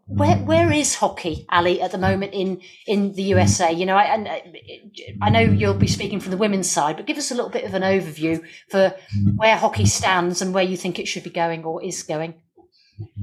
Where 0.05 0.35
where 0.35 0.71
is 0.71 0.95
hockey, 0.95 1.45
Ali, 1.49 1.81
at 1.81 1.91
the 1.91 1.97
moment 1.97 2.33
in 2.33 2.61
in 2.85 3.13
the 3.13 3.23
USA? 3.23 3.71
You 3.71 3.85
know, 3.85 3.95
I 3.95 4.03
and 4.03 4.29
I 5.21 5.29
know 5.29 5.39
you'll 5.39 5.73
be 5.75 5.87
speaking 5.87 6.19
from 6.19 6.31
the 6.31 6.37
women's 6.37 6.69
side, 6.69 6.97
but 6.97 7.05
give 7.05 7.17
us 7.17 7.31
a 7.31 7.35
little 7.35 7.49
bit 7.49 7.63
of 7.63 7.73
an 7.73 7.83
overview 7.83 8.43
for 8.69 8.93
where 9.37 9.55
hockey 9.55 9.85
stands 9.85 10.41
and 10.41 10.53
where 10.53 10.63
you 10.63 10.75
think 10.75 10.99
it 10.99 11.07
should 11.07 11.23
be 11.23 11.29
going 11.29 11.63
or 11.63 11.81
is 11.81 12.03
going. 12.03 12.35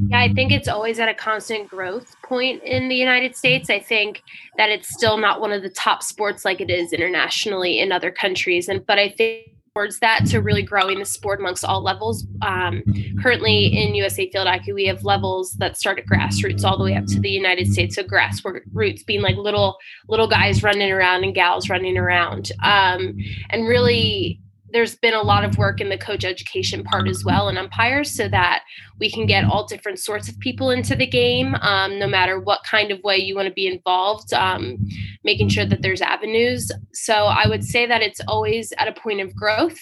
Yeah, 0.09 0.21
I 0.21 0.33
think 0.33 0.53
it's 0.53 0.69
always 0.69 0.99
at 0.99 1.09
a 1.09 1.15
constant 1.15 1.69
growth 1.69 2.15
point 2.23 2.63
in 2.63 2.89
the 2.89 2.97
United 2.97 3.37
States. 3.37 3.71
I 3.71 3.81
think 3.81 4.23
that 4.57 4.71
it's 4.71 4.89
still 4.89 5.17
not 5.17 5.41
one 5.41 5.53
of 5.53 5.63
the 5.63 5.71
top 5.71 6.03
sports 6.03 6.45
like 6.45 6.61
it 6.61 6.71
is 6.71 6.93
internationally 6.93 7.81
in 7.81 7.93
other 7.93 8.11
countries. 8.11 8.69
And 8.69 8.85
but 8.87 8.99
I 8.99 9.11
think 9.11 9.47
towards 9.75 10.01
that 10.01 10.27
to 10.27 10.41
really 10.41 10.63
growing 10.63 10.99
the 10.99 11.05
sport 11.05 11.41
amongst 11.41 11.65
all 11.65 11.83
levels. 11.83 12.27
Um, 12.43 12.83
currently 13.23 13.67
in 13.67 13.95
USA 13.95 14.29
Field 14.31 14.49
Hockey, 14.49 14.73
we 14.73 14.87
have 14.87 15.05
levels 15.05 15.53
that 15.55 15.77
start 15.77 15.99
at 15.99 16.07
grassroots 16.07 16.65
all 16.65 16.77
the 16.77 16.85
way 16.85 16.97
up 16.97 17.07
to 17.07 17.21
the 17.21 17.31
United 17.31 17.73
States. 17.73 17.95
So 17.95 18.03
grassroots 18.03 19.07
being 19.07 19.23
like 19.23 19.37
little 19.37 19.79
little 20.09 20.29
guys 20.29 20.63
running 20.63 20.91
around 20.91 21.25
and 21.25 21.35
gals 21.35 21.69
running 21.69 21.97
around, 21.97 22.51
um, 22.63 23.17
and 23.51 23.69
really 23.69 24.41
there's 24.73 24.97
been 24.97 25.15
a 25.15 25.23
lot 25.23 25.45
of 25.45 25.59
work 25.59 25.81
in 25.81 25.89
the 25.89 25.99
coach 25.99 26.25
education 26.25 26.83
part 26.85 27.09
as 27.09 27.25
well 27.25 27.49
and 27.49 27.59
umpires 27.59 28.15
so 28.15 28.29
that 28.29 28.63
we 28.99 29.11
can 29.11 29.27
get 29.27 29.45
all 29.45 29.67
different 29.67 29.99
sorts 29.99 30.29
of 30.29 30.39
people 30.41 30.71
into 30.71 30.95
the 30.95 31.07
game 31.07 31.55
um, 31.57 31.99
no 31.99 32.07
matter 32.07 32.39
what 32.39 32.61
kind 32.65 32.91
of 32.91 33.03
way 33.03 33.17
you 33.17 33.35
want 33.35 33.49
to 33.49 33.55
be 33.55 33.67
involved 33.67 34.33
um, 34.33 34.77
making 35.25 35.49
sure 35.49 35.67
that 35.67 35.83
there's 35.83 36.01
avenues. 36.01 36.71
So 36.93 37.15
i 37.15 37.49
would 37.49 37.65
say 37.65 37.87
that 37.87 38.03
it's 38.03 38.21
always 38.27 38.73
at 38.79 38.89
a 38.89 38.93
point 38.93 39.21
of 39.21 39.35
growth. 39.35 39.79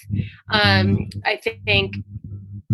Um, 0.50 1.08
i 1.24 1.36
think 1.64 1.96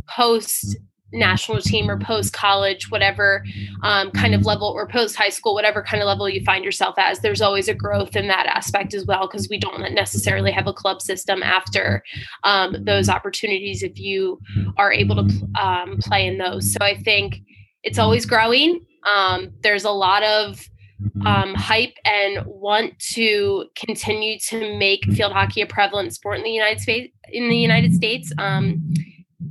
post 0.08 0.76
national 1.14 1.60
team 1.60 1.88
or 1.88 1.98
post 1.98 2.32
college, 2.32 2.90
whatever 2.90 3.44
um, 3.82 4.10
kind 4.10 4.34
of 4.34 4.44
level, 4.44 4.68
or 4.68 4.86
post 4.86 5.16
high 5.16 5.28
school, 5.28 5.54
whatever 5.54 5.82
kind 5.82 6.02
of 6.02 6.06
level 6.06 6.28
you 6.28 6.44
find 6.44 6.64
yourself 6.64 6.94
as, 6.98 7.20
there's 7.20 7.40
always 7.40 7.68
a 7.68 7.74
growth 7.74 8.16
in 8.16 8.28
that 8.28 8.46
aspect 8.46 8.92
as 8.94 9.06
well, 9.06 9.26
because 9.26 9.48
we 9.48 9.58
don't 9.58 9.80
necessarily 9.94 10.50
have 10.50 10.66
a 10.66 10.72
club 10.72 11.00
system 11.00 11.42
after 11.42 12.02
um, 12.42 12.76
those 12.84 13.08
opportunities 13.08 13.82
if 13.82 13.98
you 13.98 14.40
are 14.76 14.92
able 14.92 15.16
to 15.16 15.48
um, 15.60 15.96
play 16.00 16.26
in 16.26 16.38
those. 16.38 16.72
So 16.72 16.78
I 16.80 17.00
think 17.02 17.40
it's 17.82 17.98
always 17.98 18.26
growing. 18.26 18.84
Um, 19.14 19.52
there's 19.62 19.84
a 19.84 19.90
lot 19.90 20.22
of 20.22 20.68
um, 21.26 21.54
hype 21.54 21.94
and 22.04 22.44
want 22.46 22.98
to 22.98 23.66
continue 23.76 24.38
to 24.38 24.78
make 24.78 25.04
field 25.12 25.32
hockey 25.32 25.60
a 25.60 25.66
prevalent 25.66 26.14
sport 26.14 26.38
in 26.38 26.44
the 26.44 26.50
United 26.50 26.80
States. 26.80 27.14
In 27.30 27.48
the 27.48 27.56
United 27.56 27.92
States, 27.94 28.32
um, 28.38 28.94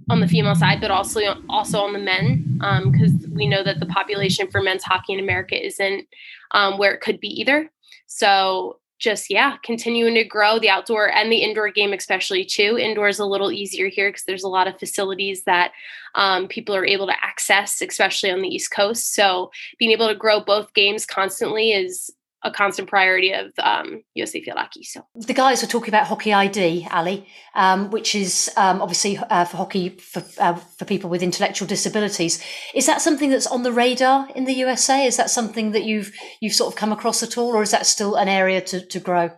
on 0.10 0.20
the 0.20 0.28
female 0.28 0.56
side, 0.56 0.82
but 0.82 0.91
also 0.91 1.22
also 1.49 1.80
on 1.80 1.93
the 1.93 1.99
men, 1.99 2.60
because 2.91 3.12
um, 3.12 3.34
we 3.34 3.47
know 3.47 3.64
that 3.64 3.80
the 3.80 3.86
population 3.86 4.49
for 4.49 4.62
men's 4.62 4.84
hockey 4.84 5.14
in 5.14 5.20
America 5.20 5.64
isn't 5.66 6.08
um, 6.51 6.78
where 6.78 6.93
it 6.93 7.01
could 7.01 7.20
be 7.20 7.28
either. 7.28 7.72
So 8.08 8.80
just 8.99 9.30
yeah, 9.30 9.58
continuing 9.64 10.16
to 10.16 10.24
grow 10.24 10.60
the 10.60 10.70
outdoor 10.70 11.14
and 11.14 11.32
the 11.32 11.43
indoor 11.43 11.70
game, 11.70 11.91
especially 11.91 12.45
too. 12.45 12.78
Indoor 12.78 13.10
is 13.10 13.20
a 13.20 13.26
little 13.26 13.51
easier 13.51 13.89
here 13.89 14.10
because 14.10 14.24
there's 14.24 14.45
a 14.45 14.49
lot 14.49 14.68
of 14.68 14.80
facilities 14.80 15.43
that 15.43 15.72
um, 16.16 16.47
people 16.47 16.74
are 16.74 16.86
able 16.86 17.08
to 17.08 17.24
access, 17.24 17.82
especially 17.82 18.32
on 18.32 18.41
the 18.41 18.47
East 18.47 18.72
Coast. 18.72 19.14
So 19.14 19.51
being 19.78 19.91
able 19.91 20.08
to 20.08 20.16
grow 20.16 20.39
both 20.39 20.74
games 20.74 21.06
constantly 21.06 21.72
is 21.72 22.12
a 22.44 22.52
constant 22.52 22.89
priority 22.89 23.32
of 23.32 23.52
um, 23.60 24.04
USA 24.16 24.41
Field 24.41 24.58
Hockey. 24.58 24.84
So 24.84 25.06
the 25.16 25.34
guys 25.34 25.62
were 25.62 25.68
talking 25.68 25.89
about 25.89 26.08
Hockey 26.08 26.34
ID, 26.34 26.88
Ali, 26.91 27.26
um, 27.56 27.89
which 27.89 28.16
is 28.16 28.52
um, 28.58 28.82
obviously 28.82 29.18
uh, 29.18 29.46
for 29.46 29.58
hockey 29.58 29.89
for 29.89 30.24
uh, 30.39 30.56
for 30.56 30.86
people 30.86 31.10
with 31.10 31.24
intellectual 31.24 31.68
disabilities. 31.68 32.44
Is 32.74 32.86
that 32.86 33.02
something 33.02 33.30
that's 33.30 33.48
on 33.48 33.64
the 33.64 33.72
radar 33.72 34.28
in 34.36 34.46
the 34.46 34.54
USA? 34.54 35.06
Is 35.06 35.18
that 35.18 35.30
something 35.30 35.72
that 35.72 35.84
you've 35.84 36.12
you've 36.41 36.54
sort 36.54 36.74
of 36.74 36.78
come 36.78 36.91
across 36.91 37.24
at 37.24 37.38
all, 37.38 37.56
or 37.56 37.62
is 37.62 37.72
that 37.72 37.86
still 37.86 38.16
an 38.16 38.28
area 38.28 38.62
to, 38.62 38.86
to 38.86 39.00
grow? 39.00 39.32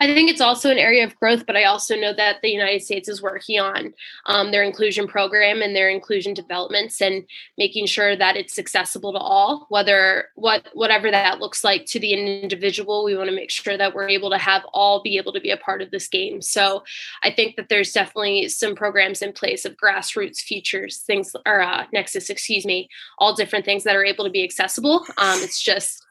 I 0.00 0.06
think 0.06 0.30
it's 0.30 0.40
also 0.40 0.70
an 0.70 0.78
area 0.78 1.04
of 1.04 1.18
growth, 1.18 1.46
but 1.46 1.56
I 1.56 1.64
also 1.64 1.96
know 1.96 2.12
that 2.14 2.36
the 2.42 2.50
United 2.50 2.82
States 2.82 3.08
is 3.08 3.22
working 3.22 3.58
on 3.58 3.94
um, 4.26 4.50
their 4.50 4.62
inclusion 4.62 5.06
program 5.06 5.62
and 5.62 5.74
their 5.74 5.88
inclusion 5.88 6.34
developments 6.34 7.00
and 7.00 7.24
making 7.56 7.86
sure 7.86 8.16
that 8.16 8.36
it's 8.36 8.58
accessible 8.58 9.12
to 9.12 9.18
all, 9.18 9.66
whether 9.68 10.28
what 10.34 10.68
whatever 10.72 11.10
that 11.10 11.40
looks 11.40 11.64
like 11.64 11.86
to 11.86 11.98
the 11.98 12.12
individual. 12.12 13.04
We 13.04 13.16
want 13.16 13.28
to 13.30 13.36
make 13.36 13.50
sure 13.50 13.76
that 13.76 13.94
we're 13.94 14.08
able 14.08 14.30
to 14.30 14.38
have 14.38 14.62
all 14.72 15.02
be 15.02 15.16
able 15.18 15.32
to 15.32 15.40
be 15.40 15.50
a 15.50 15.56
part 15.56 15.82
of 15.82 15.90
this 15.90 16.08
game. 16.08 16.42
So 16.42 16.84
I 17.22 17.30
think 17.30 17.56
that 17.56 17.68
there's 17.68 17.92
definitely 17.92 18.48
some 18.48 18.74
programs 18.74 19.22
in 19.22 19.32
place 19.32 19.64
of 19.64 19.76
grassroots 19.76 20.38
futures, 20.40 20.98
things 20.98 21.34
or 21.46 21.60
uh, 21.60 21.86
Nexus, 21.92 22.30
excuse 22.30 22.64
me, 22.64 22.88
all 23.18 23.34
different 23.34 23.64
things 23.64 23.84
that 23.84 23.96
are 23.96 24.04
able 24.04 24.24
to 24.24 24.30
be 24.30 24.44
accessible. 24.44 25.04
Um, 25.16 25.40
it's 25.42 25.62
just 25.62 26.04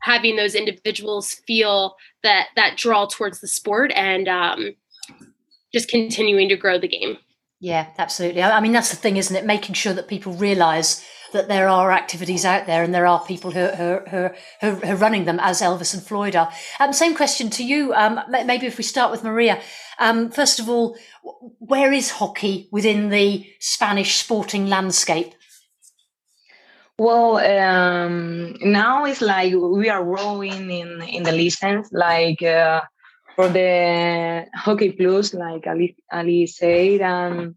having 0.00 0.36
those 0.36 0.54
individuals 0.54 1.34
feel 1.46 1.96
that 2.22 2.48
that 2.56 2.76
draw 2.76 3.06
towards 3.06 3.40
the 3.40 3.48
sport 3.48 3.92
and 3.94 4.28
um, 4.28 4.74
just 5.72 5.88
continuing 5.88 6.48
to 6.48 6.56
grow 6.56 6.78
the 6.78 6.88
game. 6.88 7.18
Yeah, 7.60 7.88
absolutely. 7.98 8.42
I 8.42 8.60
mean, 8.60 8.72
that's 8.72 8.90
the 8.90 8.96
thing, 8.96 9.16
isn't 9.16 9.34
it? 9.34 9.44
Making 9.44 9.74
sure 9.74 9.92
that 9.92 10.06
people 10.06 10.32
realise 10.32 11.04
that 11.32 11.48
there 11.48 11.68
are 11.68 11.92
activities 11.92 12.44
out 12.44 12.66
there 12.66 12.82
and 12.82 12.94
there 12.94 13.06
are 13.06 13.22
people 13.24 13.50
who, 13.50 13.66
who, 13.66 13.98
who, 14.08 14.30
who 14.60 14.82
are 14.84 14.96
running 14.96 15.24
them, 15.24 15.40
as 15.40 15.60
Elvis 15.60 15.92
and 15.92 16.02
Floyd 16.02 16.36
are. 16.36 16.50
Um, 16.80 16.92
same 16.92 17.14
question 17.14 17.50
to 17.50 17.64
you. 17.64 17.92
Um, 17.94 18.20
maybe 18.28 18.66
if 18.66 18.78
we 18.78 18.84
start 18.84 19.10
with 19.10 19.24
Maria. 19.24 19.60
Um, 19.98 20.30
first 20.30 20.60
of 20.60 20.68
all, 20.68 20.96
where 21.58 21.92
is 21.92 22.12
hockey 22.12 22.68
within 22.70 23.08
the 23.08 23.46
Spanish 23.58 24.16
sporting 24.16 24.68
landscape? 24.68 25.34
Well, 26.98 27.38
um, 27.38 28.54
now 28.60 29.04
it's 29.04 29.20
like 29.20 29.54
we 29.54 29.88
are 29.88 30.04
growing 30.04 30.70
in 30.70 31.02
in 31.02 31.22
the 31.22 31.32
license. 31.32 31.88
Like 31.92 32.42
uh, 32.42 32.82
for 33.36 33.48
the 33.48 34.46
hockey 34.54 34.92
plus, 34.92 35.32
like 35.34 35.66
Ali, 35.66 35.96
Ali 36.12 36.46
said, 36.46 37.00
and 37.00 37.54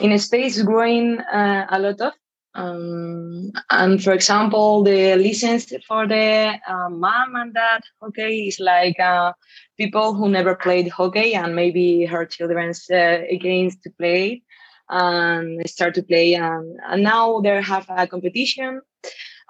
in 0.00 0.18
space 0.18 0.62
growing 0.62 1.18
uh, 1.20 1.66
a 1.70 1.78
lot 1.80 2.00
of. 2.00 2.12
Um, 2.54 3.52
and 3.70 4.02
for 4.02 4.12
example, 4.12 4.82
the 4.84 5.16
license 5.16 5.72
for 5.86 6.06
the 6.06 6.54
uh, 6.66 6.88
mom 6.88 7.34
and 7.36 7.52
dad 7.54 7.82
hockey 8.00 8.48
is 8.48 8.58
like 8.60 8.98
uh, 9.00 9.32
people 9.76 10.14
who 10.14 10.28
never 10.28 10.54
played 10.54 10.88
hockey 10.88 11.34
and 11.34 11.54
maybe 11.54 12.06
her 12.06 12.24
children's 12.24 12.88
uh, 12.90 13.22
against 13.30 13.82
to 13.82 13.90
play 13.98 14.42
and 14.88 15.68
start 15.68 15.94
to 15.94 16.02
play 16.02 16.34
and, 16.34 16.78
and 16.88 17.02
now 17.02 17.40
they 17.40 17.60
have 17.60 17.86
a 17.88 18.06
competition 18.06 18.80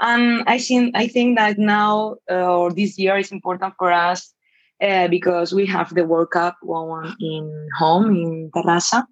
and 0.01 0.45
I 0.47 0.59
think 0.59 0.95
I 0.97 1.07
think 1.07 1.39
that 1.39 1.59
now 1.59 2.17
uh, 2.31 2.59
or 2.59 2.73
this 2.73 2.99
year 2.99 3.17
is 3.17 3.33
important 3.33 3.75
for 3.79 3.93
us 3.93 4.33
uh, 4.83 5.09
because 5.09 5.55
we 5.55 5.67
have 5.67 5.95
the 5.95 6.05
World 6.05 6.31
Cup 6.31 6.57
one 6.63 7.15
in 7.21 7.69
home 7.79 8.15
in 8.15 8.51
Terrassa. 8.55 9.05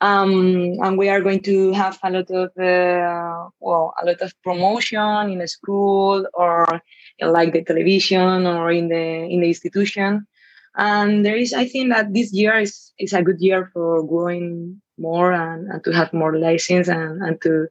Um, 0.00 0.78
and 0.82 0.98
we 0.98 1.08
are 1.08 1.20
going 1.20 1.42
to 1.42 1.72
have 1.72 1.98
a 2.02 2.10
lot 2.10 2.30
of 2.30 2.50
uh, 2.58 3.50
well 3.60 3.94
a 4.02 4.06
lot 4.06 4.20
of 4.20 4.32
promotion 4.42 5.30
in 5.30 5.38
the 5.38 5.46
school 5.46 6.26
or 6.34 6.80
like 7.20 7.52
the 7.52 7.62
television 7.62 8.46
or 8.46 8.72
in 8.72 8.88
the 8.88 9.26
in 9.30 9.40
the 9.40 9.48
institution 9.48 10.26
and 10.74 11.24
there 11.24 11.36
is 11.36 11.52
i 11.52 11.66
think 11.66 11.92
that 11.92 12.12
this 12.12 12.32
year 12.32 12.58
is 12.58 12.92
is 12.98 13.12
a 13.12 13.22
good 13.22 13.40
year 13.40 13.70
for 13.72 14.02
growing 14.02 14.80
more 15.02 15.32
and, 15.32 15.68
and 15.70 15.84
to 15.84 15.92
have 15.92 16.12
more 16.12 16.38
license 16.38 16.88
and, 16.88 17.22
and 17.22 17.42
to 17.42 17.66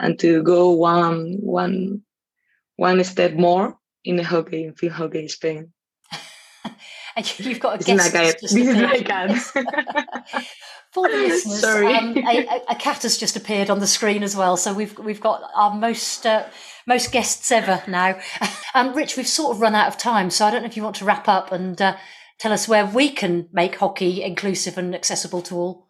and 0.00 0.18
to 0.18 0.42
go 0.42 0.70
one 0.70 1.36
one 1.40 2.02
one 2.76 3.04
step 3.04 3.34
more 3.34 3.78
in 4.04 4.16
the 4.16 4.24
hockey 4.24 4.64
in 4.64 4.74
field 4.74 4.94
hockey 4.94 5.20
in 5.20 5.28
Spain. 5.28 5.72
and 7.16 7.38
you've 7.38 7.60
got 7.60 7.80
a 7.80 7.84
guest. 7.84 8.14
Like 8.14 8.40
this 8.40 8.54
is 8.54 8.76
my 8.76 9.00
cat. 9.00 9.30
For 10.92 11.08
the 11.08 11.16
listeners, 11.16 11.64
um, 11.64 12.16
a, 12.18 12.62
a, 12.68 12.76
cat 12.76 13.02
has 13.02 13.18
just 13.18 13.34
appeared 13.34 13.68
on 13.68 13.80
the 13.80 13.86
screen 13.86 14.22
as 14.22 14.36
well. 14.36 14.56
So 14.56 14.72
we've 14.72 14.96
we've 14.98 15.20
got 15.20 15.42
our 15.56 15.74
most 15.74 16.24
uh, 16.24 16.44
most 16.86 17.10
guests 17.10 17.50
ever 17.50 17.82
now. 17.88 18.18
Um, 18.76 18.92
Rich, 18.92 19.16
we've 19.16 19.28
sort 19.28 19.54
of 19.54 19.60
run 19.60 19.76
out 19.76 19.86
of 19.86 19.96
time, 19.96 20.30
so 20.30 20.44
I 20.44 20.50
don't 20.50 20.62
know 20.62 20.66
if 20.66 20.76
you 20.76 20.82
want 20.82 20.96
to 20.96 21.04
wrap 21.04 21.28
up 21.28 21.52
and 21.52 21.80
uh, 21.80 21.96
tell 22.40 22.52
us 22.52 22.66
where 22.66 22.84
we 22.84 23.08
can 23.08 23.48
make 23.52 23.76
hockey 23.76 24.20
inclusive 24.20 24.76
and 24.76 24.96
accessible 24.96 25.42
to 25.42 25.54
all. 25.54 25.83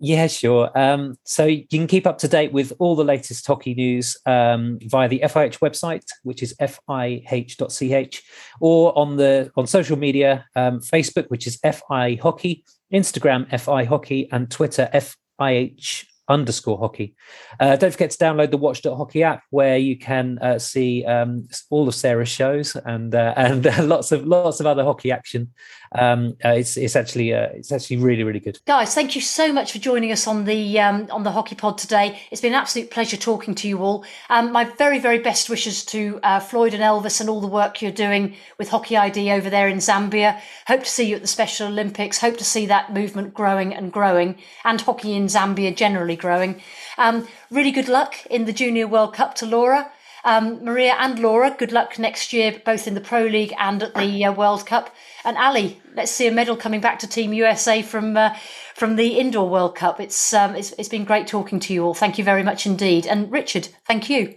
Yeah, 0.00 0.26
sure. 0.26 0.76
Um, 0.76 1.16
so 1.24 1.46
you 1.46 1.66
can 1.68 1.86
keep 1.86 2.06
up 2.06 2.18
to 2.18 2.28
date 2.28 2.52
with 2.52 2.72
all 2.78 2.96
the 2.96 3.04
latest 3.04 3.46
hockey 3.46 3.74
news 3.74 4.16
um, 4.26 4.78
via 4.82 5.08
the 5.08 5.20
FIH 5.20 5.60
website, 5.60 6.04
which 6.24 6.42
is 6.42 6.54
fih.ch, 6.60 8.22
or 8.60 8.98
on 8.98 9.16
the 9.16 9.50
on 9.56 9.66
social 9.66 9.96
media, 9.96 10.46
um, 10.56 10.80
Facebook, 10.80 11.26
which 11.28 11.46
is 11.46 11.58
FI 11.58 12.18
Hockey, 12.20 12.64
Instagram 12.92 13.48
FI 13.58 13.84
Hockey, 13.84 14.28
and 14.32 14.50
Twitter 14.50 14.90
FIH 14.92 16.06
underscore 16.28 16.78
hockey. 16.78 17.14
Uh, 17.60 17.76
don't 17.76 17.90
forget 17.90 18.10
to 18.10 18.18
download 18.18 18.50
the 18.50 18.56
Watch.hockey 18.56 19.22
app 19.22 19.42
where 19.50 19.76
you 19.76 19.98
can 19.98 20.38
uh, 20.40 20.58
see 20.58 21.04
um, 21.04 21.46
all 21.70 21.86
of 21.86 21.94
Sarah's 21.94 22.28
shows 22.28 22.76
and 22.76 23.14
uh, 23.14 23.34
and 23.36 23.64
lots 23.88 24.12
of 24.12 24.26
lots 24.26 24.60
of 24.60 24.66
other 24.66 24.84
hockey 24.84 25.12
action. 25.12 25.52
Um, 25.94 26.36
uh, 26.44 26.50
it's 26.50 26.76
it's 26.76 26.96
actually 26.96 27.32
uh, 27.32 27.48
it's 27.54 27.70
actually 27.70 27.98
really 27.98 28.24
really 28.24 28.40
good. 28.40 28.58
Guys, 28.66 28.94
thank 28.94 29.14
you 29.14 29.20
so 29.20 29.52
much 29.52 29.72
for 29.72 29.78
joining 29.78 30.10
us 30.10 30.26
on 30.26 30.44
the 30.44 30.80
um, 30.80 31.06
on 31.10 31.22
the 31.22 31.30
Hockey 31.30 31.54
Pod 31.54 31.78
today. 31.78 32.20
It's 32.30 32.40
been 32.40 32.52
an 32.52 32.60
absolute 32.60 32.90
pleasure 32.90 33.16
talking 33.16 33.54
to 33.56 33.68
you 33.68 33.78
all. 33.78 34.04
Um, 34.28 34.50
my 34.50 34.64
very 34.64 34.98
very 34.98 35.18
best 35.18 35.48
wishes 35.48 35.84
to 35.86 36.18
uh, 36.22 36.40
Floyd 36.40 36.74
and 36.74 36.82
Elvis 36.82 37.20
and 37.20 37.30
all 37.30 37.40
the 37.40 37.46
work 37.46 37.80
you're 37.80 37.92
doing 37.92 38.34
with 38.58 38.70
Hockey 38.70 38.96
ID 38.96 39.30
over 39.30 39.48
there 39.48 39.68
in 39.68 39.78
Zambia. 39.78 40.40
Hope 40.66 40.82
to 40.82 40.90
see 40.90 41.08
you 41.08 41.16
at 41.16 41.22
the 41.22 41.28
Special 41.28 41.68
Olympics. 41.68 42.18
Hope 42.18 42.36
to 42.38 42.44
see 42.44 42.66
that 42.66 42.92
movement 42.92 43.32
growing 43.32 43.72
and 43.72 43.92
growing, 43.92 44.36
and 44.64 44.80
hockey 44.80 45.14
in 45.14 45.26
Zambia 45.26 45.74
generally 45.76 46.16
growing. 46.16 46.60
Um, 46.98 47.28
really 47.50 47.70
good 47.70 47.88
luck 47.88 48.26
in 48.26 48.46
the 48.46 48.52
Junior 48.52 48.88
World 48.88 49.14
Cup 49.14 49.34
to 49.36 49.46
Laura. 49.46 49.92
Um, 50.24 50.64
Maria 50.64 50.96
and 50.98 51.18
Laura, 51.18 51.54
good 51.56 51.70
luck 51.70 51.98
next 51.98 52.32
year, 52.32 52.58
both 52.64 52.86
in 52.88 52.94
the 52.94 53.00
Pro 53.00 53.26
League 53.26 53.52
and 53.58 53.82
at 53.82 53.94
the 53.94 54.24
uh, 54.24 54.32
World 54.32 54.64
Cup. 54.64 54.94
And 55.22 55.36
Ali, 55.36 55.80
let's 55.94 56.12
see 56.12 56.26
a 56.26 56.32
medal 56.32 56.56
coming 56.56 56.80
back 56.80 56.98
to 57.00 57.06
Team 57.06 57.32
USA 57.32 57.82
from 57.82 58.16
uh, 58.16 58.36
from 58.74 58.96
the 58.96 59.18
indoor 59.18 59.48
World 59.48 59.74
Cup. 59.74 60.00
It's, 60.00 60.34
um, 60.34 60.54
it's 60.56 60.72
it's 60.72 60.88
been 60.88 61.04
great 61.04 61.26
talking 61.26 61.60
to 61.60 61.72
you 61.72 61.84
all. 61.84 61.94
Thank 61.94 62.18
you 62.18 62.24
very 62.24 62.42
much 62.42 62.66
indeed. 62.66 63.06
And 63.06 63.30
Richard, 63.30 63.68
thank 63.86 64.10
you. 64.10 64.36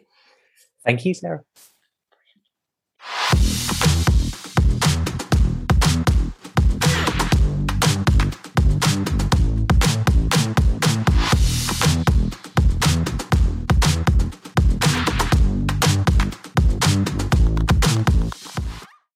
Thank 0.85 1.05
you, 1.05 1.13
Sarah. 1.13 1.43